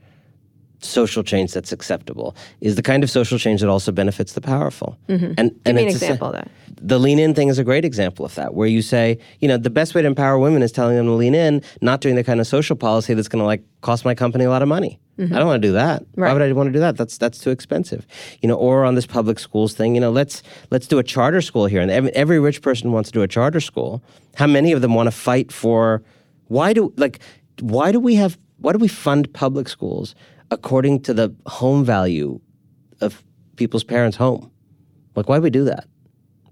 social 0.84 1.24
change 1.24 1.54
that's 1.54 1.72
acceptable, 1.72 2.36
is 2.62 2.76
the 2.76 2.82
kind 2.82 3.04
of 3.04 3.10
social 3.10 3.38
change 3.38 3.62
that 3.62 3.70
also 3.70 3.92
benefits 3.92 4.34
the 4.34 4.42
powerful. 4.42 4.98
And 5.08 5.20
Mm-hmm. 5.22 5.34
Give 5.36 5.38
and 5.66 5.76
me 5.76 5.82
an 5.84 5.88
it's 5.90 6.02
a- 6.02 6.06
example 6.06 6.28
of 6.28 6.34
that. 6.34 6.50
The 6.84 6.98
lean 7.00 7.20
in 7.20 7.36
thing 7.36 7.48
is 7.50 7.60
a 7.60 7.64
great 7.64 7.86
example 7.86 8.26
of 8.26 8.34
that, 8.36 8.56
where 8.56 8.68
you 8.68 8.82
say, 8.82 9.20
you 9.40 9.48
know, 9.48 9.58
the 9.58 9.70
best 9.70 9.94
way 9.94 10.02
to 10.02 10.08
empower 10.08 10.40
women 10.40 10.64
is 10.64 10.72
telling 10.72 10.96
them 10.96 11.06
to 11.06 11.12
lean 11.12 11.36
in, 11.36 11.62
not 11.82 12.02
doing 12.02 12.16
the 12.16 12.24
kind 12.24 12.40
of 12.40 12.48
social 12.48 12.76
policy 12.76 13.14
that's 13.14 13.28
going 13.28 13.42
to 13.42 13.46
like 13.46 13.62
cost 13.82 14.04
my 14.06 14.16
company 14.16 14.46
a 14.46 14.50
lot 14.50 14.62
of 14.64 14.68
money. 14.68 15.00
I 15.20 15.26
don't 15.38 15.46
want 15.46 15.62
to 15.62 15.68
do 15.68 15.74
that. 15.74 16.02
Why 16.02 16.06
Mm-hmm. 16.06 16.22
Right. 16.24 16.34
would 16.34 16.42
I 16.42 16.52
want 16.54 16.68
to 16.70 16.74
do 16.74 16.80
that? 16.80 16.98
That's 16.98 17.16
that's 17.20 17.38
too 17.38 17.52
expensive. 17.52 18.08
You 18.42 18.48
know, 18.50 18.56
or 18.56 18.84
on 18.86 18.96
this 18.96 19.06
public 19.06 19.38
schools 19.38 19.74
thing, 19.76 19.94
you 19.94 20.02
know, 20.02 20.10
let's 20.10 20.42
let's 20.72 20.88
do 20.88 20.98
a 20.98 21.04
charter 21.04 21.42
school 21.42 21.68
here. 21.68 21.80
And 21.80 21.92
every, 21.92 22.12
every 22.16 22.40
rich 22.40 22.64
person 22.64 22.92
wants 22.92 23.12
to 23.12 23.14
do 23.20 23.22
a 23.22 23.28
charter 23.28 23.60
school. 23.60 24.02
How 24.34 24.48
many 24.48 24.72
of 24.72 24.82
them 24.82 24.96
want 24.96 25.06
to 25.06 25.12
fight 25.12 25.52
for? 25.52 26.02
Why 26.48 26.74
do 26.74 26.92
like? 26.98 27.20
Why 27.60 27.92
do 27.92 28.00
we 28.00 28.16
have? 28.16 28.40
Why 28.58 28.72
do 28.72 28.80
we 28.80 28.88
fund 28.88 29.32
public 29.34 29.70
schools 29.70 30.16
according 30.52 31.02
to 31.04 31.14
the 31.14 31.34
home 31.48 31.84
value 31.84 32.40
of 33.02 33.24
people's 33.56 33.84
parents' 33.84 34.18
home? 34.18 34.52
Like, 35.16 35.28
why 35.28 35.38
do 35.38 35.42
we 35.42 35.50
do 35.50 35.64
that? 35.66 35.86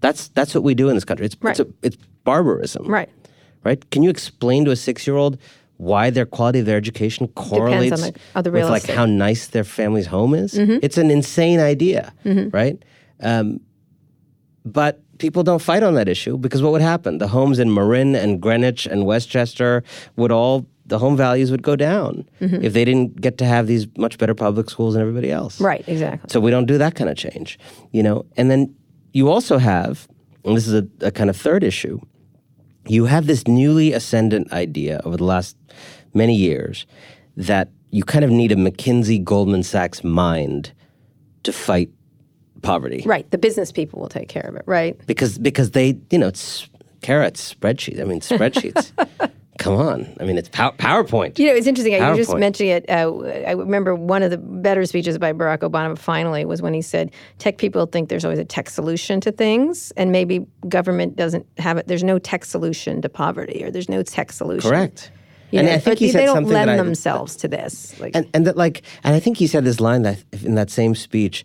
That's 0.02 0.30
that's 0.30 0.56
what 0.56 0.64
we 0.64 0.74
do 0.74 0.90
in 0.90 0.96
this 0.96 1.06
country. 1.06 1.26
It's 1.26 1.36
Right. 1.42 1.52
it's, 1.52 1.60
a, 1.60 1.74
it's 1.84 1.98
barbarism. 2.24 2.88
Right. 2.88 3.10
Right? 3.64 3.90
Can 3.92 4.02
you 4.04 4.10
explain 4.10 4.66
to 4.66 4.72
a 4.72 4.76
six 4.76 5.06
year 5.06 5.18
old 5.18 5.38
why 5.78 6.10
their 6.10 6.26
quality 6.26 6.60
of 6.60 6.66
their 6.66 6.78
education 6.78 7.28
correlates 7.30 8.02
the- 8.02 8.42
the 8.42 8.52
with 8.52 8.64
like 8.70 8.82
estate. 8.84 8.96
how 8.96 9.06
nice 9.06 9.48
their 9.48 9.64
family's 9.64 10.08
home 10.08 10.34
is? 10.34 10.54
Mm-hmm. 10.54 10.80
It's 10.82 10.98
an 10.98 11.12
insane 11.12 11.60
idea, 11.60 12.14
right? 12.52 12.82
Um, 13.22 13.60
but 14.66 15.02
people 15.20 15.44
don't 15.44 15.62
fight 15.62 15.84
on 15.84 15.94
that 15.96 16.08
issue 16.08 16.38
because 16.38 16.62
what 16.62 16.72
would 16.72 16.82
happen? 16.82 17.18
The 17.18 17.28
homes 17.28 17.60
in 17.60 17.74
Marin 17.74 18.16
and 18.16 18.42
Greenwich 18.42 18.86
and 18.86 19.06
Westchester 19.06 19.84
would 20.16 20.32
all 20.32 20.66
the 20.90 21.00
home 21.00 21.16
values 21.18 21.50
would 21.52 21.64
go 21.64 21.76
down 21.76 22.28
Mm-hmm. 22.42 22.64
if 22.66 22.74
they 22.74 22.84
didn't 22.86 23.20
get 23.22 23.38
to 23.38 23.46
have 23.46 23.68
these 23.68 23.88
much 23.98 24.18
better 24.18 24.36
public 24.36 24.70
schools 24.70 24.94
than 24.94 25.02
everybody 25.02 25.32
else. 25.32 25.60
Right. 25.62 25.84
Exactly. 25.88 26.28
So 26.30 26.40
we 26.40 26.52
don't 26.52 26.66
do 26.66 26.78
that 26.78 26.96
kind 26.96 27.10
of 27.10 27.16
change, 27.18 27.58
you 27.92 28.04
know. 28.04 28.26
And 28.38 28.50
then 28.52 28.74
you 29.14 29.30
also 29.30 29.58
have, 29.58 30.08
and 30.46 30.56
this 30.58 30.68
is 30.68 30.74
a, 30.74 30.88
a 31.02 31.12
kind 31.12 31.30
of 31.30 31.38
third 31.38 31.64
issue, 31.64 32.00
you 32.88 33.06
have 33.06 33.28
this 33.28 33.48
newly 33.48 33.94
ascendant 33.94 34.52
idea 34.52 35.00
over 35.06 35.18
the 35.18 35.24
last 35.26 35.56
many 36.14 36.36
years 36.36 36.86
that 37.38 37.70
you 37.92 38.04
kind 38.04 38.24
of 38.26 38.32
need 38.32 38.52
a 38.52 38.56
McKinsey 38.56 39.24
Goldman 39.24 39.64
Sachs 39.64 40.04
mind 40.04 40.72
to 41.44 41.52
fight 41.54 41.90
poverty. 42.62 43.04
right. 43.06 43.30
The 43.32 43.38
business 43.38 43.72
people 43.72 44.00
will 44.02 44.10
take 44.10 44.28
care 44.28 44.44
of 44.50 44.56
it. 44.56 44.64
Right. 44.66 45.00
Because 45.08 45.38
because 45.38 45.72
they, 45.72 45.98
you 46.12 46.18
know, 46.18 46.28
it's 46.28 46.68
carrots, 47.02 47.54
spreadsheets. 47.54 48.00
I 48.02 48.04
mean, 48.06 48.20
spreadsheets. 48.22 48.92
Come 49.60 49.76
on. 49.76 50.08
I 50.22 50.24
mean, 50.24 50.38
it's 50.38 50.48
pow- 50.48 50.72
PowerPoint. 50.72 51.38
You 51.38 51.48
know, 51.48 51.54
it's 51.54 51.68
interesting. 51.68 51.94
You 51.94 52.16
just 52.16 52.34
mentioning 52.34 52.72
it. 52.72 52.90
Uh, 52.90 53.20
I 53.46 53.52
remember 53.52 53.94
one 53.94 54.24
of 54.24 54.32
the 54.32 54.38
better 54.38 54.86
speeches 54.86 55.18
by 55.18 55.34
Barack 55.34 55.60
Obama 55.60 55.98
finally 55.98 56.46
was 56.46 56.62
when 56.62 56.74
he 56.74 56.82
said, 56.82 57.12
Tech 57.40 57.58
people 57.58 57.86
think 57.86 58.08
there's 58.08 58.24
always 58.24 58.40
a 58.40 58.46
tech 58.46 58.70
solution 58.70 59.20
to 59.20 59.34
things, 59.34 59.92
and 59.98 60.14
maybe 60.14 60.48
government 60.70 61.18
doesn't 61.18 61.46
have 61.58 61.78
it. 61.78 61.88
There's 61.88 62.06
no 62.06 62.18
tech 62.20 62.46
solution 62.46 63.02
to 63.02 63.10
poverty, 63.10 63.62
or 63.62 63.70
there's 63.70 63.90
no 63.90 64.02
tech 64.02 64.32
solution. 64.32 64.70
Correct. 64.70 65.12
You 65.52 65.60
and 65.60 65.68
know, 65.68 65.74
I 65.74 65.80
think 65.80 66.00
he 66.00 66.12
they 66.12 66.26
don't 66.26 66.46
lend 66.46 66.70
I, 66.70 66.78
themselves 66.78 67.36
to 67.38 67.48
this. 67.48 68.00
Like, 68.00 68.16
and 68.16 68.30
and 68.34 68.48
that 68.48 68.56
like 68.56 68.84
and 69.04 69.16
I 69.16 69.20
think 69.20 69.38
he 69.38 69.48
said 69.48 69.66
this 69.66 69.80
line 69.80 70.04
that 70.04 70.24
in 70.44 70.56
that 70.56 70.70
same 70.70 70.96
speech, 70.96 71.44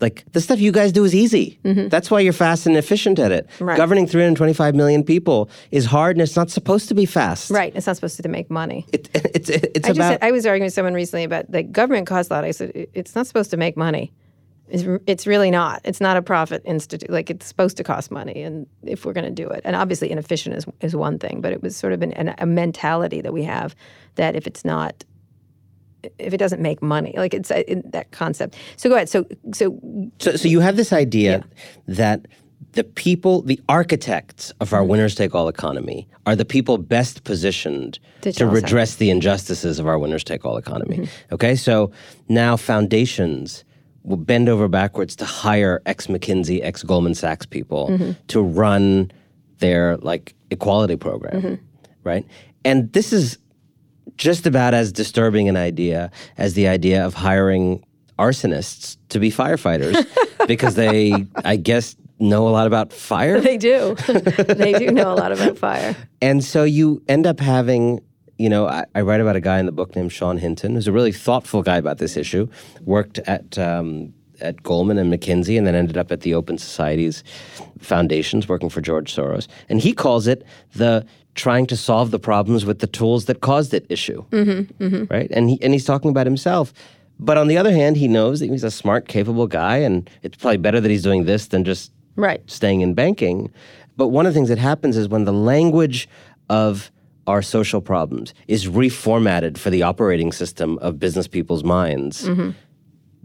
like 0.00 0.24
the 0.32 0.40
stuff 0.40 0.60
you 0.60 0.72
guys 0.72 0.92
do 0.92 1.04
is 1.04 1.14
easy. 1.14 1.58
That's 1.64 2.10
why 2.10 2.20
you're 2.20 2.32
fast 2.32 2.66
and 2.66 2.76
efficient 2.76 3.18
at 3.18 3.32
it. 3.32 3.48
Mm-hmm. 3.48 3.64
Right. 3.64 3.76
Governing 3.76 4.06
325 4.06 4.74
million 4.74 5.02
people 5.02 5.50
is 5.70 5.86
hard, 5.86 6.16
and 6.16 6.22
it's 6.22 6.36
not 6.36 6.50
supposed 6.50 6.88
to 6.88 6.94
be 6.94 7.06
fast. 7.06 7.50
right. 7.50 7.74
It's 7.74 7.86
not 7.86 7.96
supposed 7.96 8.20
to 8.22 8.28
make 8.28 8.50
money. 8.50 8.86
It, 8.92 9.08
it's 9.14 9.50
it's 9.50 9.88
I 9.88 9.88
just 9.88 9.98
about 9.98 10.12
said, 10.12 10.18
I 10.22 10.30
was 10.30 10.46
arguing 10.46 10.66
with 10.66 10.74
someone 10.74 10.94
recently 10.94 11.24
about 11.24 11.50
the 11.50 11.62
government 11.62 12.06
costs 12.06 12.30
a 12.30 12.34
lot. 12.34 12.44
I 12.44 12.52
said 12.52 12.72
it's 12.94 13.14
not 13.14 13.26
supposed 13.26 13.50
to 13.50 13.56
make 13.56 13.76
money. 13.76 14.12
It's, 14.70 14.84
it's 15.06 15.26
really 15.26 15.50
not. 15.50 15.80
It's 15.84 16.00
not 16.00 16.16
a 16.18 16.22
profit 16.22 16.62
institute. 16.64 17.08
Like 17.08 17.30
it's 17.30 17.46
supposed 17.46 17.76
to 17.78 17.84
cost 17.84 18.10
money, 18.10 18.42
and 18.42 18.66
if 18.82 19.04
we're 19.04 19.14
going 19.14 19.24
to 19.24 19.30
do 19.30 19.48
it, 19.48 19.62
and 19.64 19.74
obviously 19.74 20.10
inefficient 20.10 20.56
is 20.56 20.66
is 20.80 20.94
one 20.94 21.18
thing, 21.18 21.40
but 21.40 21.52
it 21.52 21.62
was 21.62 21.76
sort 21.76 21.92
of 21.92 22.02
an, 22.02 22.12
an, 22.12 22.34
a 22.38 22.46
mentality 22.46 23.20
that 23.22 23.32
we 23.32 23.42
have 23.44 23.74
that 24.16 24.36
if 24.36 24.46
it's 24.46 24.64
not, 24.64 25.04
if 26.18 26.32
it 26.32 26.38
doesn't 26.38 26.62
make 26.62 26.82
money, 26.82 27.12
like 27.16 27.34
it's 27.34 27.50
uh, 27.50 27.62
that 27.86 28.10
concept. 28.12 28.56
So 28.76 28.88
go 28.88 28.94
ahead. 28.96 29.08
So 29.08 29.26
so 29.52 29.78
So, 30.20 30.36
so 30.36 30.48
you 30.48 30.60
have 30.60 30.76
this 30.76 30.92
idea 30.92 31.44
that 31.86 32.26
the 32.72 32.84
people, 32.84 33.42
the 33.42 33.60
architects 33.68 34.50
of 34.60 34.68
Mm-hmm. 34.68 34.74
our 34.76 34.84
winners 34.84 35.14
take 35.14 35.34
all 35.34 35.48
economy, 35.48 36.06
are 36.26 36.36
the 36.36 36.44
people 36.44 36.76
best 36.78 37.24
positioned 37.24 37.98
To 38.20 38.32
to, 38.32 38.46
redress 38.46 38.96
the 38.96 39.10
injustices 39.10 39.78
of 39.78 39.86
our 39.86 39.98
winners 39.98 40.22
take 40.24 40.44
all 40.44 40.56
economy. 40.58 40.98
Mm-hmm. 40.98 41.34
Okay, 41.34 41.56
so 41.56 41.90
now 42.28 42.56
foundations 42.56 43.64
will 44.04 44.16
bend 44.18 44.48
over 44.48 44.68
backwards 44.68 45.16
to 45.16 45.24
hire 45.24 45.80
ex 45.86 46.06
McKinsey, 46.08 46.60
ex 46.62 46.82
Goldman 46.82 47.14
Sachs 47.14 47.46
people 47.46 47.88
Mm-hmm. 47.88 48.10
to 48.28 48.42
run 48.42 49.10
their 49.58 49.96
like 49.98 50.34
equality 50.50 50.96
program, 50.96 51.42
Mm-hmm. 51.42 51.54
right? 52.04 52.24
And 52.64 52.92
this 52.92 53.12
is 53.12 53.38
just 54.16 54.46
about 54.46 54.74
as 54.74 54.92
disturbing 54.92 55.48
an 55.48 55.56
idea 55.56 56.10
as 56.36 56.54
the 56.54 56.68
idea 56.68 57.04
of 57.04 57.14
hiring 57.14 57.84
arsonists 58.18 58.96
to 59.10 59.18
be 59.18 59.30
firefighters 59.30 60.06
because 60.46 60.74
they, 60.74 61.26
I 61.44 61.56
guess, 61.56 61.96
know 62.18 62.48
a 62.48 62.50
lot 62.50 62.66
about 62.66 62.92
fire. 62.92 63.40
they 63.40 63.56
do, 63.56 63.94
they 64.06 64.72
do 64.72 64.90
know 64.90 65.12
a 65.12 65.14
lot 65.14 65.32
about 65.32 65.56
fire. 65.56 65.96
And 66.20 66.42
so 66.42 66.64
you 66.64 67.02
end 67.08 67.26
up 67.26 67.38
having, 67.38 68.00
you 68.38 68.48
know, 68.48 68.66
I, 68.66 68.84
I 68.94 69.02
write 69.02 69.20
about 69.20 69.36
a 69.36 69.40
guy 69.40 69.58
in 69.58 69.66
the 69.66 69.72
book 69.72 69.94
named 69.94 70.12
Sean 70.12 70.38
Hinton, 70.38 70.74
who's 70.74 70.88
a 70.88 70.92
really 70.92 71.12
thoughtful 71.12 71.62
guy 71.62 71.76
about 71.76 71.98
this 71.98 72.16
issue, 72.16 72.48
worked 72.84 73.18
at. 73.20 73.58
Um, 73.58 74.14
at 74.40 74.62
Goldman 74.62 74.98
and 74.98 75.12
McKinsey, 75.12 75.56
and 75.58 75.66
then 75.66 75.74
ended 75.74 75.96
up 75.96 76.12
at 76.12 76.20
the 76.20 76.34
Open 76.34 76.58
Society's 76.58 77.24
foundations 77.78 78.48
working 78.48 78.68
for 78.68 78.80
George 78.80 79.14
Soros. 79.14 79.48
And 79.68 79.80
he 79.80 79.92
calls 79.92 80.26
it 80.26 80.44
the 80.74 81.06
trying 81.34 81.66
to 81.66 81.76
solve 81.76 82.10
the 82.10 82.18
problems 82.18 82.64
with 82.66 82.80
the 82.80 82.86
tools 82.86 83.26
that 83.26 83.40
caused 83.40 83.72
it 83.72 83.86
issue. 83.88 84.24
Mm-hmm, 84.30 84.84
mm-hmm. 84.84 85.04
Right? 85.12 85.30
And 85.30 85.50
he 85.50 85.62
and 85.62 85.72
he's 85.72 85.84
talking 85.84 86.10
about 86.10 86.26
himself. 86.26 86.72
But 87.20 87.36
on 87.36 87.48
the 87.48 87.58
other 87.58 87.72
hand, 87.72 87.96
he 87.96 88.06
knows 88.06 88.40
that 88.40 88.48
he's 88.48 88.64
a 88.64 88.70
smart, 88.70 89.08
capable 89.08 89.46
guy, 89.48 89.78
and 89.78 90.08
it's 90.22 90.36
probably 90.36 90.58
better 90.58 90.80
that 90.80 90.90
he's 90.90 91.02
doing 91.02 91.24
this 91.24 91.48
than 91.48 91.64
just 91.64 91.92
Right. 92.14 92.40
staying 92.46 92.80
in 92.80 92.94
banking. 92.94 93.50
But 93.96 94.08
one 94.08 94.26
of 94.26 94.32
the 94.32 94.38
things 94.38 94.48
that 94.48 94.58
happens 94.58 94.96
is 94.96 95.08
when 95.08 95.24
the 95.24 95.32
language 95.32 96.08
of 96.48 96.90
our 97.26 97.42
social 97.42 97.80
problems 97.80 98.34
is 98.46 98.66
reformatted 98.66 99.58
for 99.58 99.70
the 99.70 99.82
operating 99.82 100.32
system 100.32 100.78
of 100.78 100.98
business 100.98 101.28
people's 101.28 101.62
minds, 101.62 102.26
mm-hmm. 102.26 102.50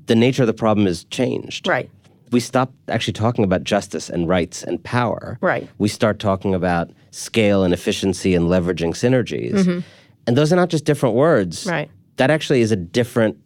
The 0.08 0.16
nature 0.16 0.44
of 0.44 0.48
the 0.48 0.54
problem 0.54 0.86
has 0.88 1.04
changed. 1.06 1.68
Right. 1.68 1.90
We 2.32 2.40
stop 2.40 2.74
actually 2.88 3.14
talking 3.14 3.44
about 3.44 3.64
justice 3.64 4.10
and 4.10 4.28
rights 4.28 4.64
and 4.64 4.84
power. 4.84 5.38
Right. 5.42 5.70
We 5.78 5.88
start 5.88 6.20
talking 6.20 6.56
about 6.56 6.90
scale 7.12 7.64
and 7.64 7.74
efficiency 7.74 8.34
and 8.36 8.48
leveraging 8.48 8.92
synergies. 8.96 9.84
And 10.26 10.38
those 10.38 10.52
are 10.52 10.56
not 10.56 10.70
just 10.70 10.84
different 10.86 11.16
words. 11.16 11.62
Mm-hmm. 11.62 11.70
Right. 11.70 11.92
That 12.18 12.32
actually 12.32 12.62
is 12.62 12.72
a 12.72 12.76
different 12.76 13.38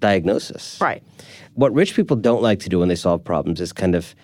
diagnosis. 0.00 0.78
Right. 0.80 1.02
What 1.54 1.72
rich 1.72 1.94
people 1.94 2.16
don't 2.16 2.42
like 2.42 2.60
to 2.60 2.68
do 2.68 2.78
when 2.80 2.88
they 2.88 2.96
solve 2.96 3.24
problems 3.24 3.60
is 3.60 3.72
kind 3.72 3.94
of 3.94 4.14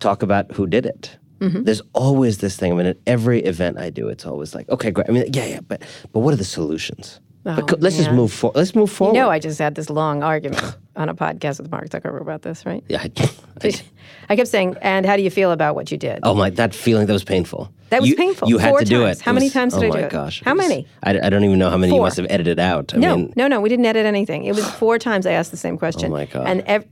talk 0.00 0.22
about 0.22 0.52
who 0.52 0.66
did 0.66 0.86
it. 0.86 1.18
Mm-hmm. 1.40 1.64
There's 1.64 1.82
always 1.92 2.38
this 2.38 2.56
thing. 2.56 2.72
I 2.72 2.76
mean, 2.76 2.86
at 2.86 2.96
every 3.06 3.40
event 3.42 3.78
I 3.78 3.90
do, 3.90 4.08
it's 4.08 4.24
always 4.24 4.54
like, 4.54 4.68
okay, 4.70 4.90
great. 4.90 5.08
I 5.08 5.12
mean, 5.12 5.26
yeah, 5.34 5.46
yeah, 5.46 5.60
but 5.60 5.82
but 6.12 6.20
what 6.20 6.32
are 6.32 6.36
the 6.38 6.44
solutions? 6.44 7.20
but 7.44 7.58
Oh, 7.62 7.66
co- 7.66 7.76
let's 7.78 7.96
just 7.98 8.10
move 8.12 8.32
forward. 8.32 8.56
Let's 8.56 8.74
move 8.74 8.88
You 8.88 8.94
forward. 8.94 9.14
know, 9.14 9.28
I 9.28 9.38
just 9.38 9.58
had 9.58 9.74
this 9.74 9.90
long 9.90 10.22
argument 10.22 10.76
on 10.96 11.08
a 11.08 11.14
podcast 11.14 11.60
with 11.60 11.70
Mark 11.70 11.88
Zuckerberg 11.90 12.20
about 12.20 12.42
this, 12.42 12.64
right? 12.66 12.82
yeah. 12.88 13.02
I, 13.02 13.10
I- 13.68 13.82
I 14.28 14.34
kept 14.36 14.48
saying, 14.48 14.76
"And 14.82 15.04
how 15.06 15.16
do 15.16 15.22
you 15.22 15.30
feel 15.30 15.52
about 15.52 15.74
what 15.74 15.90
you 15.90 15.96
did?" 15.98 16.20
oh 16.22 16.34
my, 16.34 16.50
that 16.50 16.74
feeling 16.74 17.06
that 17.06 17.12
was 17.12 17.24
painful. 17.24 17.70
That 17.90 18.00
was 18.00 18.10
You- 18.10 18.16
painful. 18.16 18.48
You 18.48 18.58
had 18.58 18.70
Four 18.70 18.80
to 18.80 18.84
do 18.84 19.02
times. 19.02 19.18
it. 19.20 19.22
How 19.24 19.30
It 19.30 19.34
many 19.34 19.46
was- 19.46 19.52
times 19.52 19.74
did 19.74 19.84
oh 19.84 19.86
I 19.86 19.90
do 19.90 19.96
it? 19.98 20.00
Oh, 20.00 20.04
my 20.04 20.08
gosh. 20.08 20.42
How 20.44 20.54
was- 20.54 20.68
many? 20.68 20.86
I, 21.02 21.18
I 21.26 21.30
don't 21.30 21.44
even 21.44 21.58
know 21.58 21.70
how 21.70 21.76
many 21.76 21.94
you 21.94 22.00
must 22.00 22.16
have 22.16 22.26
edited 22.30 22.58
out. 22.58 22.94
I 22.94 22.98
no, 22.98 23.16
mean, 23.16 23.32
no, 23.36 23.46
no. 23.48 23.60
We 23.60 23.68
didn't 23.68 23.86
edit 23.86 24.04
anything. 24.06 24.44
It 24.44 24.54
was 24.54 24.68
four 24.72 24.98
times 24.98 25.26
I 25.26 25.32
asked 25.32 25.50
the 25.52 25.56
same 25.56 25.76
question. 25.78 26.10
Oh 26.12 26.14
my 26.16 26.24
God. 26.26 26.46
And 26.46 26.62
ev- 26.66 26.86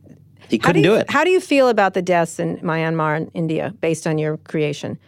he 0.48 0.58
how 0.58 0.66
couldn't 0.68 0.82
do, 0.82 0.88
do, 0.90 0.94
you, 0.94 1.00
it. 1.00 1.10
How 1.10 1.24
do 1.24 1.30
you 1.30 1.40
feel 1.40 1.68
about 1.68 1.94
the 1.94 2.02
deaths 2.02 2.38
in 2.38 2.58
Myanmar 2.58 3.16
and 3.16 3.30
India 3.34 3.74
based 3.80 4.06
on 4.06 4.18
your 4.18 4.36
creation? 4.38 4.98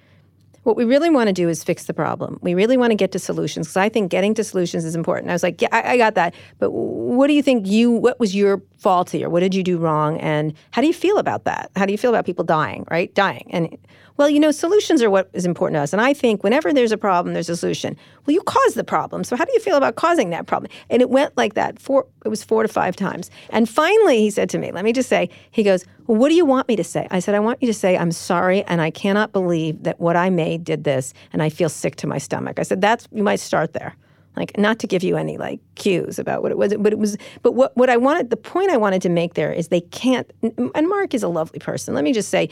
What 0.64 0.77
we 0.77 0.85
really 0.85 1.11
want 1.11 1.29
to 1.29 1.33
do 1.33 1.49
is 1.49 1.62
fix 1.62 1.85
the 1.85 1.95
problem. 1.95 2.41
We 2.43 2.55
really 2.55 2.77
want 2.77 2.91
to 2.91 2.97
get 2.97 3.12
to 3.12 3.20
solutions 3.20 3.68
because 3.68 3.77
I 3.77 3.89
think 3.89 4.11
getting 4.11 4.35
to 4.35 4.43
solutions 4.43 4.85
is 4.85 4.97
important. 4.97 5.31
I 5.31 5.33
was 5.35 5.45
like, 5.45 5.62
yeah, 5.62 5.68
I, 5.70 5.93
I 5.93 5.97
got 5.97 6.16
that. 6.16 6.35
But 6.59 6.73
what 6.73 7.29
do 7.29 7.35
you 7.35 7.43
think 7.43 7.68
you, 7.68 7.93
what 7.93 8.18
was 8.18 8.35
your 8.35 8.61
fault 8.87 9.11
here? 9.11 9.28
What 9.28 9.41
did 9.41 9.53
you 9.53 9.64
do 9.64 9.78
wrong? 9.78 10.16
And 10.20 10.55
how 10.70 10.80
do 10.80 10.87
you 10.87 10.95
feel 10.95 11.18
about 11.18 11.43
that? 11.43 11.72
How 11.74 11.87
do 11.87 11.91
you 11.91 11.99
feel 11.99 12.11
about 12.11 12.24
people 12.24 12.45
dying, 12.45 12.87
right? 12.89 13.12
Dying. 13.16 13.49
And 13.51 13.76
well, 14.16 14.30
you 14.30 14.39
know, 14.39 14.53
solutions 14.53 15.03
are 15.03 15.11
what 15.11 15.28
is 15.32 15.45
important 15.45 15.74
to 15.74 15.80
us. 15.80 15.93
And 15.93 16.01
I 16.01 16.14
think 16.14 16.45
whenever 16.45 16.72
there's 16.72 16.93
a 16.93 16.97
problem, 16.97 17.34
there's 17.34 17.49
a 17.49 17.57
solution. 17.57 17.97
Well, 18.24 18.34
you 18.34 18.43
caused 18.43 18.76
the 18.76 18.84
problem. 18.84 19.24
So 19.24 19.34
how 19.34 19.45
do 19.45 19.53
you 19.55 19.59
feel 19.59 19.76
about 19.76 19.97
causing 19.97 20.30
that 20.30 20.47
problem? 20.47 20.70
And 20.89 21.03
it 21.03 21.11
went 21.11 21.37
like 21.37 21.55
that. 21.55 21.80
Four, 21.80 22.07
it 22.24 22.28
was 22.28 22.45
four 22.45 22.62
to 22.62 22.68
five 22.68 22.95
times. 22.95 23.28
And 23.51 23.68
finally, 23.68 24.18
he 24.18 24.30
said 24.30 24.49
to 24.51 24.59
me, 24.59 24.70
let 24.70 24.84
me 24.84 24.93
just 24.93 25.09
say, 25.09 25.30
he 25.51 25.64
goes, 25.64 25.84
well, 26.07 26.18
what 26.18 26.28
do 26.28 26.37
you 26.37 26.47
want 26.47 26.68
me 26.68 26.76
to 26.76 26.84
say? 26.84 27.09
I 27.11 27.18
said, 27.18 27.34
I 27.34 27.41
want 27.41 27.61
you 27.61 27.66
to 27.66 27.74
say, 27.74 27.99
I'm 27.99 28.12
sorry, 28.12 28.62
and 28.68 28.80
I 28.80 28.93
cannot 28.93 29.32
believe 29.32 29.82
that 29.82 29.99
what 29.99 30.14
I 30.14 30.30
made 30.30 30.62
did 30.62 30.84
this, 30.84 31.12
and 31.32 31.43
I 31.43 31.49
feel 31.49 31.68
sick 31.68 31.97
to 31.97 32.07
my 32.07 32.18
stomach. 32.18 32.61
I 32.61 32.62
said, 32.62 32.80
that's, 32.80 33.09
you 33.11 33.24
might 33.24 33.41
start 33.41 33.72
there 33.72 33.97
like 34.37 34.57
not 34.59 34.78
to 34.78 34.87
give 34.87 35.03
you 35.03 35.16
any 35.16 35.39
like 35.39 35.61
cues 35.74 36.18
about 36.18 36.43
what 36.43 36.53
it 36.53 36.59
was 36.59 36.74
but 36.78 36.93
it 36.93 36.99
was 36.99 37.16
but 37.43 37.53
what, 37.53 37.76
what 37.76 37.91
i 37.91 37.97
wanted 37.97 38.30
the 38.30 38.37
point 38.37 38.70
i 38.70 38.76
wanted 38.76 39.03
to 39.03 39.09
make 39.09 39.34
there 39.34 39.53
is 39.53 39.68
they 39.68 39.80
can't 39.80 40.30
and 40.74 40.89
mark 40.89 41.14
is 41.14 41.22
a 41.22 41.28
lovely 41.28 41.59
person. 41.59 41.95
Let 41.95 42.05
me 42.05 42.12
just 42.12 42.28
say 42.28 42.49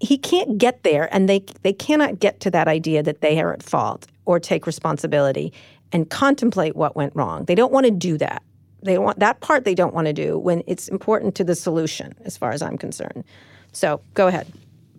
he 0.00 0.16
can't 0.16 0.58
get 0.58 0.82
there 0.82 1.12
and 1.14 1.28
they 1.28 1.44
they 1.62 1.72
cannot 1.72 2.18
get 2.18 2.40
to 2.40 2.50
that 2.50 2.68
idea 2.68 3.02
that 3.02 3.20
they 3.20 3.40
are 3.40 3.52
at 3.52 3.62
fault 3.62 4.06
or 4.24 4.38
take 4.40 4.66
responsibility 4.66 5.52
and 5.92 6.08
contemplate 6.08 6.76
what 6.76 6.96
went 6.96 7.14
wrong. 7.16 7.44
They 7.44 7.54
don't 7.54 7.72
want 7.72 7.86
to 7.86 7.90
do 7.90 8.16
that. 8.18 8.42
They 8.82 8.96
want 8.98 9.18
that 9.18 9.40
part 9.40 9.64
they 9.64 9.74
don't 9.74 9.94
want 9.94 10.06
to 10.06 10.12
do 10.12 10.38
when 10.38 10.62
it's 10.66 10.88
important 10.88 11.34
to 11.36 11.44
the 11.44 11.54
solution 11.54 12.14
as 12.24 12.36
far 12.36 12.52
as 12.52 12.62
i'm 12.62 12.78
concerned. 12.78 13.24
So 13.72 14.00
go 14.14 14.26
ahead. 14.26 14.46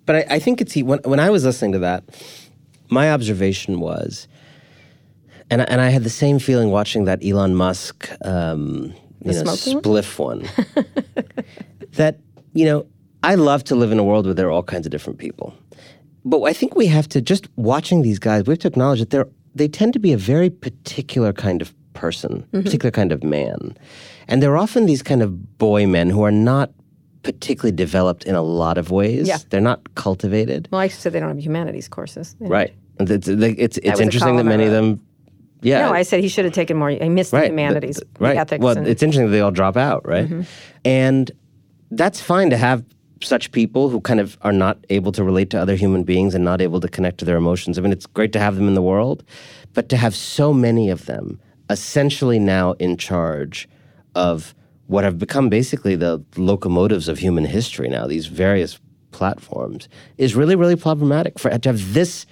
But 0.06 0.16
i, 0.18 0.36
I 0.36 0.40
think 0.40 0.62
it's 0.62 0.76
when, 0.76 1.00
when 1.04 1.20
i 1.20 1.30
was 1.30 1.44
listening 1.46 1.74
to 1.74 1.80
that 1.80 2.04
my 2.90 3.12
observation 3.12 3.80
was 3.80 4.28
and, 5.52 5.62
and 5.70 5.82
i 5.82 5.90
had 5.90 6.04
the 6.04 6.10
same 6.10 6.40
feeling 6.40 6.72
watching 6.72 7.06
that 7.06 7.24
elon 7.24 7.54
musk 7.54 8.10
um, 8.26 8.94
you 9.24 9.34
know, 9.34 9.44
spliff 9.44 10.18
one 10.18 10.48
that 11.92 12.18
you 12.54 12.66
know 12.66 12.88
I 13.24 13.36
love 13.36 13.64
to 13.66 13.76
live 13.76 13.92
in 13.92 14.00
a 14.00 14.04
world 14.04 14.26
where 14.26 14.34
there 14.34 14.48
are 14.48 14.52
all 14.52 14.64
kinds 14.64 14.88
of 14.88 14.92
different 14.92 15.20
people. 15.20 15.54
But 16.26 16.42
I 16.42 16.54
think 16.54 16.76
we 16.76 16.88
have 16.88 17.08
to 17.10 17.22
just 17.22 17.48
watching 17.56 18.02
these 18.02 18.20
guys, 18.20 18.46
we 18.46 18.54
have 18.54 18.60
to 18.60 18.68
acknowledge 18.68 19.00
that 19.00 19.10
they're 19.10 19.28
they 19.54 19.68
tend 19.68 19.92
to 19.94 20.00
be 20.00 20.14
a 20.14 20.18
very 20.18 20.50
particular 20.50 21.34
kind 21.34 21.62
of 21.62 21.74
person, 21.94 22.42
mm-hmm. 22.42 22.62
particular 22.62 22.92
kind 22.92 23.12
of 23.12 23.22
man. 23.22 23.78
And 24.30 24.42
they're 24.42 24.58
often 24.58 24.86
these 24.86 25.04
kind 25.04 25.22
of 25.22 25.58
boy 25.58 25.86
men 25.86 26.10
who 26.10 26.24
are 26.24 26.32
not 26.32 26.72
particularly 27.24 27.76
developed 27.76 28.24
in 28.24 28.34
a 28.34 28.42
lot 28.42 28.78
of 28.78 28.92
ways. 28.92 29.28
Yeah. 29.28 29.40
They're 29.50 29.60
not 29.60 29.94
cultivated. 29.96 30.70
Well, 30.72 30.80
I 30.80 30.88
said 30.88 31.12
they 31.12 31.20
don't 31.20 31.30
have 31.30 31.40
humanities 31.40 31.90
courses. 31.90 32.36
Right. 32.40 32.74
It's, 33.00 33.28
it's, 33.28 33.78
it's 33.78 34.00
interesting 34.00 34.38
that 34.38 34.46
many 34.46 34.64
of 34.64 34.72
them 34.72 35.02
yeah. 35.62 35.88
No, 35.88 35.94
I 35.94 36.04
said 36.04 36.22
he 36.22 36.28
should 36.28 36.46
have 36.46 36.54
taken 36.54 36.78
more. 36.78 36.90
He 36.90 37.10
missed 37.10 37.34
right. 37.34 37.42
the 37.42 37.48
humanities, 37.48 37.98
the, 37.98 38.08
right. 38.20 38.38
ethics. 38.38 38.64
Well, 38.64 38.78
and, 38.78 38.88
it's 38.88 39.04
interesting 39.04 39.28
that 39.28 39.32
they 39.32 39.42
all 39.42 39.52
drop 39.52 39.78
out, 39.78 40.08
right? 40.08 40.28
Mm-hmm. 40.28 40.42
And 40.86 41.32
that's 41.92 42.20
fine 42.22 42.50
to 42.50 42.58
have 42.58 42.84
such 43.24 43.52
people 43.52 43.90
who 43.90 44.02
kind 44.02 44.20
of 44.20 44.38
are 44.42 44.54
not 44.54 44.84
able 44.90 45.12
to 45.12 45.24
relate 45.24 45.50
to 45.52 45.62
other 45.62 45.76
human 45.76 46.04
beings 46.04 46.34
and 46.34 46.44
not 46.44 46.62
able 46.62 46.80
to 46.80 46.88
connect 46.88 47.20
to 47.20 47.26
their 47.26 47.38
emotions. 47.38 47.78
I 47.78 47.82
mean, 47.82 47.92
it's 47.92 48.08
great 48.08 48.34
to 48.34 48.40
have 48.40 48.56
them 48.56 48.68
in 48.68 48.74
the 48.74 48.82
world, 48.82 49.24
but 49.74 49.90
to 49.90 49.98
have 49.98 50.16
so 50.16 50.54
many 50.54 50.90
of 50.90 51.06
them 51.06 51.40
essentially 51.70 52.40
now 52.40 52.74
in 52.74 52.98
charge 52.98 53.70
of 54.16 54.54
what 54.88 55.04
have 55.04 55.18
become 55.18 55.50
basically 55.50 55.96
the 55.96 56.24
locomotives 56.36 57.08
of 57.08 57.20
human 57.20 57.46
history 57.46 57.88
now, 57.88 58.08
these 58.08 58.28
various 58.28 58.80
platforms, 59.12 59.88
is 60.18 60.36
really, 60.36 60.56
really 60.56 60.76
problematic. 60.76 61.40
For 61.40 61.50
to 61.50 61.70
have 61.70 61.94
this, 61.94 62.26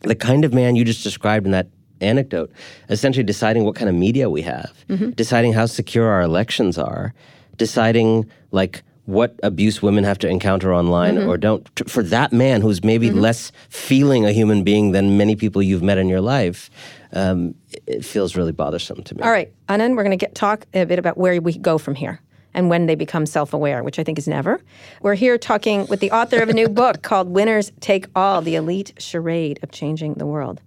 the 0.00 0.14
kind 0.14 0.44
of 0.44 0.54
man 0.54 0.76
you 0.76 0.84
just 0.84 1.02
described 1.02 1.44
in 1.44 1.52
that 1.52 1.68
anecdote, 2.04 2.50
essentially 2.88 3.24
deciding 3.24 3.64
what 3.64 3.74
kind 3.74 3.88
of 3.88 3.94
media 3.94 4.30
we 4.30 4.42
have, 4.42 4.72
mm-hmm. 4.88 5.10
deciding 5.10 5.52
how 5.52 5.66
secure 5.66 6.06
our 6.08 6.22
elections 6.22 6.78
are, 6.78 7.14
deciding 7.56 8.30
like 8.50 8.82
what 9.06 9.38
abuse 9.42 9.82
women 9.82 10.04
have 10.04 10.18
to 10.18 10.28
encounter 10.28 10.72
online 10.72 11.16
mm-hmm. 11.16 11.28
or 11.28 11.36
don't. 11.36 11.68
For 11.88 12.02
that 12.04 12.32
man 12.32 12.60
who's 12.60 12.82
maybe 12.82 13.08
mm-hmm. 13.08 13.20
less 13.20 13.52
feeling 13.68 14.24
a 14.24 14.32
human 14.32 14.64
being 14.64 14.92
than 14.92 15.16
many 15.16 15.36
people 15.36 15.62
you've 15.62 15.82
met 15.82 15.98
in 15.98 16.08
your 16.08 16.20
life, 16.20 16.70
um, 17.12 17.54
it 17.86 18.04
feels 18.04 18.36
really 18.36 18.52
bothersome 18.52 19.02
to 19.02 19.14
me. 19.14 19.22
All 19.22 19.30
right, 19.30 19.52
Anand, 19.68 19.96
we're 19.96 20.04
going 20.04 20.18
to 20.18 20.24
get 20.24 20.34
talk 20.34 20.66
a 20.74 20.84
bit 20.84 20.98
about 20.98 21.18
where 21.18 21.40
we 21.40 21.56
go 21.58 21.78
from 21.78 21.94
here 21.94 22.20
and 22.54 22.70
when 22.70 22.86
they 22.86 22.94
become 22.94 23.26
self-aware, 23.26 23.82
which 23.82 23.98
I 23.98 24.04
think 24.04 24.16
is 24.16 24.28
never. 24.28 24.60
We're 25.02 25.14
here 25.14 25.36
talking 25.36 25.86
with 25.86 26.00
the 26.00 26.12
author 26.12 26.40
of 26.40 26.48
a 26.48 26.52
new 26.52 26.68
book 26.68 27.02
called 27.02 27.28
Winners 27.28 27.72
Take 27.80 28.06
All: 28.14 28.40
The 28.40 28.54
Elite 28.54 28.94
Charade 28.98 29.58
of 29.62 29.70
Changing 29.70 30.14
the 30.14 30.26
World. 30.26 30.60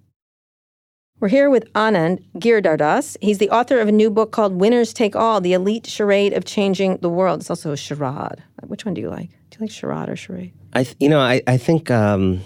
We're 1.20 1.30
here 1.30 1.49
with 1.49 1.72
Anand 1.74 2.24
Giridharadas. 2.36 3.18
He's 3.22 3.39
the 3.39 3.49
author 3.49 3.80
of 3.80 3.88
a 3.88 3.91
new 3.91 4.11
book 4.11 4.32
called 4.32 4.53
Winners 4.59 4.93
Take 4.93 5.15
All 5.15 5.41
The 5.41 5.53
Elite 5.53 5.88
Charade 5.88 6.32
of 6.34 6.45
Changing 6.45 6.97
the 6.97 7.09
World. 7.09 7.39
It's 7.39 7.49
also 7.49 7.72
a 7.72 7.78
charade. 7.78 8.43
Which 8.68 8.86
one 8.86 8.93
do 8.93 9.01
you 9.01 9.09
like? 9.09 9.30
Do 9.49 9.57
you 9.57 9.61
like 9.61 9.72
charade 9.72 10.09
or 10.09 10.15
charade? 10.15 10.53
I 10.74 10.84
th- 10.84 10.95
you 10.99 11.09
know, 11.09 11.20
I, 11.20 11.41
I 11.47 11.57
think. 11.57 11.89
Um, 11.89 12.41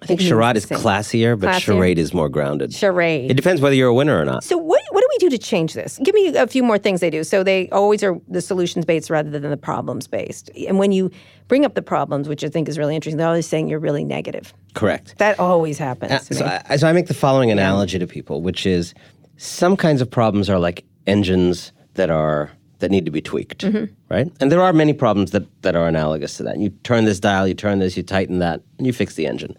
I 0.00 0.06
think 0.06 0.20
charade 0.22 0.56
is 0.56 0.64
classier, 0.64 1.38
but 1.38 1.50
classier? 1.50 1.60
charade 1.60 1.98
is 1.98 2.14
more 2.14 2.30
grounded. 2.30 2.72
Charade. 2.72 3.30
It 3.30 3.34
depends 3.34 3.60
whether 3.60 3.74
you're 3.74 3.88
a 3.88 3.94
winner 3.94 4.18
or 4.18 4.24
not. 4.24 4.42
So 4.44 4.56
what 4.56 4.75
we 5.16 5.28
do 5.28 5.36
to 5.36 5.38
change 5.38 5.74
this? 5.74 5.98
Give 6.02 6.14
me 6.14 6.36
a 6.36 6.46
few 6.46 6.62
more 6.62 6.78
things 6.78 7.00
they 7.00 7.10
do. 7.10 7.24
So 7.24 7.42
they 7.42 7.68
always 7.70 8.02
are 8.02 8.20
the 8.28 8.40
solutions 8.40 8.84
based 8.84 9.10
rather 9.10 9.30
than 9.30 9.42
the 9.42 9.56
problems 9.56 10.06
based. 10.06 10.50
And 10.68 10.78
when 10.78 10.92
you 10.92 11.10
bring 11.48 11.64
up 11.64 11.74
the 11.74 11.82
problems, 11.82 12.28
which 12.28 12.44
I 12.44 12.48
think 12.48 12.68
is 12.68 12.78
really 12.78 12.94
interesting, 12.94 13.18
they're 13.18 13.26
always 13.26 13.46
saying 13.46 13.68
you're 13.68 13.78
really 13.78 14.04
negative. 14.04 14.52
Correct. 14.74 15.16
That 15.18 15.38
always 15.38 15.78
happens. 15.78 16.12
Uh, 16.12 16.18
so, 16.18 16.62
I, 16.68 16.76
so 16.76 16.88
I 16.88 16.92
make 16.92 17.06
the 17.06 17.14
following 17.14 17.50
analogy 17.50 17.98
to 17.98 18.06
people, 18.06 18.42
which 18.42 18.66
is 18.66 18.94
some 19.36 19.76
kinds 19.76 20.00
of 20.00 20.10
problems 20.10 20.48
are 20.50 20.58
like 20.58 20.84
engines 21.06 21.72
that 21.94 22.10
are 22.10 22.50
that 22.78 22.90
need 22.90 23.06
to 23.06 23.10
be 23.10 23.22
tweaked, 23.22 23.64
mm-hmm. 23.64 23.92
right? 24.10 24.30
And 24.38 24.52
there 24.52 24.60
are 24.60 24.72
many 24.72 24.92
problems 24.92 25.30
that 25.30 25.46
that 25.62 25.74
are 25.76 25.88
analogous 25.88 26.36
to 26.36 26.42
that. 26.42 26.58
You 26.58 26.70
turn 26.82 27.06
this 27.06 27.20
dial, 27.20 27.48
you 27.48 27.54
turn 27.54 27.78
this, 27.78 27.96
you 27.96 28.02
tighten 28.02 28.38
that, 28.40 28.60
and 28.78 28.86
you 28.86 28.92
fix 28.92 29.14
the 29.14 29.26
engine. 29.26 29.56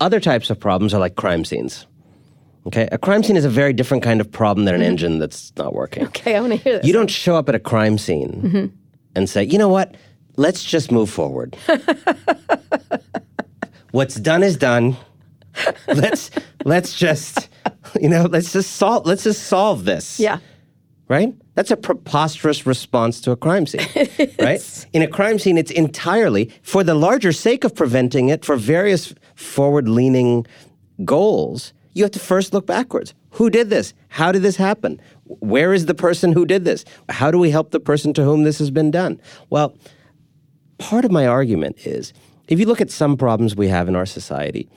Other 0.00 0.20
types 0.20 0.48
of 0.48 0.58
problems 0.58 0.94
are 0.94 1.00
like 1.00 1.16
crime 1.16 1.44
scenes. 1.44 1.86
Okay, 2.68 2.88
a 2.92 2.98
crime 2.98 3.22
scene 3.22 3.38
is 3.38 3.46
a 3.46 3.50
very 3.50 3.72
different 3.72 4.02
kind 4.02 4.20
of 4.20 4.30
problem 4.30 4.66
than 4.66 4.74
an 4.74 4.82
mm-hmm. 4.82 4.90
engine 4.90 5.18
that's 5.18 5.54
not 5.56 5.72
working. 5.72 6.04
Okay, 6.08 6.36
I 6.36 6.40
want 6.40 6.52
to 6.52 6.58
hear 6.58 6.76
this. 6.76 6.86
You 6.86 6.92
don't 6.92 7.10
show 7.10 7.34
up 7.34 7.48
at 7.48 7.54
a 7.54 7.58
crime 7.58 7.96
scene 7.96 8.42
mm-hmm. 8.42 8.66
and 9.14 9.28
say, 9.28 9.44
you 9.44 9.56
know 9.56 9.70
what? 9.70 9.94
Let's 10.36 10.62
just 10.62 10.92
move 10.92 11.08
forward. 11.08 11.56
What's 13.92 14.16
done 14.16 14.42
is 14.42 14.58
done. 14.58 14.98
let's 15.88 16.30
let's 16.66 16.96
just 16.96 17.48
you 18.00 18.08
know 18.08 18.28
let's 18.30 18.52
just 18.52 18.76
solve 18.76 19.06
let's 19.06 19.24
just 19.24 19.44
solve 19.44 19.86
this. 19.86 20.20
Yeah. 20.20 20.38
Right? 21.08 21.34
That's 21.54 21.70
a 21.70 21.76
preposterous 21.76 22.66
response 22.66 23.22
to 23.22 23.30
a 23.30 23.36
crime 23.36 23.66
scene. 23.66 23.80
right? 24.38 24.86
In 24.92 25.00
a 25.00 25.08
crime 25.08 25.38
scene, 25.38 25.56
it's 25.56 25.70
entirely 25.70 26.52
for 26.62 26.84
the 26.84 26.94
larger 26.94 27.32
sake 27.32 27.64
of 27.64 27.74
preventing 27.74 28.28
it 28.28 28.44
for 28.44 28.56
various 28.56 29.14
forward 29.34 29.88
leaning 29.88 30.46
goals. 31.06 31.72
You 31.92 32.04
have 32.04 32.12
to 32.12 32.18
first 32.18 32.52
look 32.52 32.66
backwards. 32.66 33.14
Who 33.32 33.50
did 33.50 33.70
this? 33.70 33.94
How 34.08 34.32
did 34.32 34.42
this 34.42 34.56
happen? 34.56 35.00
Where 35.24 35.72
is 35.72 35.86
the 35.86 35.94
person 35.94 36.32
who 36.32 36.46
did 36.46 36.64
this? 36.64 36.84
How 37.08 37.30
do 37.30 37.38
we 37.38 37.50
help 37.50 37.70
the 37.70 37.80
person 37.80 38.12
to 38.14 38.24
whom 38.24 38.44
this 38.44 38.58
has 38.58 38.70
been 38.70 38.90
done? 38.90 39.20
Well, 39.50 39.76
part 40.78 41.04
of 41.04 41.10
my 41.10 41.26
argument 41.26 41.86
is 41.86 42.12
if 42.48 42.58
you 42.58 42.66
look 42.66 42.80
at 42.80 42.90
some 42.90 43.16
problems 43.16 43.56
we 43.56 43.68
have 43.68 43.88
in 43.88 43.96
our 43.96 44.06
society, 44.06 44.68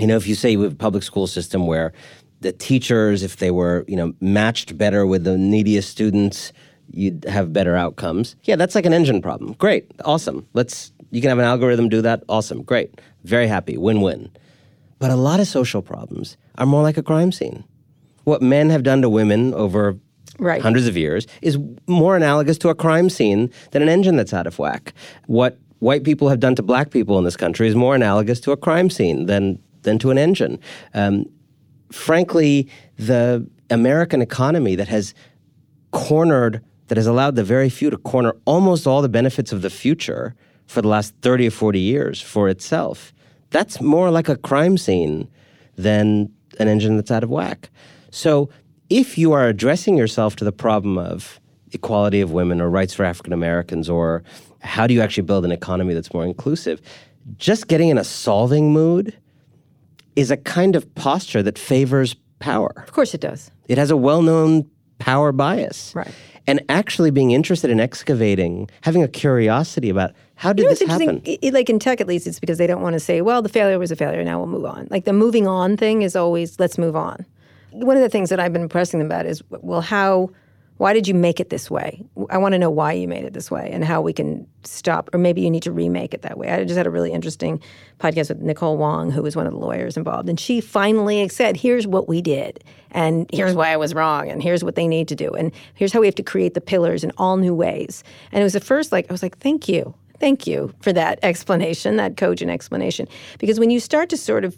you 0.00 0.06
know, 0.06 0.16
if 0.16 0.26
you 0.26 0.34
say 0.34 0.56
we 0.56 0.64
have 0.64 0.72
a 0.72 0.76
public 0.76 1.02
school 1.02 1.26
system 1.26 1.66
where 1.66 1.92
the 2.40 2.52
teachers, 2.52 3.22
if 3.22 3.36
they 3.36 3.50
were, 3.50 3.84
you 3.88 3.96
know, 3.96 4.12
matched 4.20 4.76
better 4.76 5.06
with 5.06 5.24
the 5.24 5.38
neediest 5.38 5.90
students, 5.90 6.52
you'd 6.90 7.24
have 7.24 7.52
better 7.52 7.76
outcomes. 7.76 8.36
Yeah, 8.44 8.56
that's 8.56 8.74
like 8.74 8.86
an 8.86 8.92
engine 8.92 9.22
problem. 9.22 9.54
Great, 9.54 9.90
awesome. 10.04 10.46
Let's 10.52 10.92
you 11.10 11.20
can 11.20 11.28
have 11.28 11.38
an 11.38 11.44
algorithm 11.44 11.88
do 11.88 12.02
that. 12.02 12.24
Awesome, 12.28 12.62
great, 12.62 13.00
very 13.22 13.46
happy, 13.46 13.76
win-win. 13.76 14.30
But 15.04 15.10
a 15.10 15.16
lot 15.16 15.38
of 15.38 15.46
social 15.46 15.82
problems 15.82 16.38
are 16.56 16.64
more 16.64 16.82
like 16.82 16.96
a 16.96 17.02
crime 17.02 17.30
scene. 17.30 17.64
What 18.22 18.40
men 18.40 18.70
have 18.70 18.82
done 18.82 19.02
to 19.02 19.10
women 19.10 19.52
over 19.52 19.98
right. 20.38 20.62
hundreds 20.62 20.86
of 20.86 20.96
years 20.96 21.26
is 21.42 21.58
more 21.86 22.16
analogous 22.16 22.56
to 22.60 22.70
a 22.70 22.74
crime 22.74 23.10
scene 23.10 23.50
than 23.72 23.82
an 23.82 23.90
engine 23.90 24.16
that's 24.16 24.32
out 24.32 24.46
of 24.46 24.58
whack. 24.58 24.94
What 25.26 25.58
white 25.80 26.04
people 26.04 26.30
have 26.30 26.40
done 26.40 26.54
to 26.54 26.62
black 26.62 26.90
people 26.90 27.18
in 27.18 27.24
this 27.24 27.36
country 27.36 27.68
is 27.68 27.74
more 27.74 27.94
analogous 27.94 28.40
to 28.40 28.52
a 28.52 28.56
crime 28.56 28.88
scene 28.88 29.26
than 29.26 29.58
than 29.82 29.98
to 29.98 30.10
an 30.10 30.16
engine. 30.16 30.58
Um, 30.94 31.26
frankly, 31.92 32.66
the 32.96 33.46
American 33.68 34.22
economy 34.22 34.74
that 34.74 34.88
has 34.88 35.12
cornered, 35.90 36.64
that 36.86 36.96
has 36.96 37.06
allowed 37.06 37.36
the 37.36 37.44
very 37.44 37.68
few 37.68 37.90
to 37.90 37.98
corner 37.98 38.34
almost 38.46 38.86
all 38.86 39.02
the 39.02 39.10
benefits 39.10 39.52
of 39.52 39.60
the 39.60 39.68
future 39.68 40.34
for 40.66 40.80
the 40.80 40.88
last 40.88 41.14
30 41.20 41.48
or 41.48 41.50
40 41.50 41.78
years 41.78 42.22
for 42.22 42.48
itself, 42.48 43.12
that's 43.54 43.80
more 43.80 44.10
like 44.10 44.28
a 44.28 44.36
crime 44.36 44.76
scene 44.76 45.28
than 45.76 46.28
an 46.58 46.66
engine 46.66 46.96
that's 46.96 47.12
out 47.12 47.22
of 47.22 47.30
whack. 47.30 47.70
So 48.10 48.50
if 48.90 49.16
you 49.16 49.32
are 49.32 49.46
addressing 49.46 49.96
yourself 49.96 50.34
to 50.36 50.44
the 50.44 50.50
problem 50.50 50.98
of 50.98 51.38
equality 51.70 52.20
of 52.20 52.32
women 52.32 52.60
or 52.60 52.68
rights 52.68 52.94
for 52.94 53.04
African 53.04 53.32
Americans 53.32 53.88
or 53.88 54.24
how 54.62 54.88
do 54.88 54.92
you 54.92 55.00
actually 55.00 55.22
build 55.22 55.44
an 55.44 55.52
economy 55.52 55.94
that's 55.94 56.12
more 56.12 56.24
inclusive? 56.24 56.80
Just 57.36 57.68
getting 57.68 57.90
in 57.90 57.96
a 57.96 58.02
solving 58.02 58.72
mood 58.72 59.16
is 60.16 60.32
a 60.32 60.36
kind 60.36 60.74
of 60.74 60.92
posture 60.96 61.42
that 61.44 61.56
favors 61.56 62.16
power. 62.40 62.72
Of 62.76 62.92
course 62.92 63.14
it 63.14 63.20
does. 63.20 63.52
It 63.68 63.78
has 63.78 63.92
a 63.92 63.96
well 63.96 64.22
known 64.22 64.68
power 64.98 65.32
bias. 65.32 65.92
Right. 65.94 66.10
And 66.46 66.62
actually 66.68 67.10
being 67.10 67.30
interested 67.30 67.70
in 67.70 67.80
excavating, 67.80 68.68
having 68.82 69.02
a 69.02 69.08
curiosity 69.08 69.88
about 69.88 70.12
how 70.36 70.52
did 70.52 70.62
You 70.62 70.68
know, 70.68 70.74
this 70.74 70.86
happen? 70.88 71.08
interesting. 71.08 71.38
i- 71.42 71.46
i- 71.46 71.50
like 71.50 71.70
in 71.70 71.78
tech, 71.78 72.00
at 72.00 72.06
least, 72.06 72.26
it's 72.26 72.38
because 72.40 72.58
they 72.58 72.66
don't 72.66 72.82
want 72.82 72.92
to 72.94 73.00
say, 73.00 73.20
"Well, 73.22 73.40
the 73.40 73.48
failure 73.48 73.78
was 73.78 73.90
a 73.90 73.96
failure. 73.96 74.22
Now 74.24 74.38
we'll 74.38 74.48
move 74.48 74.64
on." 74.66 74.88
Like 74.90 75.04
the 75.04 75.12
moving 75.12 75.46
on 75.46 75.76
thing 75.76 76.02
is 76.02 76.14
always, 76.16 76.58
"Let's 76.60 76.76
move 76.76 76.96
on." 76.96 77.24
One 77.72 77.96
of 77.96 78.02
the 78.02 78.08
things 78.08 78.28
that 78.30 78.38
I've 78.38 78.52
been 78.52 78.68
pressing 78.68 78.98
them 79.00 79.06
about 79.06 79.26
is, 79.26 79.42
well, 79.50 79.80
how, 79.80 80.30
why 80.76 80.92
did 80.92 81.06
you 81.06 81.14
make 81.14 81.38
it 81.38 81.50
this 81.50 81.70
way? 81.70 82.04
I 82.30 82.38
want 82.38 82.52
to 82.52 82.58
know 82.58 82.70
why 82.70 82.92
you 82.92 83.06
made 83.06 83.24
it 83.24 83.32
this 83.32 83.50
way 83.50 83.70
and 83.72 83.84
how 83.84 84.00
we 84.00 84.12
can 84.12 84.46
stop, 84.64 85.08
or 85.14 85.18
maybe 85.18 85.40
you 85.40 85.50
need 85.50 85.62
to 85.62 85.72
remake 85.72 86.14
it 86.14 86.22
that 86.22 86.36
way. 86.36 86.50
I 86.50 86.64
just 86.64 86.76
had 86.76 86.86
a 86.86 86.90
really 86.90 87.12
interesting 87.12 87.60
podcast 88.00 88.28
with 88.28 88.40
Nicole 88.40 88.76
Wong, 88.76 89.10
who 89.10 89.22
was 89.22 89.36
one 89.36 89.46
of 89.46 89.52
the 89.52 89.58
lawyers 89.58 89.96
involved, 89.96 90.28
and 90.28 90.38
she 90.38 90.60
finally 90.60 91.28
said, 91.28 91.56
"Here's 91.56 91.86
what 91.86 92.08
we 92.08 92.20
did, 92.20 92.64
and 92.90 93.30
here's 93.32 93.54
why 93.54 93.70
I 93.70 93.76
was 93.76 93.94
wrong, 93.94 94.28
and 94.28 94.42
here's 94.42 94.64
what 94.64 94.74
they 94.74 94.88
need 94.88 95.06
to 95.08 95.14
do, 95.14 95.30
and 95.30 95.52
here's 95.74 95.92
how 95.92 96.00
we 96.00 96.06
have 96.06 96.14
to 96.16 96.22
create 96.22 96.54
the 96.54 96.60
pillars 96.60 97.04
in 97.04 97.12
all 97.18 97.36
new 97.36 97.54
ways." 97.54 98.02
And 98.32 98.40
it 98.40 98.44
was 98.44 98.54
the 98.54 98.60
first 98.60 98.90
like 98.90 99.06
I 99.08 99.12
was 99.12 99.22
like, 99.22 99.38
"Thank 99.38 99.68
you." 99.68 99.94
Thank 100.20 100.46
you 100.46 100.72
for 100.80 100.92
that 100.92 101.18
explanation, 101.22 101.96
that 101.96 102.16
cogent 102.16 102.50
explanation. 102.50 103.08
Because 103.38 103.58
when 103.58 103.70
you 103.70 103.80
start 103.80 104.08
to 104.10 104.16
sort 104.16 104.44
of 104.44 104.56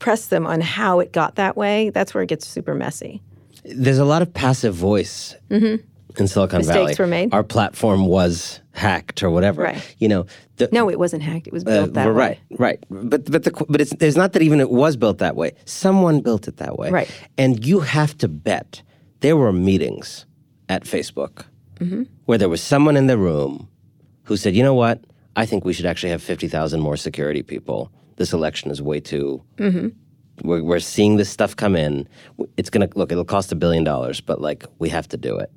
press 0.00 0.26
them 0.26 0.44
on 0.46 0.60
how 0.60 0.98
it 0.98 1.12
got 1.12 1.36
that 1.36 1.56
way, 1.56 1.90
that's 1.90 2.12
where 2.12 2.24
it 2.24 2.28
gets 2.28 2.46
super 2.46 2.74
messy. 2.74 3.22
There's 3.64 3.98
a 3.98 4.04
lot 4.04 4.22
of 4.22 4.32
passive 4.34 4.74
voice 4.74 5.34
in 5.50 5.80
Silicon 6.26 6.58
Mistakes 6.58 6.66
Valley. 6.66 6.94
were 6.98 7.06
made. 7.06 7.32
Our 7.34 7.44
platform 7.44 8.06
was 8.06 8.60
hacked 8.72 9.22
or 9.22 9.30
whatever. 9.30 9.62
Right. 9.62 9.96
You 9.98 10.08
know, 10.08 10.26
the, 10.56 10.68
No, 10.72 10.90
it 10.90 10.98
wasn't 10.98 11.22
hacked. 11.22 11.46
It 11.46 11.52
was 11.52 11.62
built 11.64 11.90
Uh, 11.90 11.92
that 11.92 12.06
way. 12.08 12.12
right, 12.12 12.38
right. 12.58 12.84
But 12.90 13.30
but 13.30 13.44
the 13.44 13.52
but 13.68 13.80
it's 13.80 13.92
it's 14.00 14.16
not 14.16 14.32
that 14.32 14.42
even 14.42 14.60
it 14.60 14.70
was 14.70 14.96
built 14.96 15.18
that 15.18 15.36
way. 15.36 15.52
Someone 15.64 16.20
built 16.20 16.48
it 16.48 16.56
that 16.56 16.76
way. 16.78 16.90
Right. 16.90 17.10
And 17.38 17.64
you 17.64 17.80
have 17.80 18.16
to 18.18 18.28
bet 18.28 18.82
there 19.20 19.36
were 19.36 19.52
meetings 19.52 20.26
at 20.68 20.84
Facebook 20.84 21.44
Mm-hmm. 21.80 22.02
where 22.26 22.38
there 22.38 22.48
was 22.48 22.60
someone 22.62 22.96
in 22.96 23.06
the 23.08 23.18
room 23.18 23.66
who 24.24 24.36
said, 24.36 24.54
"You 24.54 24.62
know 24.62 24.74
what? 24.74 25.00
I 25.34 25.46
think 25.46 25.64
we 25.64 25.72
should 25.72 25.86
actually 25.86 26.10
have 26.12 26.22
fifty 26.22 26.46
thousand 26.48 26.80
more 26.80 26.96
security 26.96 27.42
people. 27.42 27.90
This 28.16 28.32
election 28.32 28.70
is 28.70 28.80
way 28.80 29.00
too." 29.00 29.42
Mm-hmm. 29.56 29.88
We're, 30.42 30.62
we're 30.62 30.78
seeing 30.80 31.16
this 31.16 31.30
stuff 31.30 31.54
come 31.56 31.76
in. 31.76 32.08
It's 32.56 32.70
gonna 32.70 32.88
look. 32.94 33.12
It'll 33.12 33.24
cost 33.24 33.52
a 33.52 33.56
billion 33.56 33.84
dollars, 33.84 34.20
but 34.20 34.40
like 34.40 34.64
we 34.78 34.88
have 34.88 35.08
to 35.08 35.16
do 35.16 35.38
it, 35.38 35.50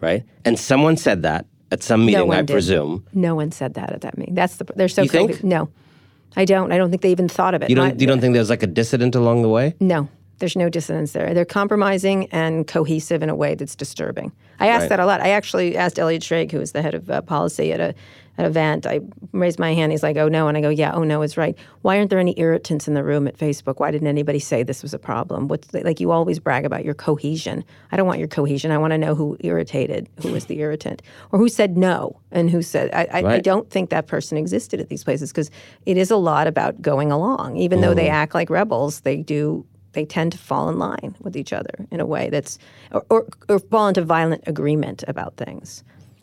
right? 0.00 0.22
And 0.44 0.58
someone 0.58 0.96
said 0.96 1.22
that 1.22 1.46
at 1.72 1.82
some 1.82 2.04
meeting, 2.06 2.28
one 2.28 2.36
I 2.38 2.42
did. 2.42 2.52
presume. 2.52 3.04
No 3.12 3.34
one 3.34 3.50
said 3.52 3.74
that 3.74 3.92
at 3.92 4.00
that 4.02 4.16
meeting. 4.18 4.34
That's 4.34 4.56
the. 4.56 4.64
They're 4.76 4.88
so. 4.88 5.02
You 5.02 5.08
think? 5.08 5.42
No, 5.42 5.68
I 6.36 6.44
don't. 6.44 6.70
I 6.72 6.76
don't 6.78 6.90
think 6.90 7.02
they 7.02 7.10
even 7.10 7.28
thought 7.28 7.54
of 7.54 7.62
it. 7.62 7.70
You 7.70 7.76
don't. 7.76 7.88
Not- 7.88 8.00
you 8.00 8.06
don't 8.06 8.20
think 8.20 8.34
there's 8.34 8.50
like 8.50 8.62
a 8.62 8.66
dissident 8.68 9.14
along 9.14 9.42
the 9.42 9.48
way? 9.48 9.74
No, 9.80 10.08
there's 10.38 10.56
no 10.56 10.68
dissonance 10.68 11.12
there. 11.12 11.32
They're 11.34 11.44
compromising 11.44 12.26
and 12.30 12.66
cohesive 12.66 13.22
in 13.22 13.30
a 13.30 13.34
way 13.34 13.54
that's 13.54 13.74
disturbing. 13.74 14.32
I 14.60 14.68
asked 14.68 14.82
Right. 14.82 14.88
that 14.90 15.00
a 15.00 15.06
lot. 15.06 15.20
I 15.20 15.30
actually 15.30 15.76
asked 15.76 15.98
Elliot 15.98 16.22
Schrage, 16.22 16.50
who 16.52 16.60
is 16.60 16.72
the 16.72 16.82
head 16.82 16.94
of 16.94 17.10
uh, 17.10 17.20
policy 17.22 17.72
at 17.72 17.80
a 17.80 17.94
an 18.38 18.44
event. 18.44 18.86
I 18.86 19.00
raised 19.32 19.58
my 19.58 19.74
hand. 19.74 19.92
He's 19.92 20.02
like, 20.02 20.16
"Oh 20.16 20.28
no," 20.28 20.48
and 20.48 20.56
I 20.56 20.60
go, 20.60 20.68
"Yeah, 20.68 20.92
oh 20.92 21.04
no 21.04 21.22
is 21.22 21.36
right. 21.36 21.56
Why 21.82 21.98
aren't 21.98 22.10
there 22.10 22.18
any 22.18 22.34
irritants 22.38 22.88
in 22.88 22.94
the 22.94 23.04
room 23.04 23.26
at 23.26 23.36
Facebook? 23.36 23.78
Why 23.78 23.90
didn't 23.90 24.08
anybody 24.08 24.38
say 24.38 24.62
this 24.62 24.82
was 24.82 24.94
a 24.94 24.98
problem? 24.98 25.48
What's 25.48 25.68
the, 25.68 25.82
like 25.82 26.00
you 26.00 26.10
always 26.10 26.38
brag 26.38 26.64
about 26.64 26.84
your 26.84 26.94
cohesion. 26.94 27.64
I 27.92 27.96
don't 27.96 28.06
want 28.06 28.18
your 28.18 28.28
cohesion. 28.28 28.70
I 28.70 28.78
want 28.78 28.92
to 28.92 28.98
know 28.98 29.14
who 29.14 29.36
irritated, 29.40 30.08
who 30.20 30.32
was 30.32 30.46
the 30.46 30.58
irritant, 30.60 31.02
or 31.32 31.38
who 31.38 31.48
said 31.48 31.76
no, 31.76 32.20
and 32.30 32.50
who 32.50 32.62
said 32.62 32.90
I, 32.92 33.08
I, 33.12 33.34
I 33.34 33.40
don't 33.40 33.70
think 33.70 33.90
that 33.90 34.06
person 34.06 34.38
existed 34.38 34.80
at 34.80 34.88
these 34.88 35.04
places 35.04 35.30
because 35.30 35.50
it 35.86 35.96
is 35.96 36.10
a 36.10 36.16
lot 36.16 36.46
about 36.46 36.82
going 36.82 37.12
along. 37.12 37.56
Even 37.56 37.80
though 37.80 37.94
they 37.94 38.08
mm. 38.08 38.12
act 38.12 38.34
like 38.34 38.50
rebels, 38.50 39.00
they 39.00 39.16
do 39.16 39.64
they 39.96 40.04
tend 40.04 40.30
to 40.30 40.38
fall 40.38 40.68
in 40.68 40.78
line 40.78 41.16
with 41.20 41.36
each 41.36 41.52
other 41.52 41.88
in 41.90 42.00
a 42.00 42.06
way 42.06 42.28
that's 42.28 42.58
or, 42.92 43.04
or, 43.08 43.26
or 43.48 43.58
fall 43.58 43.88
into 43.88 44.02
violent 44.02 44.44
agreement 44.46 45.02
about 45.08 45.36
things. 45.36 45.82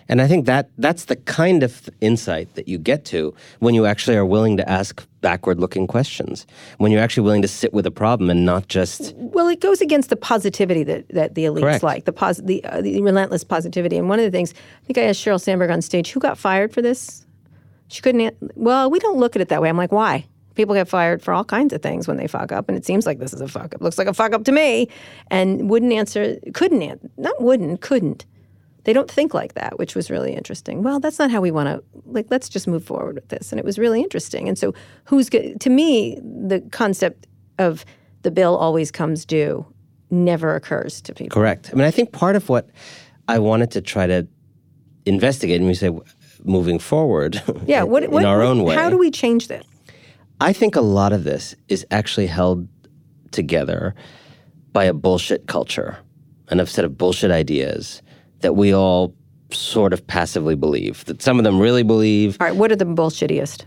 And 0.09 0.21
I 0.21 0.27
think 0.27 0.45
that 0.45 0.69
that's 0.77 1.05
the 1.05 1.15
kind 1.15 1.63
of 1.63 1.89
insight 2.01 2.53
that 2.55 2.67
you 2.67 2.77
get 2.77 3.05
to 3.05 3.33
when 3.59 3.73
you 3.73 3.85
actually 3.85 4.17
are 4.17 4.25
willing 4.25 4.57
to 4.57 4.69
ask 4.69 5.05
backward-looking 5.21 5.87
questions. 5.87 6.45
When 6.77 6.91
you're 6.91 7.01
actually 7.01 7.23
willing 7.23 7.41
to 7.41 7.47
sit 7.47 7.73
with 7.73 7.85
a 7.85 7.91
problem 7.91 8.29
and 8.29 8.45
not 8.45 8.67
just 8.67 9.13
Well, 9.15 9.47
it 9.47 9.61
goes 9.61 9.79
against 9.79 10.09
the 10.09 10.17
positivity 10.17 10.83
that, 10.83 11.07
that 11.09 11.35
the 11.35 11.45
elites 11.45 11.61
Correct. 11.61 11.83
like, 11.83 12.05
the, 12.05 12.11
pos- 12.11 12.41
the, 12.43 12.63
uh, 12.65 12.81
the 12.81 13.01
relentless 13.01 13.43
positivity. 13.43 13.97
And 13.97 14.09
one 14.09 14.19
of 14.19 14.25
the 14.25 14.31
things, 14.31 14.53
I 14.53 14.85
think 14.85 14.97
I 14.97 15.03
asked 15.03 15.23
Sheryl 15.23 15.39
Sandberg 15.39 15.71
on 15.71 15.81
stage, 15.81 16.11
who 16.11 16.19
got 16.19 16.37
fired 16.37 16.73
for 16.73 16.81
this? 16.81 17.25
She 17.87 18.01
couldn't, 18.01 18.21
an- 18.21 18.51
well, 18.55 18.89
we 18.89 18.99
don't 18.99 19.17
look 19.17 19.35
at 19.35 19.41
it 19.41 19.47
that 19.49 19.61
way. 19.61 19.69
I'm 19.69 19.77
like, 19.77 19.91
why? 19.91 20.25
People 20.55 20.75
get 20.75 20.87
fired 20.87 21.21
for 21.23 21.33
all 21.33 21.43
kinds 21.43 21.73
of 21.73 21.81
things 21.81 22.07
when 22.07 22.17
they 22.17 22.27
fuck 22.27 22.51
up, 22.51 22.67
and 22.67 22.77
it 22.77 22.85
seems 22.85 23.07
like 23.07 23.17
this 23.17 23.33
is 23.33 23.41
a 23.41 23.47
fuck 23.47 23.73
up. 23.73 23.81
Looks 23.81 23.97
like 23.97 24.07
a 24.07 24.13
fuck 24.13 24.33
up 24.33 24.43
to 24.43 24.51
me. 24.51 24.87
And 25.31 25.69
wouldn't 25.69 25.93
answer, 25.93 26.37
couldn't 26.53 26.83
answer, 26.83 27.09
not 27.17 27.41
wouldn't, 27.41 27.81
couldn't. 27.81 28.25
They 28.83 28.93
don't 28.93 29.09
think 29.09 29.33
like 29.33 29.53
that, 29.53 29.79
which 29.79 29.95
was 29.95 30.09
really 30.09 30.33
interesting. 30.33 30.83
Well, 30.83 30.99
that's 30.99 31.19
not 31.19 31.31
how 31.31 31.41
we 31.41 31.51
want 31.51 31.69
to, 31.69 31.83
like, 32.05 32.27
let's 32.29 32.49
just 32.49 32.67
move 32.67 32.83
forward 32.83 33.15
with 33.15 33.29
this. 33.29 33.51
And 33.51 33.59
it 33.59 33.65
was 33.65 33.79
really 33.79 34.01
interesting. 34.01 34.47
And 34.49 34.57
so, 34.57 34.73
who's 35.05 35.29
good? 35.29 35.61
To 35.61 35.69
me, 35.69 36.19
the 36.21 36.61
concept 36.71 37.27
of 37.59 37.85
the 38.23 38.31
bill 38.31 38.57
always 38.57 38.91
comes 38.91 39.25
due 39.25 39.65
never 40.09 40.55
occurs 40.55 41.01
to 41.01 41.13
people. 41.13 41.33
correct. 41.33 41.69
I 41.71 41.75
mean, 41.75 41.85
I 41.85 41.91
think 41.91 42.11
part 42.11 42.35
of 42.35 42.47
what 42.47 42.69
I 43.27 43.39
wanted 43.39 43.71
to 43.71 43.81
try 43.81 44.05
to 44.05 44.27
investigate, 45.05 45.57
and 45.59 45.67
we 45.67 45.73
say 45.73 45.89
moving 46.43 46.79
forward, 46.79 47.41
Yeah, 47.65 47.83
what, 47.83 48.03
in 48.03 48.11
what, 48.11 48.25
our 48.25 48.41
own 48.41 48.63
way. 48.63 48.75
How 48.75 48.89
do 48.89 48.97
we 48.97 49.11
change 49.11 49.47
this? 49.47 49.65
I 50.39 50.53
think 50.53 50.75
a 50.75 50.81
lot 50.81 51.13
of 51.13 51.23
this 51.23 51.55
is 51.67 51.85
actually 51.89 52.27
held 52.27 52.67
together 53.31 53.95
by 54.71 54.83
a 54.83 54.93
bullshit 54.93 55.47
culture 55.47 55.97
and 56.49 56.61
a 56.61 56.67
set 56.67 56.85
of 56.85 56.97
bullshit 56.97 57.31
ideas 57.31 58.01
that 58.43 58.55
we 58.55 58.73
all 58.73 59.13
sort 59.51 59.91
of 59.93 60.05
passively 60.05 60.55
believe. 60.55 61.03
That 61.05 61.21
some 61.21 61.39
of 61.39 61.43
them 61.43 61.59
really 61.59 61.83
believe. 61.83 62.37
All 62.39 62.47
right, 62.47 62.55
what 62.55 62.71
are 62.71 62.75
the 62.75 62.85
bullshittiest? 62.85 63.65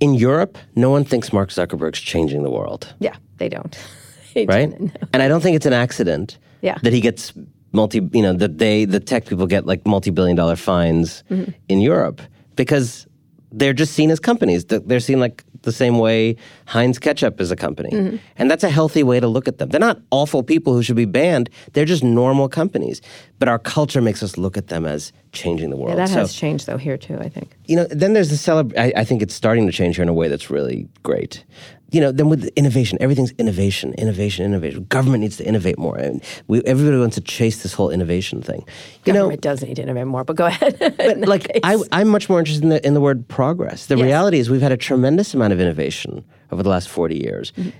In 0.00 0.14
Europe, 0.14 0.58
no 0.76 0.90
one 0.90 1.04
thinks 1.04 1.32
Mark 1.32 1.50
Zuckerberg's 1.50 2.00
changing 2.00 2.42
the 2.42 2.50
world, 2.50 2.94
Yeah, 3.00 3.16
they 3.38 3.48
don't. 3.48 3.76
They 4.34 4.46
right? 4.46 4.72
And 5.12 5.22
I 5.24 5.26
don't 5.28 5.40
think 5.40 5.56
it's 5.56 5.66
an 5.66 5.72
accident 5.72 6.38
Yeah. 6.62 6.78
that 6.84 6.92
he 6.92 7.00
gets 7.00 7.32
multi, 7.72 7.98
you 8.12 8.22
know, 8.22 8.32
that 8.34 8.58
they, 8.58 8.84
the 8.84 9.00
tech 9.00 9.26
people 9.26 9.46
get 9.48 9.66
like 9.66 9.84
multi 9.86 10.10
billion 10.10 10.36
dollar 10.36 10.56
fines 10.56 11.24
Mm-hmm. 11.30 11.50
in 11.68 11.80
Europe 11.80 12.20
because 12.54 13.06
they're 13.52 13.72
just 13.72 13.92
seen 13.94 14.10
as 14.10 14.20
companies. 14.20 14.64
They're- 14.66 15.00
seen 15.00 15.18
like 15.20 15.44
the 15.62 15.72
same 15.72 15.98
way 15.98 16.36
Heinz 16.66 16.98
Ketchup 16.98 17.40
is 17.40 17.50
a 17.50 17.56
company. 17.56 17.90
Mm-hmm. 17.90 18.16
And 18.36 18.50
that's 18.50 18.64
a 18.64 18.70
healthy 18.70 19.02
way 19.02 19.18
to 19.20 19.26
look 19.28 19.48
at 19.48 19.58
them. 19.58 19.68
They're 19.70 19.80
not 19.80 19.98
awful 20.10 20.42
people 20.42 20.72
who 20.74 20.82
should 20.82 20.96
be 20.96 21.04
banned, 21.04 21.50
they're 21.72 21.84
just 21.84 22.02
normal 22.04 22.48
companies. 22.48 23.00
But 23.38 23.48
our 23.48 23.58
culture 23.58 24.00
makes 24.02 24.22
us 24.22 24.36
look 24.38 24.56
at 24.56 24.68
them 24.68 24.84
as 24.86 25.12
changing 25.32 25.70
the 25.70 25.76
world. 25.76 25.90
Yeah, 25.90 26.04
that 26.06 26.08
So- 26.10 26.20
has 26.20 26.32
changed 26.34 26.66
though 26.66 26.76
here 26.78 26.96
too. 26.96 27.18
I 27.18 27.28
think. 27.28 27.56
you 27.66 27.76
know, 27.76 27.86
then 27.90 28.12
there's 28.12 28.30
the 28.30 28.36
celebr. 28.36 28.76
I, 28.78 28.92
I 28.96 29.04
think 29.04 29.22
it's 29.22 29.34
starting 29.34 29.66
to 29.66 29.72
change 29.72 29.96
here 29.96 30.02
in 30.02 30.08
a 30.08 30.14
way 30.14 30.28
that's 30.28 30.50
really 30.50 30.88
great. 31.02 31.44
You 31.92 32.00
know, 32.00 32.12
then 32.12 32.28
with 32.28 32.44
innovation, 32.56 32.98
everything's 33.00 33.32
innovation, 33.32 33.94
innovation, 33.98 34.44
innovation. 34.44 34.84
Government 34.84 35.22
needs 35.22 35.36
to 35.38 35.44
innovate 35.46 35.78
more, 35.78 35.96
and 35.96 36.22
we 36.46 36.62
everybody 36.64 36.98
wants 36.98 37.16
to 37.16 37.20
chase 37.20 37.62
this 37.62 37.72
whole 37.72 37.90
innovation 37.90 38.42
thing. 38.42 38.64
You 39.04 39.12
know, 39.12 39.20
Government 39.20 39.40
does 39.40 39.62
need 39.62 39.74
to 39.76 39.82
innovate 39.82 40.06
more, 40.06 40.22
but 40.24 40.36
go 40.36 40.46
ahead. 40.46 40.76
but 40.96 41.18
like 41.20 41.50
I, 41.64 41.76
I'm 41.92 42.08
much 42.08 42.28
more 42.28 42.38
interested 42.38 42.62
in 42.62 42.70
the, 42.70 42.86
in 42.86 42.94
the 42.94 43.00
word 43.00 43.26
progress. 43.28 43.86
The 43.86 43.96
Yes. 43.96 44.04
reality 44.04 44.38
is 44.38 44.48
we've 44.50 44.60
had 44.62 44.72
a 44.72 44.76
tremendous 44.76 45.34
amount 45.34 45.52
of 45.52 45.60
innovation 45.60 46.24
over 46.52 46.62
the 46.62 46.68
last 46.70 46.88
40 46.88 47.16
years. 47.16 47.52
Mm-hmm. 47.56 47.70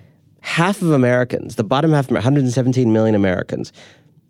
Half 0.43 0.83
of 0.83 0.91
Americans, 0.91 1.57
the 1.57 1.65
bottom 1.65 1.93
half, 1.93 2.11
117 2.11 2.93
million 2.93 3.15
Americans, 3.15 3.73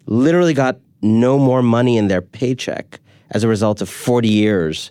literally 0.07 0.55
got 0.55 0.79
no 1.03 1.39
more 1.39 1.63
money 1.63 1.97
in 1.97 2.09
their 2.09 2.21
paycheck 2.21 3.01
as 3.31 3.45
a 3.45 3.49
result 3.49 3.81
of 3.81 3.89
40 3.89 4.29
years 4.29 4.91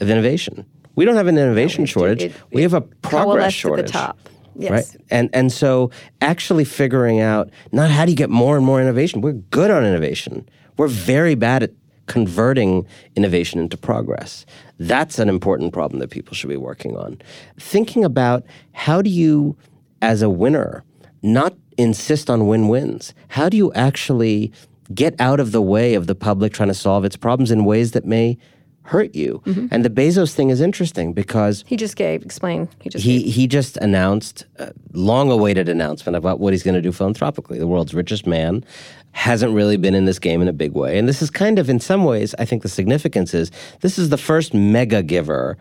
of 0.00 0.08
innovation. 0.08 0.64
We 0.96 1.04
don't 1.04 1.16
have 1.16 1.26
an 1.28 1.38
innovation 1.38 1.86
shortage. 1.86 2.22
it- 2.24 2.32
we 2.52 2.62
have 2.62 2.74
a 2.74 2.80
progress 2.80 3.60
coalesced 3.60 3.64
at 3.80 3.86
the 3.86 3.92
shortage. 3.92 3.92
top. 3.92 4.18
Yes. 4.56 4.70
Right? 4.70 5.04
And 5.10 5.30
and 5.32 5.52
so 5.52 5.90
actually 6.20 6.64
figuring 6.64 7.20
out 7.20 7.50
not 7.72 7.90
how 7.90 8.04
do 8.04 8.10
you 8.10 8.16
get 8.16 8.30
more 8.30 8.56
and 8.56 8.66
more 8.66 8.80
innovation. 8.80 9.20
We're 9.20 9.32
good 9.32 9.70
on 9.70 9.84
innovation. 9.84 10.46
We're 10.76 10.88
very 10.88 11.34
bad 11.34 11.62
at 11.62 11.70
converting 12.06 12.84
innovation 13.14 13.60
into 13.60 13.76
progress. 13.76 14.44
That's 14.78 15.18
an 15.20 15.28
important 15.28 15.72
problem 15.72 16.00
that 16.00 16.10
people 16.10 16.34
should 16.34 16.50
be 16.50 16.56
working 16.56 16.96
on. 16.96 17.18
Thinking 17.58 18.04
about 18.04 18.44
how 18.72 19.00
do 19.00 19.08
you 19.08 19.56
as 20.02 20.20
a 20.20 20.28
winner 20.28 20.82
not 21.22 21.54
insist 21.76 22.28
on 22.28 22.46
win-wins. 22.46 23.14
How 23.28 23.48
do 23.48 23.56
you 23.56 23.72
actually 23.74 24.50
get 24.92 25.14
out 25.20 25.38
of 25.38 25.52
the 25.52 25.62
way 25.62 25.94
of 25.94 26.06
the 26.08 26.14
public 26.16 26.52
trying 26.52 26.68
to 26.68 26.74
solve 26.74 27.04
its 27.04 27.16
problems 27.16 27.50
in 27.50 27.64
ways 27.64 27.92
that 27.92 28.04
may 28.04 28.36
hurt 28.84 29.14
you? 29.14 29.42
Mm-hmm. 29.46 29.66
And 29.70 29.84
the 29.84 29.90
Bezos 29.90 30.32
thing 30.32 30.50
is 30.50 30.60
interesting 30.60 31.12
because 31.12 31.64
he 31.66 31.76
just 31.76 31.96
gave. 31.96 32.22
Explain. 32.22 32.68
He 32.80 32.90
just. 32.90 33.04
he 33.04 33.22
gave. 33.22 33.34
he 33.34 33.46
just 33.46 33.76
announced 33.78 34.46
a 34.58 34.72
long-awaited 34.92 35.68
announcement 35.68 36.16
about 36.16 36.40
what 36.40 36.52
he's 36.52 36.62
going 36.62 36.74
to 36.74 36.82
do 36.82 36.92
philanthropically. 36.92 37.58
The 37.58 37.66
world's 37.66 37.94
richest 37.94 38.26
man 38.26 38.64
hasn't 39.12 39.52
really 39.54 39.76
been 39.76 39.94
in 39.94 40.04
this 40.04 40.18
game 40.18 40.40
in 40.40 40.48
a 40.48 40.52
big 40.52 40.72
way, 40.72 40.98
and 40.98 41.08
this 41.08 41.20
is 41.22 41.30
kind 41.30 41.58
of, 41.58 41.68
in 41.68 41.80
some 41.80 42.04
ways, 42.04 42.34
I 42.38 42.44
think 42.44 42.62
the 42.62 42.68
significance 42.68 43.34
is 43.34 43.50
this 43.80 43.98
is 43.98 44.08
the 44.08 44.18
first 44.18 44.54
mega 44.54 45.02
giver 45.02 45.56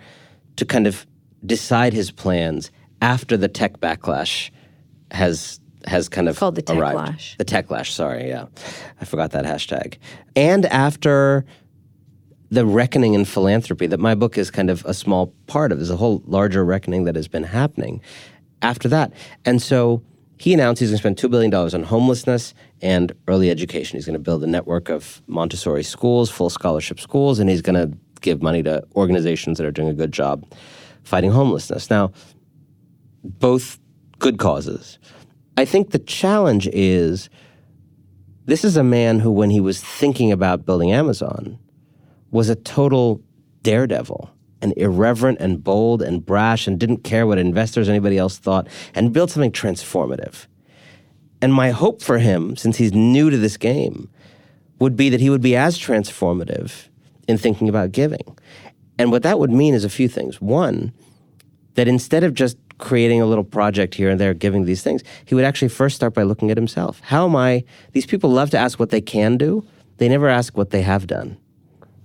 to 0.56 0.66
kind 0.66 0.88
of 0.88 1.06
decide 1.46 1.94
his 1.94 2.12
plans 2.12 2.72
after 3.02 3.38
the 3.38 3.48
tech 3.48 3.80
backlash 3.80 4.52
has 5.12 5.60
has 5.86 6.10
kind 6.10 6.28
of 6.28 6.38
called 6.38 6.56
the 6.56 6.74
arrived. 6.74 6.98
techlash. 7.20 7.38
The 7.38 7.46
techlash, 7.46 7.92
sorry, 7.92 8.28
yeah. 8.28 8.46
I 9.00 9.06
forgot 9.06 9.32
that 9.32 9.46
hashtag. 9.46 9.98
And 10.36 10.66
after 10.66 11.46
the 12.52 12.66
reckoning 12.66 13.14
in 13.14 13.26
philanthropy 13.26 13.88
that 13.88 14.00
my 14.00 14.16
book 14.16 14.38
is 14.38 14.50
kind 14.50 14.70
of 14.70 14.84
a 14.86 14.94
small 14.94 15.34
part 15.48 15.72
of. 15.72 15.78
There's 15.78 15.90
a 15.90 15.98
whole 15.98 16.24
larger 16.26 16.66
reckoning 16.66 17.04
that 17.06 17.16
has 17.16 17.28
been 17.28 17.44
happening 17.44 18.02
after 18.62 18.88
that. 18.90 19.14
And 19.46 19.62
so 19.62 20.04
he 20.38 20.54
announced 20.54 20.80
he's 20.80 20.90
going 20.90 20.98
to 20.98 21.02
spend 21.02 21.18
$2 21.18 21.30
billion 21.30 21.54
on 21.54 21.84
homelessness 21.84 22.54
and 22.82 23.12
early 23.28 23.50
education. 23.50 23.98
He's 23.98 24.06
going 24.06 24.14
to 24.14 24.20
build 24.20 24.44
a 24.44 24.48
network 24.48 24.90
of 24.90 25.22
Montessori 25.28 25.84
schools, 25.84 26.30
full 26.32 26.50
scholarship 26.50 27.00
schools, 27.00 27.40
and 27.40 27.50
he's 27.50 27.62
going 27.62 27.76
to 27.76 27.96
give 28.22 28.42
money 28.42 28.64
to 28.64 28.84
organizations 28.96 29.58
that 29.58 29.66
are 29.66 29.72
doing 29.72 29.90
a 29.90 29.94
good 29.94 30.12
job 30.12 30.46
fighting 31.04 31.32
homelessness. 31.32 31.90
Now, 31.90 32.12
both 33.24 33.80
good 34.18 34.38
causes. 34.38 34.98
I 35.58 35.66
think 35.66 35.92
the 35.92 36.00
challenge 36.00 36.68
is 36.72 37.30
this 38.46 38.64
is 38.64 38.78
a 38.78 38.84
man 38.84 39.20
who, 39.20 39.32
when 39.32 39.50
he 39.50 39.60
was 39.60 39.82
thinking 39.82 40.32
about 40.32 40.66
building 40.66 40.92
Amazon, 40.92 41.60
was 42.32 42.50
a 42.50 42.56
total 42.56 43.22
daredevil 43.64 44.30
and 44.62 44.74
irreverent 44.78 45.40
and 45.40 45.64
bold 45.64 46.02
and 46.02 46.26
brash 46.26 46.68
and 46.68 46.80
didn't 46.80 47.04
care 47.04 47.26
what 47.26 47.38
investors 47.38 47.88
or 47.88 47.92
anybody 47.92 48.18
else 48.18 48.38
thought 48.38 48.68
and 48.94 49.14
built 49.14 49.32
something 49.32 49.52
transformative. 49.52 50.48
And 51.42 51.54
my 51.54 51.72
hope 51.72 52.02
for 52.02 52.20
him, 52.20 52.56
since 52.56 52.78
he's 52.78 52.94
new 52.94 53.30
to 53.30 53.38
this 53.38 53.58
game, 53.58 54.10
would 54.80 54.96
be 54.96 55.10
that 55.10 55.22
he 55.22 55.30
would 55.30 55.42
be 55.42 55.56
as 55.56 55.78
transformative 55.78 56.88
in 57.28 57.38
thinking 57.38 57.70
about 57.70 57.92
giving. 57.92 58.38
And 58.98 59.12
what 59.12 59.24
that 59.24 59.40
would 59.40 59.52
mean 59.52 59.74
is 59.74 59.86
a 59.86 59.90
few 59.90 60.10
things. 60.10 60.42
One, 60.42 60.92
that 61.76 61.88
instead 61.88 62.24
of 62.24 62.34
just 62.34 62.58
creating 62.78 63.22
a 63.22 63.26
little 63.26 63.44
project 63.44 63.96
here 63.96 64.10
and 64.10 64.20
there, 64.20 64.34
giving 64.34 64.66
these 64.66 64.84
things, 64.84 65.04
he 65.26 65.36
would 65.36 65.46
actually 65.46 65.68
first 65.70 65.96
start 65.96 66.14
by 66.14 66.24
looking 66.24 66.52
at 66.52 66.58
himself. 66.58 67.00
How 67.06 67.26
am 67.26 67.36
I? 67.36 67.64
These 67.92 68.06
people 68.06 68.30
love 68.30 68.50
to 68.52 68.58
ask 68.58 68.80
what 68.80 68.90
they 68.90 69.02
can 69.02 69.38
do, 69.38 69.66
they 69.98 70.10
never 70.10 70.28
ask 70.28 70.58
what 70.58 70.72
they 70.72 70.82
have 70.82 71.08
done. 71.08 71.38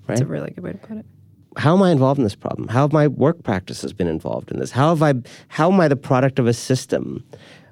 That's 0.07 0.21
a 0.21 0.27
really 0.27 0.51
good 0.51 0.65
way 0.65 0.73
to 0.73 0.79
put 0.79 0.99
it. 0.99 1.07
How 1.57 1.75
am 1.77 1.83
I 1.83 1.93
involved 1.93 2.19
in 2.19 2.25
this 2.25 2.35
problem? 2.35 2.69
How 2.69 2.83
have 2.83 2.93
my 2.93 3.07
work 3.07 3.43
practices 3.43 3.93
been 3.93 4.09
involved 4.09 4.51
in 4.51 4.59
this? 4.59 4.73
How 4.73 4.89
have 4.89 5.03
I? 5.03 5.15
How 5.49 5.71
am 5.73 5.81
I 5.81 5.89
the 5.89 5.97
product 5.97 6.39
of 6.39 6.47
a 6.47 6.53
system 6.53 7.25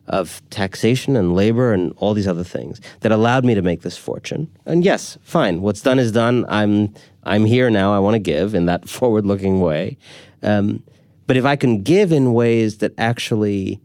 of 0.06 0.42
taxation 0.50 1.16
and 1.16 1.34
labor 1.34 1.72
and 1.72 1.92
all 1.96 2.14
these 2.14 2.28
other 2.28 2.44
things 2.44 2.80
that 3.00 3.12
allowed 3.12 3.44
me 3.44 3.54
to 3.54 3.62
make 3.62 3.82
this 3.82 3.96
fortune? 3.96 4.48
And 4.66 4.84
yes, 4.84 5.18
fine. 5.22 5.62
What's 5.62 5.80
done 5.80 5.98
is 5.98 6.12
done. 6.12 6.44
I'm 6.48 6.94
I'm 7.24 7.44
here 7.44 7.70
now. 7.70 7.92
I 7.92 7.98
want 7.98 8.14
to 8.14 8.20
give 8.20 8.54
in 8.54 8.66
that 8.66 8.88
forward-looking 8.88 9.60
way. 9.60 9.98
Um, 10.42 10.82
but 11.26 11.36
if 11.36 11.44
I 11.44 11.56
can 11.56 11.82
give 11.82 12.12
in 12.12 12.32
ways 12.34 12.78
that 12.78 12.92
actually, 12.98 13.80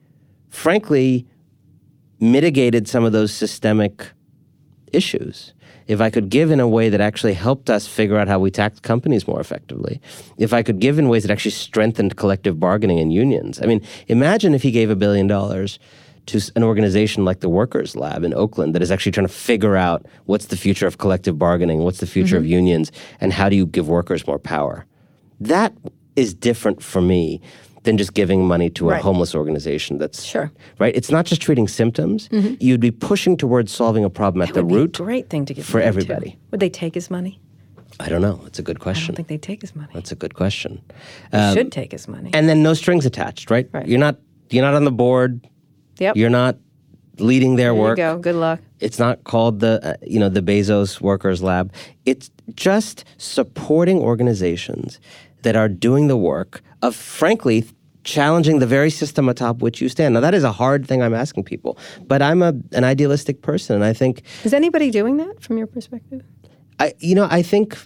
frankly, 0.49 1.27
mitigated 2.19 2.87
some 2.87 3.03
of 3.03 3.11
those 3.11 3.31
systemic 3.33 4.11
issues, 4.91 5.53
if 5.87 6.01
I 6.01 6.09
could 6.09 6.29
give 6.29 6.51
in 6.51 6.59
a 6.59 6.67
way 6.67 6.89
that 6.89 7.01
actually 7.01 7.33
helped 7.33 7.69
us 7.69 7.87
figure 7.87 8.17
out 8.17 8.27
how 8.27 8.39
we 8.39 8.51
tax 8.51 8.79
companies 8.79 9.27
more 9.27 9.39
effectively, 9.39 10.01
if 10.37 10.53
I 10.53 10.63
could 10.63 10.79
give 10.79 10.99
in 10.99 11.09
ways 11.09 11.23
that 11.23 11.31
actually 11.31 11.51
strengthened 11.51 12.17
collective 12.17 12.59
bargaining 12.59 12.99
and 12.99 13.13
unions. 13.13 13.61
I 13.61 13.65
mean, 13.65 13.81
imagine 14.07 14.53
if 14.53 14.63
he 14.63 14.71
gave 14.71 14.89
a 14.89 14.95
billion 14.95 15.27
dollars 15.27 15.79
to 16.27 16.41
an 16.57 16.63
organization 16.63 17.23
like 17.23 17.39
the 17.39 17.47
Workers 17.49 17.95
Lab 17.95 18.23
in 18.25 18.33
Oakland 18.33 18.75
that 18.75 18.81
is 18.81 18.91
actually 18.91 19.13
trying 19.13 19.27
to 19.27 19.33
figure 19.33 19.77
out 19.77 20.05
what's 20.25 20.47
the 20.47 20.57
future 20.57 20.85
of 20.85 20.97
collective 20.97 21.39
bargaining, 21.39 21.79
what's 21.79 21.99
the 21.99 22.05
future 22.05 22.35
Mm-hmm. 22.35 22.43
of 22.43 22.51
unions, 22.51 22.91
and 23.21 23.31
how 23.31 23.47
do 23.47 23.55
you 23.55 23.65
give 23.65 23.87
workers 23.87 24.27
more 24.27 24.37
power. 24.39 24.85
That 25.39 25.73
is 26.17 26.33
different 26.33 26.83
for 26.83 26.99
me 27.01 27.41
than 27.87 27.97
just 27.97 28.13
giving 28.13 28.45
money 28.45 28.69
to 28.69 28.89
a 28.89 28.93
Right. 28.93 29.01
homeless 29.01 29.33
organization 29.33 29.97
that's 29.97 30.23
Sure. 30.33 30.51
right 30.83 30.93
it's 30.99 31.09
not 31.09 31.25
just 31.25 31.41
treating 31.41 31.67
symptoms 31.69 32.27
you'd 32.59 32.81
be 32.89 32.91
pushing 32.91 33.37
towards 33.37 33.71
solving 33.71 34.03
a 34.03 34.09
problem 34.09 34.41
at 34.41 34.49
That 34.49 34.53
the 34.55 34.63
would 34.65 34.69
be 34.69 34.75
a 34.75 34.79
root 34.81 34.93
great 34.97 35.29
thing 35.31 35.45
to 35.45 35.53
give 35.53 35.65
for 35.65 35.77
money 35.77 35.83
to. 35.85 35.87
everybody. 35.87 36.29
Would 36.51 36.59
they 36.59 36.69
take 36.83 36.93
his 36.95 37.09
money? 37.09 37.33
i 37.99 38.07
don't 38.11 38.21
know 38.27 38.37
it's 38.45 38.59
a 38.59 38.65
good 38.69 38.79
question. 38.87 39.05
I 39.05 39.07
don't 39.07 39.15
think 39.19 39.29
they 39.35 39.41
take 39.51 39.61
his 39.61 39.73
money. 39.81 39.89
that's 39.97 40.11
a 40.11 40.19
good 40.23 40.33
question 40.41 40.71
They 41.31 41.53
should 41.55 41.71
take 41.71 41.91
his 41.97 42.05
money. 42.15 42.29
and 42.37 42.43
then 42.49 42.59
no 42.69 42.73
strings 42.83 43.05
attached 43.11 43.49
right? 43.55 43.67
Right. 43.77 43.87
you're 43.89 44.03
not 44.07 44.15
you're 44.53 44.65
not 44.67 44.75
on 44.79 44.83
the 44.91 44.97
board 45.05 45.31
yep. 46.03 46.15
you're 46.19 46.35
not 46.43 46.53
leading 47.31 47.55
their 47.61 47.73
work. 47.73 47.97
there 47.97 48.09
work 48.11 48.15
you 48.15 48.17
go. 48.17 48.31
Good 48.31 48.39
luck. 48.47 48.59
It's 48.79 48.99
not 49.05 49.15
called 49.31 49.55
the 49.65 49.73
uh, 49.83 49.93
you 50.13 50.19
know 50.21 50.29
the 50.37 50.43
Bezos 50.49 51.01
Workers 51.01 51.39
Lab. 51.41 51.65
It's 52.05 52.29
just 52.67 53.03
supporting 53.17 53.97
organizations 54.11 54.99
that 55.41 55.55
are 55.55 55.67
doing 55.87 56.07
the 56.13 56.17
work 56.31 56.61
of 56.83 56.95
frankly 56.95 57.65
challenging 58.07 58.59
the 58.59 58.65
very 58.65 58.89
system 58.89 59.29
atop 59.29 59.61
which 59.61 59.81
you 59.81 59.89
stand. 59.89 60.13
Now 60.13 60.21
that 60.21 60.33
is 60.33 60.43
a 60.43 60.51
hard 60.51 60.87
thing 60.87 61.03
I'm 61.03 61.13
asking 61.13 61.43
people, 61.43 61.77
but 62.07 62.21
I'm 62.21 62.41
a 62.41 62.53
an 62.71 62.83
idealistic 62.83 63.41
person 63.41 63.75
and 63.75 63.83
I 63.83 63.93
think 63.93 64.23
Is 64.43 64.53
anybody 64.53 64.89
doing 64.89 65.17
that 65.17 65.41
from 65.43 65.57
your 65.57 65.67
perspective? 65.67 66.23
I, 66.79 66.93
you 66.99 67.15
know, 67.15 67.27
I 67.29 67.41
think 67.41 67.77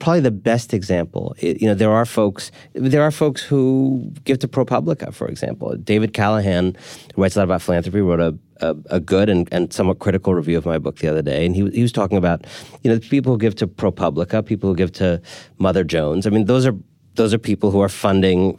probably 0.00 0.20
the 0.20 0.30
best 0.30 0.74
example. 0.74 1.36
you 1.40 1.66
know, 1.68 1.74
there 1.74 1.92
are 1.92 2.04
folks. 2.04 2.50
There 2.72 3.02
are 3.02 3.12
folks 3.12 3.42
who 3.42 4.12
give 4.24 4.38
to 4.40 4.48
ProPublica, 4.48 5.14
for 5.14 5.28
example. 5.28 5.76
David 5.76 6.14
Callahan 6.14 6.76
who 7.14 7.22
writes 7.22 7.36
a 7.36 7.40
lot 7.40 7.44
about 7.44 7.62
philanthropy. 7.62 8.00
Wrote 8.00 8.20
a 8.20 8.36
a, 8.60 8.76
a 8.90 9.00
good 9.00 9.28
and, 9.28 9.48
and 9.52 9.72
somewhat 9.72 9.98
critical 10.00 10.34
review 10.34 10.58
of 10.58 10.66
my 10.66 10.78
book 10.78 10.96
the 10.98 11.08
other 11.08 11.22
day, 11.22 11.46
and 11.46 11.54
he 11.54 11.68
he 11.70 11.82
was 11.82 11.92
talking 11.92 12.18
about 12.18 12.46
you 12.82 12.90
know 12.90 12.98
people 12.98 13.32
who 13.32 13.38
give 13.38 13.54
to 13.56 13.66
ProPublica, 13.66 14.44
people 14.44 14.70
who 14.70 14.76
give 14.76 14.92
to 14.92 15.20
Mother 15.58 15.84
Jones. 15.84 16.26
I 16.26 16.30
mean, 16.30 16.46
those 16.46 16.66
are 16.66 16.76
those 17.14 17.32
are 17.34 17.38
people 17.38 17.70
who 17.70 17.80
are 17.80 17.88
funding 17.88 18.58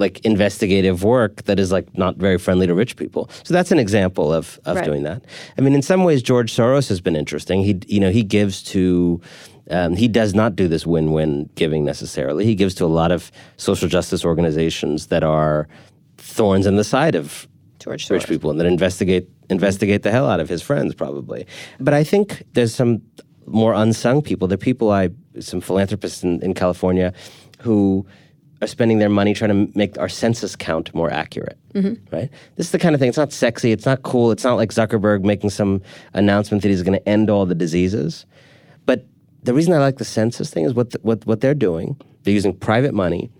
like 0.00 0.18
investigative 0.24 1.04
work 1.04 1.42
that 1.44 1.58
is 1.60 1.70
like 1.70 1.86
not 1.96 2.16
very 2.16 2.38
friendly 2.38 2.66
to 2.66 2.74
rich 2.74 2.96
people. 2.96 3.28
So 3.44 3.54
that's 3.54 3.70
an 3.70 3.78
example 3.78 4.32
of 4.32 4.58
of 4.64 4.76
Right. 4.76 4.84
doing 4.84 5.02
that. 5.04 5.24
I 5.58 5.60
mean, 5.60 5.74
in 5.74 5.82
some 5.82 6.02
ways, 6.04 6.22
George 6.22 6.52
Soros 6.52 6.88
has 6.88 7.00
been 7.00 7.14
interesting. 7.16 7.62
He 7.62 7.78
you 7.86 8.00
know 8.00 8.10
he 8.10 8.22
gives 8.24 8.62
to. 8.74 9.20
Um, 9.70 9.94
he 9.94 10.08
does 10.08 10.34
not 10.34 10.56
do 10.56 10.66
this 10.66 10.84
win-win 10.84 11.48
giving 11.54 11.84
necessarily. 11.84 12.44
He 12.44 12.56
gives 12.56 12.74
to 12.76 12.84
a 12.84 12.92
lot 13.02 13.12
of 13.12 13.30
social 13.56 13.88
justice 13.88 14.24
organizations 14.24 15.06
that 15.08 15.22
are 15.22 15.68
thorns 16.18 16.66
in 16.66 16.74
the 16.74 16.82
side 16.82 17.14
of 17.14 17.46
George 17.78 18.10
rich 18.10 18.26
people 18.26 18.50
and 18.50 18.58
that 18.58 18.66
investigate 18.66 19.28
investigate 19.48 20.02
the 20.02 20.10
hell 20.10 20.28
out 20.28 20.40
of 20.40 20.48
his 20.48 20.60
friends 20.62 20.92
probably. 20.94 21.46
But 21.78 21.94
I 21.94 22.02
think 22.04 22.42
there's 22.54 22.74
some 22.74 23.00
more 23.46 23.72
unsung 23.74 24.22
people. 24.22 24.48
There 24.48 24.56
are 24.56 24.66
people 24.72 24.90
I 24.90 25.10
some 25.38 25.60
philanthropists 25.60 26.24
in, 26.24 26.42
in 26.42 26.52
California 26.54 27.12
who 27.60 28.06
are 28.62 28.66
spending 28.66 28.98
their 28.98 29.08
money 29.08 29.34
trying 29.34 29.66
to 29.66 29.78
make 29.78 29.98
our 29.98 30.08
census 30.08 30.54
count 30.54 30.94
more 30.94 31.10
accurate. 31.10 31.58
Mm-hmm. 31.74 32.14
Right? 32.14 32.30
This 32.56 32.66
is 32.66 32.72
the 32.72 32.78
kind 32.78 32.94
of 32.94 33.00
thing. 33.00 33.08
It's 33.08 33.18
not 33.18 33.32
sexy. 33.32 33.72
It's 33.72 33.86
not 33.86 34.02
cool. 34.02 34.30
It's 34.30 34.44
not 34.44 34.54
like 34.54 34.70
Zuckerberg 34.70 35.22
making 35.22 35.50
some 35.50 35.82
announcement 36.14 36.62
that 36.62 36.68
he's 36.68 36.82
going 36.82 36.98
to 36.98 37.08
end 37.08 37.30
all 37.30 37.46
the 37.46 37.54
diseases. 37.54 38.26
But 38.86 39.06
the 39.42 39.54
reason 39.54 39.72
I 39.72 39.78
like 39.78 39.98
the 39.98 40.04
census 40.04 40.50
thing 40.50 40.64
is 40.64 40.74
what 40.74 40.94
what 41.02 41.24
what 41.26 41.40
they're 41.40 41.54
doing. 41.54 41.96
They're 42.22 42.34
using 42.34 42.54
private 42.54 42.92
money 42.92 43.30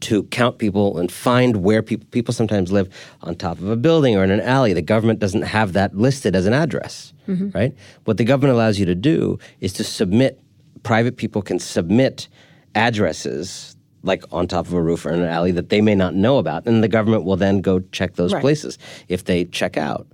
to 0.00 0.24
count 0.24 0.58
people 0.58 0.98
and 0.98 1.10
find 1.10 1.58
where 1.58 1.82
people 1.82 2.06
people 2.10 2.34
sometimes 2.34 2.70
live 2.70 2.88
on 3.22 3.34
top 3.36 3.58
of 3.58 3.68
a 3.68 3.76
building 3.76 4.16
or 4.16 4.24
in 4.24 4.30
an 4.30 4.40
alley. 4.40 4.72
The 4.72 4.82
government 4.82 5.20
doesn't 5.20 5.42
have 5.42 5.72
that 5.72 5.96
listed 5.96 6.36
as 6.36 6.46
an 6.46 6.52
address, 6.52 7.14
mm-hmm. 7.26 7.50
right? 7.50 7.74
What 8.04 8.18
the 8.18 8.24
government 8.24 8.54
allows 8.54 8.78
you 8.78 8.86
to 8.86 8.94
do 8.94 9.38
is 9.60 9.72
to 9.74 9.84
submit. 9.84 10.40
Private 10.82 11.16
people 11.16 11.40
can 11.40 11.58
submit 11.58 12.28
addresses 12.74 13.73
like 14.04 14.22
on 14.32 14.46
top 14.46 14.66
of 14.66 14.72
a 14.74 14.80
roof 14.82 15.04
or 15.06 15.10
in 15.10 15.20
an 15.20 15.28
alley 15.28 15.50
that 15.52 15.68
they 15.70 15.80
may 15.80 15.94
not 15.94 16.14
know 16.14 16.38
about, 16.38 16.66
and 16.66 16.82
the 16.84 16.88
government 16.88 17.24
will 17.24 17.36
then 17.36 17.60
go 17.60 17.80
check 17.90 18.14
those 18.14 18.32
Right. 18.32 18.40
places 18.40 18.78
if 19.08 19.24
they 19.24 19.44
check 19.46 19.76
out. 19.76 20.06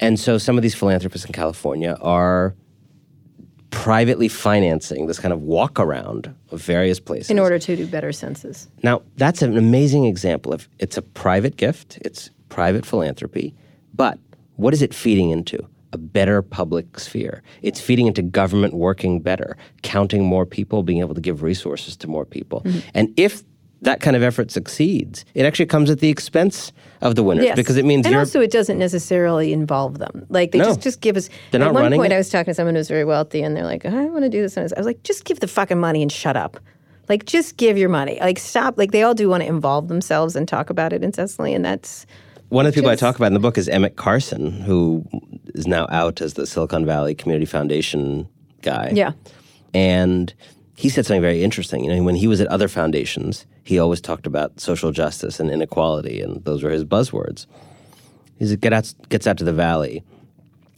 And 0.00 0.18
so 0.18 0.38
some 0.38 0.56
of 0.56 0.62
these 0.62 0.74
philanthropists 0.74 1.26
in 1.26 1.32
California 1.32 1.98
are 2.00 2.54
privately 3.70 4.28
financing 4.28 5.06
this 5.06 5.18
kind 5.18 5.32
of 5.32 5.42
walk 5.42 5.78
around 5.78 6.34
of 6.50 6.62
various 6.62 6.98
places 7.00 7.28
In 7.30 7.38
order 7.38 7.58
to 7.58 7.76
do 7.76 7.86
better 7.86 8.12
census. 8.12 8.66
now, 8.82 9.02
that's 9.16 9.42
an 9.42 9.58
amazing 9.58 10.04
example 10.06 10.52
of 10.54 10.68
it's 10.78 10.96
a 10.96 11.02
private 11.02 11.56
gift, 11.56 11.98
it's 12.00 12.30
private 12.48 12.86
philanthropy, 12.86 13.54
but 13.94 14.18
what 14.56 14.72
is 14.72 14.80
it 14.80 14.94
feeding 14.94 15.30
into? 15.30 15.58
A 15.92 15.98
better 15.98 16.42
public 16.42 16.98
sphere. 16.98 17.42
It's 17.62 17.80
feeding 17.80 18.06
into 18.06 18.22
government 18.22 18.74
working 18.74 19.20
better, 19.20 19.56
counting 19.82 20.24
more 20.24 20.44
people, 20.44 20.82
being 20.82 21.00
able 21.00 21.14
to 21.14 21.20
give 21.20 21.42
resources 21.42 21.96
to 21.98 22.06
more 22.08 22.26
people. 22.26 22.60
Mm-hmm. 22.62 22.78
And 22.94 23.14
if 23.16 23.42
that 23.82 24.00
kind 24.00 24.16
of 24.16 24.22
effort 24.22 24.50
succeeds, 24.50 25.24
it 25.34 25.46
actually 25.46 25.66
comes 25.66 25.88
at 25.88 26.00
the 26.00 26.08
expense 26.08 26.72
of 27.00 27.14
the 27.14 27.22
winners 27.22 27.44
Yes. 27.44 27.56
because 27.56 27.76
it 27.76 27.84
means 27.84 28.06
and 28.06 28.16
also 28.16 28.40
it 28.40 28.50
doesn't 28.50 28.78
necessarily 28.78 29.52
involve 29.52 29.98
them. 29.98 30.26
Like 30.28 30.50
they 30.50 30.58
No. 30.58 30.64
just 30.64 30.80
just 30.80 31.00
give 31.00 31.16
us. 31.16 31.30
They're 31.52 31.62
at 31.62 31.72
one 31.72 31.92
point, 31.92 32.12
it. 32.12 32.16
I 32.16 32.18
was 32.18 32.28
talking 32.28 32.50
to 32.50 32.54
someone 32.54 32.74
who's 32.74 32.88
very 32.88 33.04
wealthy, 33.04 33.40
and 33.42 33.56
they're 33.56 33.64
like, 33.64 33.86
oh, 33.86 33.88
"I 33.96 34.06
want 34.06 34.24
to 34.24 34.28
do 34.28 34.42
this," 34.42 34.56
and 34.56 34.70
I 34.76 34.78
was 34.80 34.86
like, 34.86 35.02
"Just 35.04 35.24
give 35.24 35.40
the 35.40 35.46
fucking 35.48 35.78
money 35.78 36.02
and 36.02 36.10
shut 36.10 36.36
up." 36.36 36.58
Like, 37.08 37.24
just 37.24 37.56
give 37.56 37.78
your 37.78 37.88
money. 37.88 38.18
Like, 38.20 38.38
stop. 38.38 38.76
Like, 38.76 38.90
they 38.90 39.02
all 39.02 39.14
do 39.14 39.30
want 39.30 39.42
to 39.42 39.48
involve 39.48 39.88
themselves 39.88 40.36
and 40.36 40.46
talk 40.46 40.68
about 40.68 40.92
it 40.92 41.02
incessantly, 41.02 41.54
and 41.54 41.64
that's 41.64 42.04
One 42.48 42.64
of 42.64 42.72
the 42.72 42.76
people 42.76 42.90
I 42.90 42.96
talk 42.96 43.16
about 43.16 43.26
in 43.26 43.34
the 43.34 43.40
book 43.40 43.58
is 43.58 43.68
Emmett 43.68 43.96
Carson, 43.96 44.52
who 44.62 45.04
is 45.54 45.66
now 45.66 45.86
out 45.90 46.20
as 46.20 46.34
the 46.34 46.46
Silicon 46.46 46.86
Valley 46.86 47.14
Community 47.14 47.46
Foundation 47.46 48.28
guy. 48.62 48.90
yeah. 48.94 49.12
And 49.74 50.32
he 50.76 50.88
said 50.88 51.04
something 51.04 51.20
very 51.20 51.42
interesting. 51.42 51.84
You 51.84 51.94
know, 51.94 52.02
when 52.04 52.14
he 52.14 52.26
was 52.26 52.40
at 52.40 52.46
other 52.46 52.68
foundations, 52.68 53.44
he 53.64 53.78
always 53.78 54.00
talked 54.00 54.26
about 54.26 54.60
social 54.60 54.92
justice 54.92 55.40
and 55.40 55.50
inequality, 55.50 56.22
and 56.22 56.42
those 56.44 56.62
were 56.62 56.70
his 56.70 56.84
buzzwords. 56.84 57.46
He 58.38 58.56
get 58.56 58.72
out, 58.72 58.94
gets 59.08 59.26
out 59.26 59.36
to 59.38 59.44
the 59.44 59.52
valley. 59.52 60.02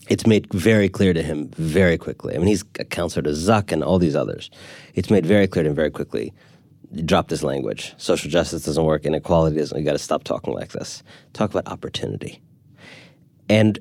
It's 0.09 0.27
made 0.27 0.53
very 0.53 0.89
clear 0.89 1.13
to 1.13 1.23
him 1.23 1.51
very 1.51 1.97
quickly. 1.99 2.35
I 2.35 2.39
mean, 2.39 2.49
he's 2.49 2.65
a 2.81 2.85
counselor 2.85 3.23
to 3.23 3.31
Zuck 3.31 3.71
and 3.71 3.85
all 3.85 3.99
these 3.99 4.17
others. 4.17 4.51
It's 4.95 5.11
made 5.11 5.25
very 5.25 5.47
clear 5.47 5.63
to 5.63 5.71
him 5.71 5.77
very 5.77 5.91
quickly. 5.91 6.33
Drop 7.05 7.29
this 7.29 7.43
language. 7.43 7.95
Social 7.99 8.31
justice 8.31 8.65
doesn't 8.65 8.85
work. 8.85 9.05
Inequality 9.05 9.57
doesn't. 9.57 9.79
You 9.79 9.85
got 9.85 9.93
to 9.93 9.99
stop 9.99 10.25
talking 10.25 10.55
like 10.55 10.73
this. 10.73 11.03
Talk 11.33 11.51
about 11.51 11.69
opportunity. 11.69 12.43
And 13.49 13.79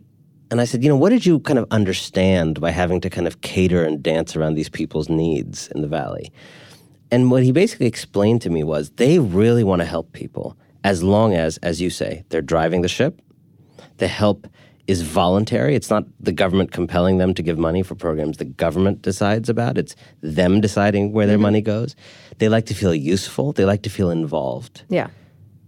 and 0.51 0.59
I 0.59 0.65
said, 0.65 0.81
you 0.83 0.89
know, 0.89 0.95
what 0.95 1.09
did 1.09 1.25
you 1.27 1.39
kind 1.41 1.59
of 1.59 1.67
understand 1.69 2.59
by 2.59 2.71
having 2.71 3.01
to 3.01 3.09
kind 3.09 3.27
of 3.27 3.41
cater 3.41 3.83
and 3.83 4.01
dance 4.01 4.35
around 4.35 4.55
these 4.55 4.69
people's 4.69 5.07
needs 5.07 5.67
in 5.69 5.81
the 5.81 5.87
valley? 5.87 6.31
And 7.11 7.29
what 7.29 7.43
he 7.43 7.51
basically 7.51 7.85
explained 7.85 8.41
to 8.43 8.49
me 8.49 8.63
was 8.63 8.89
they 8.91 9.19
really 9.19 9.63
want 9.63 9.81
to 9.81 9.85
help 9.85 10.11
people 10.11 10.57
as 10.83 11.03
long 11.03 11.33
as, 11.35 11.57
as 11.57 11.81
you 11.81 11.89
say, 11.91 12.23
they're 12.29 12.41
driving 12.41 12.81
the 12.81 12.87
ship. 12.87 13.21
The 13.97 14.07
help 14.07 14.47
is 14.87 15.03
voluntary. 15.03 15.75
It's 15.75 15.91
not 15.91 16.05
the 16.19 16.31
government 16.31 16.71
compelling 16.71 17.19
them 17.19 17.35
to 17.35 17.43
give 17.43 17.59
money 17.59 17.83
for 17.83 17.93
programs 17.93 18.37
the 18.37 18.45
government 18.45 19.03
decides 19.03 19.49
about. 19.49 19.77
It's 19.77 19.95
them 20.21 20.61
deciding 20.61 21.11
where 21.11 21.27
their 21.27 21.35
Mm-hmm. 21.35 21.43
money 21.43 21.61
goes. 21.61 21.95
They 22.39 22.49
like 22.49 22.65
to 22.67 22.73
feel 22.73 22.93
useful. 22.95 23.51
They 23.53 23.65
like 23.65 23.83
to 23.83 23.89
feel 23.89 24.09
involved, 24.09 24.83
Yeah. 24.89 25.07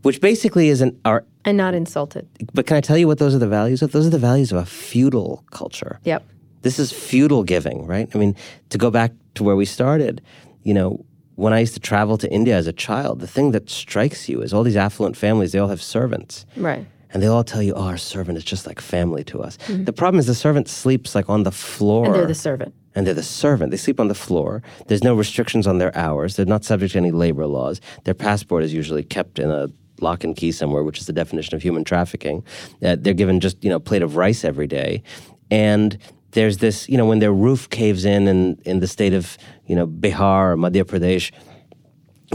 which 0.02 0.20
basically 0.22 0.70
is 0.70 0.82
an 0.82 1.00
our. 1.06 1.24
And 1.46 1.58
not 1.58 1.74
insulted. 1.74 2.28
But 2.54 2.66
can 2.66 2.78
I 2.78 2.82
tell 2.82 2.98
you 2.98 3.08
what 3.08 3.18
those 3.20 3.36
are 3.36 3.40
the 3.40 3.48
values 3.48 3.82
of? 3.82 3.92
Those 3.92 4.08
are 4.08 4.12
the 4.12 4.18
values 4.20 4.52
of 4.52 4.58
a 4.58 4.66
feudal 4.66 5.44
culture. 5.52 6.00
Yep. 6.04 6.24
This 6.62 6.80
is 6.80 6.92
feudal 6.92 7.44
giving, 7.44 7.88
right? 7.88 8.08
I 8.14 8.18
mean, 8.18 8.36
to 8.70 8.78
go 8.78 8.90
back 8.92 9.12
to 9.36 9.44
where 9.44 9.56
we 9.56 9.66
started, 9.66 10.22
you 10.64 10.74
know, 10.74 11.04
when 11.36 11.54
I 11.54 11.60
used 11.60 11.74
to 11.74 11.80
travel 11.80 12.18
to 12.20 12.32
India 12.32 12.56
as 12.56 12.68
a 12.68 12.74
child, 12.74 13.20
the 13.20 13.28
thing 13.28 13.52
that 13.52 13.70
strikes 13.70 14.30
you 14.30 14.42
is 14.42 14.54
all 14.54 14.64
these 14.64 14.76
affluent 14.78 15.18
families, 15.18 15.52
they 15.54 15.60
all 15.60 15.70
have 15.70 15.82
servants. 15.82 16.46
Right. 16.56 16.86
And 17.14 17.22
they 17.22 17.28
all 17.28 17.44
tell 17.44 17.62
you, 17.62 17.74
oh, 17.74 17.84
our 17.84 17.98
servant 17.98 18.38
is 18.38 18.44
just 18.44 18.66
like 18.66 18.80
family 18.80 19.24
to 19.26 19.42
us. 19.42 19.58
The 19.68 19.94
problem 19.94 20.20
is 20.20 20.28
the 20.28 20.36
servant 20.36 20.70
sleeps 20.70 21.14
like 21.14 21.30
on 21.30 21.44
the 21.44 21.52
floor. 21.52 22.06
Mm-hmm. 22.06 22.14
And 22.14 22.20
they're 22.22 22.28
the 22.28 22.36
servant. 22.36 22.76
And 22.96 23.08
they're 23.08 23.14
the 23.14 23.24
servant. 23.24 23.72
They 23.72 23.78
sleep 23.78 24.00
on 24.00 24.08
the 24.08 24.16
floor. 24.16 24.62
There's 24.88 25.04
no 25.04 25.16
restrictions 25.16 25.68
on 25.68 25.78
their 25.78 25.96
hours. 25.98 26.36
They're 26.36 26.46
not 26.46 26.64
subject 26.64 26.94
to 26.94 26.98
any 26.98 27.12
labor 27.12 27.46
laws. 27.46 27.82
Their 28.04 28.14
passport 28.14 28.64
is 28.64 28.74
usually 28.74 29.04
kept 29.04 29.40
in 29.40 29.50
a 29.50 29.68
lock 30.02 30.24
and 30.24 30.36
key 30.36 30.52
somewhere, 30.52 30.84
which 30.84 31.00
is 31.00 31.06
the 31.06 31.14
definition 31.14 31.56
of 31.56 31.62
human 31.62 31.84
trafficking. 31.84 32.44
Uh, 32.84 32.98
they're 33.00 33.14
given 33.14 33.40
just 33.40 33.64
you 33.64 33.70
know 33.70 33.78
a 33.78 33.80
plate 33.80 34.02
of 34.02 34.16
rice 34.16 34.44
every 34.44 34.68
day, 34.68 35.04
and 35.50 35.98
there's 36.32 36.58
this 36.58 36.90
you 36.90 36.98
know 36.98 37.06
when 37.06 37.20
their 37.20 37.34
roof 37.34 37.70
caves 37.70 38.06
in 38.06 38.28
in, 38.28 38.60
in 38.66 38.80
the 38.80 38.88
state 38.88 39.14
of 39.14 39.38
you 39.68 39.76
know 39.76 39.88
Bihar 39.88 40.54
or 40.54 40.58
Madhya 40.58 40.84
Pradesh, 40.84 41.32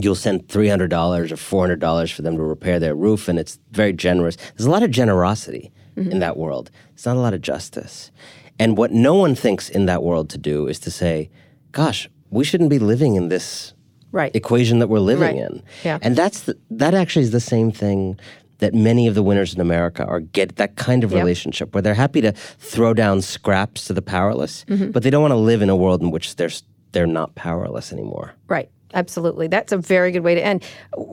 you'll 0.03 0.15
send 0.15 0.49
three 0.49 0.69
hundred 0.69 0.89
dollars 0.91 1.33
or 1.33 1.37
four 1.37 1.63
hundred 1.63 1.81
dollars 1.81 2.11
for 2.11 2.23
them 2.23 2.37
to 2.37 2.43
repair 2.43 2.79
their 2.79 2.95
roof, 2.95 3.29
and 3.29 3.39
it's 3.39 3.59
very 3.73 3.93
generous. 3.93 4.37
There's 4.57 4.67
a 4.67 4.71
lot 4.71 4.83
of 4.83 4.91
generosity 4.91 5.73
in 5.97 6.19
that 6.19 6.37
world. 6.37 6.71
It's 6.93 7.07
not 7.07 7.17
a 7.17 7.21
lot 7.21 7.33
of 7.35 7.41
justice, 7.41 8.11
and 8.59 8.77
what 8.77 8.93
no 8.93 9.15
one 9.15 9.35
thinks 9.35 9.69
in 9.71 9.87
that 9.87 10.03
world 10.03 10.29
to 10.31 10.39
do 10.39 10.67
is 10.67 10.79
to 10.81 10.91
say, 10.91 11.31
"Gosh, 11.73 12.09
we 12.31 12.45
shouldn't 12.45 12.71
be 12.71 12.79
living 12.79 13.15
in 13.17 13.29
this 13.29 13.73
Right. 14.13 14.35
equation 14.37 14.79
that 14.81 14.89
we're 14.89 14.99
living 15.01 15.37
Right. 15.39 15.51
in." 15.51 15.63
Yeah. 15.85 15.99
and 16.03 16.15
that's 16.17 16.41
the, 16.43 16.57
that 16.71 16.93
actually 16.95 17.23
is 17.23 17.31
the 17.31 17.41
same 17.41 17.71
thing. 17.73 18.19
That 18.59 18.73
many 18.73 19.07
of 19.07 19.15
the 19.15 19.23
winners 19.23 19.53
in 19.55 19.61
America 19.61 20.03
are 20.07 20.21
get 20.21 20.57
that 20.57 20.77
kind 20.77 21.05
of 21.05 21.13
Yep. 21.13 21.19
relationship 21.19 21.75
where 21.75 21.83
they're 21.83 21.93
happy 21.93 22.23
to 22.23 22.33
throw 22.59 22.95
down 22.95 23.21
scraps 23.21 23.85
to 23.87 23.93
the 23.93 24.01
powerless, 24.01 24.65
Mm-hmm. 24.69 24.93
but 24.93 25.03
they 25.03 25.11
don't 25.11 25.21
want 25.21 25.33
to 25.33 25.37
live 25.37 25.61
in 25.61 25.69
a 25.69 25.77
world 25.77 26.01
in 26.03 26.11
which 26.11 26.37
they're 26.37 26.51
they're 26.93 27.07
not 27.07 27.35
powerless 27.35 27.93
anymore. 27.93 28.33
Right. 28.49 28.71
Absolutely. 28.95 29.49
That's 29.49 29.73
a 29.73 29.77
very 29.79 30.11
good 30.13 30.21
way 30.21 30.35
to 30.35 30.45
end. 30.45 30.65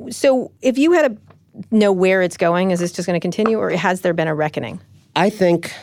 So, 0.09 0.51
if 0.61 0.77
you 0.77 0.91
had 0.93 1.15
to 1.17 1.65
know 1.75 1.91
where 1.91 2.21
it's 2.21 2.37
going, 2.37 2.71
is 2.71 2.79
this 2.79 2.91
just 2.91 3.05
going 3.07 3.19
to 3.19 3.23
continue 3.23 3.57
or 3.59 3.69
has 3.71 4.01
there 4.01 4.13
been 4.13 4.27
a 4.27 4.35
reckoning? 4.35 4.79
I 5.15 5.29
think, 5.29 5.73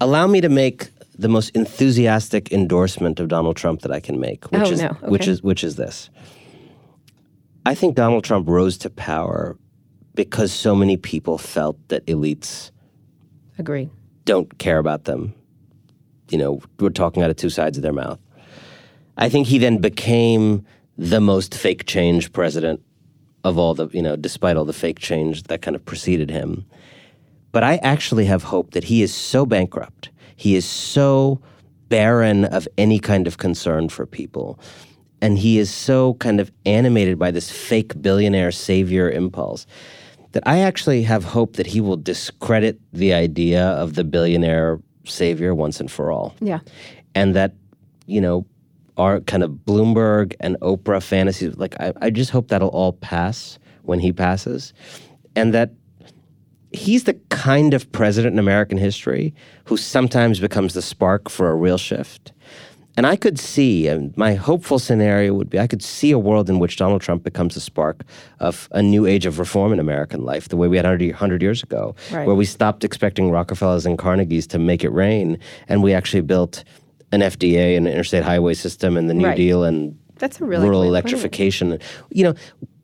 allow 0.00 0.26
me 0.26 0.40
to 0.40 0.48
make 0.48 0.88
the 1.18 1.28
most 1.28 1.50
enthusiastic 1.50 2.52
endorsement 2.52 3.20
of 3.20 3.28
Donald 3.28 3.56
Trump 3.56 3.82
that 3.82 3.92
I 3.92 4.00
can 4.00 4.20
make, 4.20 4.50
which 4.52 4.62
Oh, 4.62 4.70
is 4.70 4.82
no. 4.82 4.88
which 5.02 5.26
is 5.28 5.42
which 5.42 5.64
is 5.64 5.76
this. 5.76 6.10
I 7.64 7.74
think 7.74 7.96
Donald 7.96 8.22
Trump 8.24 8.48
rose 8.48 8.76
to 8.78 8.90
power 8.90 9.56
because 10.14 10.52
so 10.52 10.74
many 10.74 10.96
people 10.96 11.38
felt 11.38 11.76
that 11.88 12.04
elites 12.06 12.70
agree 13.58 13.90
don't 14.26 14.58
care 14.58 14.78
about 14.78 15.04
them. 15.04 15.32
You 16.30 16.38
know, 16.38 16.60
we're 16.80 16.90
talking 16.90 17.22
out 17.22 17.30
of 17.30 17.36
two 17.36 17.48
sides 17.50 17.78
of 17.78 17.82
their 17.82 17.92
mouth. 17.92 18.18
I 19.16 19.28
think 19.28 19.46
he 19.46 19.58
then 19.58 19.78
became 19.78 20.66
the 20.98 21.20
most 21.20 21.54
fake 21.54 21.86
change 21.86 22.32
president 22.32 22.80
of 23.44 23.58
all 23.58 23.74
the, 23.74 23.88
you 23.92 24.02
know, 24.02 24.16
despite 24.16 24.56
all 24.56 24.64
the 24.64 24.72
fake 24.72 24.98
change 24.98 25.44
that 25.44 25.62
kind 25.62 25.76
of 25.76 25.84
preceded 25.84 26.30
him. 26.30 26.64
But 27.52 27.62
I 27.62 27.76
actually 27.76 28.24
have 28.26 28.42
hope 28.42 28.72
that 28.72 28.84
he 28.84 29.02
is 29.02 29.14
so 29.14 29.46
bankrupt, 29.46 30.10
he 30.36 30.56
is 30.56 30.64
so 30.64 31.40
barren 31.88 32.44
of 32.44 32.66
any 32.76 32.98
kind 32.98 33.26
of 33.26 33.38
concern 33.38 33.88
for 33.88 34.04
people, 34.04 34.58
and 35.22 35.38
he 35.38 35.58
is 35.58 35.72
so 35.72 36.14
kind 36.14 36.40
of 36.40 36.50
animated 36.64 37.18
by 37.18 37.30
this 37.30 37.50
fake 37.50 38.00
billionaire 38.02 38.50
savior 38.50 39.10
impulse 39.10 39.66
that 40.32 40.42
I 40.46 40.58
actually 40.58 41.02
have 41.04 41.24
hope 41.24 41.56
that 41.56 41.66
he 41.66 41.80
will 41.80 41.96
discredit 41.96 42.78
the 42.92 43.14
idea 43.14 43.64
of 43.64 43.94
the 43.94 44.04
billionaire 44.04 44.80
savior 45.04 45.54
once 45.54 45.80
and 45.80 45.90
for 45.90 46.12
all. 46.12 46.34
Yeah. 46.40 46.60
And 47.14 47.34
that, 47.34 47.54
you 48.06 48.20
know, 48.20 48.44
our 48.96 49.20
kind 49.20 49.42
of 49.42 49.50
Bloomberg 49.50 50.34
and 50.40 50.56
Oprah 50.60 51.02
fantasies, 51.02 51.56
like, 51.56 51.78
I, 51.80 51.92
I 52.00 52.10
just 52.10 52.30
hope 52.30 52.48
that'll 52.48 52.68
all 52.68 52.92
pass 52.94 53.58
when 53.82 54.00
he 54.00 54.12
passes. 54.12 54.72
And 55.34 55.52
that 55.54 55.70
he's 56.72 57.04
the 57.04 57.14
kind 57.30 57.74
of 57.74 57.90
president 57.92 58.34
in 58.34 58.38
American 58.38 58.78
history 58.78 59.34
who 59.64 59.76
sometimes 59.76 60.40
becomes 60.40 60.74
the 60.74 60.82
spark 60.82 61.28
for 61.28 61.50
a 61.50 61.54
real 61.54 61.78
shift. 61.78 62.32
And 62.98 63.06
I 63.06 63.14
could 63.16 63.38
see, 63.38 63.88
and 63.88 64.16
my 64.16 64.34
hopeful 64.34 64.78
scenario 64.78 65.34
would 65.34 65.50
be 65.50 65.58
I 65.58 65.66
could 65.66 65.82
see 65.82 66.10
a 66.12 66.18
world 66.18 66.48
in 66.48 66.58
which 66.58 66.78
Donald 66.78 67.02
Trump 67.02 67.22
becomes 67.22 67.54
the 67.54 67.60
spark 67.60 68.02
of 68.40 68.70
a 68.72 68.82
new 68.82 69.04
age 69.04 69.26
of 69.26 69.38
reform 69.38 69.74
in 69.74 69.78
American 69.78 70.24
life, 70.24 70.48
the 70.48 70.56
way 70.56 70.66
we 70.66 70.78
had 70.78 70.86
100, 70.86 71.10
100 71.10 71.42
years 71.42 71.62
ago, 71.62 71.94
Right. 72.10 72.26
where 72.26 72.34
we 72.34 72.46
stopped 72.46 72.84
expecting 72.84 73.30
Rockefellers 73.30 73.84
and 73.84 73.98
Carnegies 73.98 74.46
to 74.48 74.58
make 74.58 74.82
it 74.82 74.88
rain, 74.92 75.38
and 75.68 75.82
we 75.82 75.92
actually 75.92 76.22
built 76.22 76.64
an 77.12 77.20
FDA 77.20 77.76
and 77.76 77.86
an 77.86 77.92
interstate 77.92 78.24
highway 78.24 78.54
system 78.54 78.96
and 78.96 79.08
the 79.08 79.14
New 79.14 79.26
Right. 79.26 79.36
Deal 79.36 79.64
and 79.64 79.98
That's 80.16 80.40
a 80.40 80.44
really 80.44 80.64
rural 80.64 80.82
good 80.82 80.90
way 80.92 80.98
of 80.98 81.04
putting 81.04 81.16
it. 81.16 81.20
electrification. 81.20 81.78
You 82.10 82.24
know, 82.24 82.34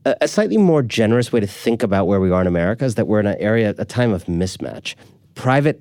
a, 0.05 0.17
a 0.23 0.29
slightly 0.29 0.57
more 0.59 0.83
generous 0.83 1.33
way 1.33 1.41
to 1.41 1.47
think 1.47 1.83
about 1.83 2.07
where 2.07 2.21
we 2.21 2.31
are 2.31 2.41
in 2.41 2.47
America 2.47 2.85
is 2.85 2.95
that 2.97 3.07
we're 3.07 3.21
in 3.21 3.27
an 3.27 3.37
area, 3.39 3.75
a 3.79 3.85
time 3.85 4.13
of 4.13 4.25
mismatch. 4.27 4.95
Private 5.35 5.81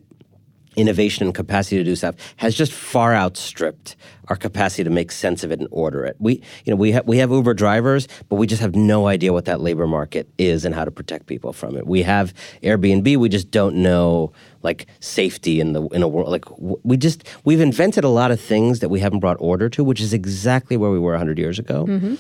innovation 0.76 1.26
and 1.26 1.36
capacity 1.36 1.78
to 1.78 1.84
do 1.84 1.95
stuff 1.95 2.15
has 2.38 2.55
just 2.55 2.72
far 2.72 3.13
outstripped 3.13 3.95
our 4.28 4.38
capacity 4.38 4.84
to 4.84 4.89
make 4.89 5.11
sense 5.11 5.43
of 5.43 5.51
it 5.51 5.59
and 5.59 5.67
order 5.72 6.05
it. 6.05 6.15
We, 6.19 6.36
you 6.63 6.72
know, 6.72 6.78
we 6.78 6.93
have 6.93 7.05
we 7.05 7.17
have 7.17 7.32
Uber 7.32 7.53
drivers, 7.53 8.07
but 8.30 8.36
we 8.36 8.47
just 8.47 8.61
have 8.61 8.76
no 8.76 9.07
idea 9.07 9.34
what 9.34 9.45
that 9.45 9.59
labor 9.59 9.88
market 9.88 10.30
is 10.38 10.63
and 10.63 10.74
how 10.74 10.86
to 10.86 10.91
protect 10.91 11.26
people 11.26 11.51
from 11.51 11.76
it. 11.76 11.86
We 11.86 12.03
have 12.03 12.34
Airbnb, 12.63 13.17
we 13.17 13.28
just 13.28 13.51
don't 13.51 13.76
know 13.76 14.32
like 14.63 14.88
safety 15.01 15.59
in 15.59 15.74
the 15.74 15.86
in 15.88 16.01
a 16.01 16.07
world 16.07 16.30
like 16.30 16.45
we 16.57 16.95
just 16.95 17.28
we've 17.43 17.59
invented 17.59 18.03
a 18.03 18.09
lot 18.09 18.32
of 18.32 18.39
things 18.39 18.80
that 18.80 18.89
we 18.89 19.01
haven't 19.01 19.19
brought 19.19 19.38
order 19.39 19.67
to, 19.69 19.84
which 19.84 19.99
is 19.99 20.13
exactly 20.13 20.78
where 20.78 20.91
we 20.91 20.99
were 20.99 21.11
100 21.11 21.38
years 21.38 21.59
ago. 21.59 21.86
Mm-hmm. 21.86 22.15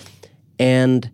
And 0.59 1.09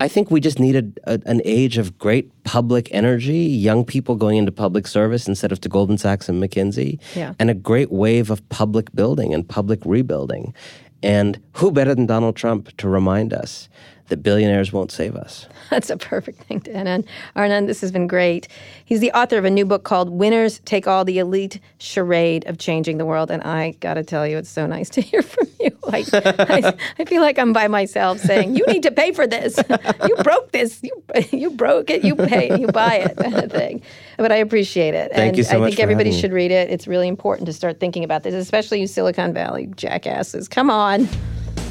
I 0.00 0.06
think 0.08 0.30
we 0.30 0.40
just 0.40 0.60
needed 0.60 1.00
a, 1.04 1.20
an 1.26 1.40
age 1.44 1.76
of 1.76 1.98
great 1.98 2.30
public 2.44 2.88
energy, 2.92 3.38
young 3.38 3.84
people 3.84 4.14
going 4.14 4.36
into 4.38 4.52
public 4.52 4.86
service 4.86 5.26
instead 5.26 5.50
of 5.50 5.60
to 5.62 5.68
Goldman 5.68 5.98
Sachs 5.98 6.28
and 6.28 6.40
McKinsey, 6.42 7.00
Yeah. 7.16 7.34
and 7.38 7.50
a 7.50 7.54
great 7.54 7.90
wave 7.90 8.30
of 8.30 8.46
public 8.48 8.92
building 8.94 9.34
and 9.34 9.48
public 9.48 9.80
rebuilding. 9.84 10.54
And 11.02 11.40
who 11.54 11.70
better 11.72 11.94
than 11.94 12.06
Donald 12.06 12.36
Trump 12.36 12.76
to 12.76 12.88
remind 12.88 13.32
us 13.32 13.68
that 14.08 14.22
billionaires 14.22 14.72
won't 14.72 14.90
save 14.90 15.14
us? 15.16 15.46
That's 15.70 15.90
a 15.90 15.96
perfect 15.96 16.42
thing 16.44 16.60
to 16.62 16.72
end 16.72 16.88
on. 16.88 17.04
Anand, 17.36 17.66
this 17.66 17.80
has 17.82 17.92
been 17.92 18.06
great. 18.06 18.48
He's 18.84 19.00
the 19.00 19.12
author 19.12 19.36
of 19.38 19.44
a 19.44 19.50
new 19.50 19.66
book 19.66 19.84
called 19.84 20.10
Winners 20.10 20.60
Take 20.64 20.86
All 20.86 21.04
the 21.04 21.18
Elite 21.18 21.60
Charade 21.78 22.46
of 22.46 22.58
Changing 22.58 22.98
the 22.98 23.04
World. 23.04 23.30
And 23.30 23.42
I 23.42 23.72
got 23.80 23.94
to 23.94 24.02
tell 24.02 24.26
you, 24.26 24.38
it's 24.38 24.48
so 24.48 24.66
nice 24.66 24.88
to 24.90 25.00
hear 25.02 25.22
from 25.22 25.46
you. 25.60 25.76
I, 25.88 26.04
I, 26.12 26.74
I 26.98 27.04
feel 27.04 27.22
like 27.22 27.38
I'm 27.38 27.52
by 27.52 27.68
myself 27.68 28.18
saying, 28.18 28.56
You 28.56 28.66
need 28.66 28.82
to 28.84 28.90
pay 28.90 29.12
for 29.12 29.26
this. 29.26 29.58
You 30.06 30.16
broke 30.22 30.52
this. 30.52 30.82
You, 30.82 31.02
you 31.32 31.50
broke 31.50 31.90
it. 31.90 32.04
You 32.04 32.14
pay. 32.14 32.58
You 32.58 32.68
buy 32.68 32.96
it, 32.96 33.16
kind 33.16 33.34
of 33.34 33.50
thing. 33.50 33.82
But 34.16 34.32
I 34.32 34.36
appreciate 34.36 34.94
it. 34.94 35.12
Thank 35.12 35.28
and 35.28 35.36
you 35.36 35.42
so 35.42 35.56
I 35.56 35.60
much 35.60 35.70
think 35.70 35.80
everybody 35.80 36.12
should 36.12 36.32
read 36.32 36.50
it. 36.50 36.70
It's 36.70 36.86
really 36.86 37.08
important 37.08 37.46
to 37.46 37.52
start 37.52 37.80
thinking 37.80 38.04
about 38.04 38.22
this, 38.22 38.34
especially 38.34 38.80
you 38.80 38.86
Silicon 38.86 39.32
Valley 39.32 39.66
jackasses. 39.76 40.48
Come 40.48 40.70
on. 40.70 41.08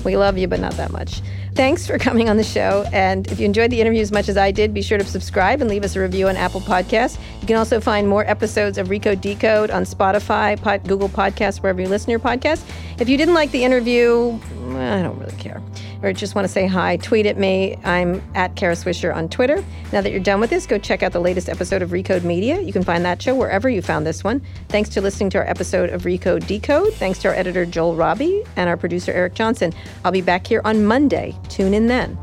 We 0.03 0.17
love 0.17 0.37
you, 0.37 0.47
but 0.47 0.59
not 0.59 0.73
that 0.73 0.91
much. 0.91 1.21
Thanks 1.57 1.87
for 1.87 1.97
coming 1.97 2.29
on 2.29 2.37
the 2.37 2.43
show. 2.43 2.87
And 2.93 3.25
if 3.31 3.39
you 3.39 3.45
enjoyed 3.47 3.71
the 3.71 3.81
interview 3.81 3.99
as 3.99 4.11
much 4.11 4.29
as 4.29 4.37
I 4.37 4.51
did, 4.51 4.75
be 4.75 4.83
sure 4.83 4.99
to 4.99 5.03
subscribe 5.03 5.59
and 5.59 5.67
leave 5.67 5.83
us 5.83 5.95
a 5.95 5.99
review 5.99 6.27
on 6.27 6.37
Apple 6.37 6.61
Podcasts. 6.61 7.17
You 7.41 7.47
can 7.47 7.55
also 7.55 7.81
find 7.81 8.07
more 8.07 8.23
episodes 8.25 8.77
of 8.77 8.89
Recode 8.89 9.21
Decode 9.21 9.71
on 9.71 9.81
Spotify, 9.81 10.61
Pod, 10.61 10.87
Google 10.87 11.09
Podcasts, 11.09 11.63
wherever 11.63 11.81
you 11.81 11.87
listen 11.87 12.05
to 12.05 12.11
your 12.11 12.19
podcast. 12.19 12.63
If 12.99 13.09
you 13.09 13.17
didn't 13.17 13.33
like 13.33 13.49
the 13.49 13.63
interview, 13.63 14.39
I 14.69 15.01
don't 15.01 15.17
really 15.17 15.35
care. 15.37 15.59
Or 16.03 16.13
just 16.13 16.35
want 16.35 16.45
to 16.45 16.51
say 16.51 16.67
hi, 16.67 16.97
tweet 16.97 17.25
at 17.25 17.37
me. 17.37 17.77
I'm 17.83 18.21
at 18.35 18.55
Kara 18.55 18.75
Swisher 18.75 19.15
on 19.15 19.29
Twitter. 19.29 19.63
Now 19.91 20.01
that 20.01 20.11
you're 20.11 20.19
done 20.19 20.39
with 20.39 20.49
this, 20.49 20.65
go 20.65 20.77
check 20.77 21.03
out 21.03 21.11
the 21.11 21.21
latest 21.21 21.49
episode 21.49 21.81
of 21.81 21.91
Recode 21.91 22.23
Media. 22.23 22.59
You 22.61 22.73
can 22.73 22.83
find 22.83 23.03
that 23.05 23.21
show 23.21 23.35
wherever 23.35 23.69
you 23.69 23.81
found 23.81 24.05
this 24.05 24.23
one. 24.23 24.41
Thanks 24.69 24.89
to 24.89 25.01
listening 25.01 25.29
to 25.31 25.39
our 25.39 25.47
episode 25.47 25.89
of 25.89 26.03
Recode 26.03 26.45
Decode. 26.47 26.93
Thanks 26.93 27.19
to 27.19 27.29
our 27.29 27.33
editor, 27.33 27.65
Joel 27.65 27.95
Robbie, 27.95 28.43
and 28.55 28.69
our 28.69 28.77
producer, 28.77 29.11
Eric 29.11 29.33
Johnson. 29.33 29.73
I'll 30.03 30.11
be 30.11 30.21
back 30.21 30.47
here 30.47 30.61
on 30.65 30.85
Monday. 30.85 31.35
Tune 31.49 31.73
in 31.73 31.87
then. 31.87 32.17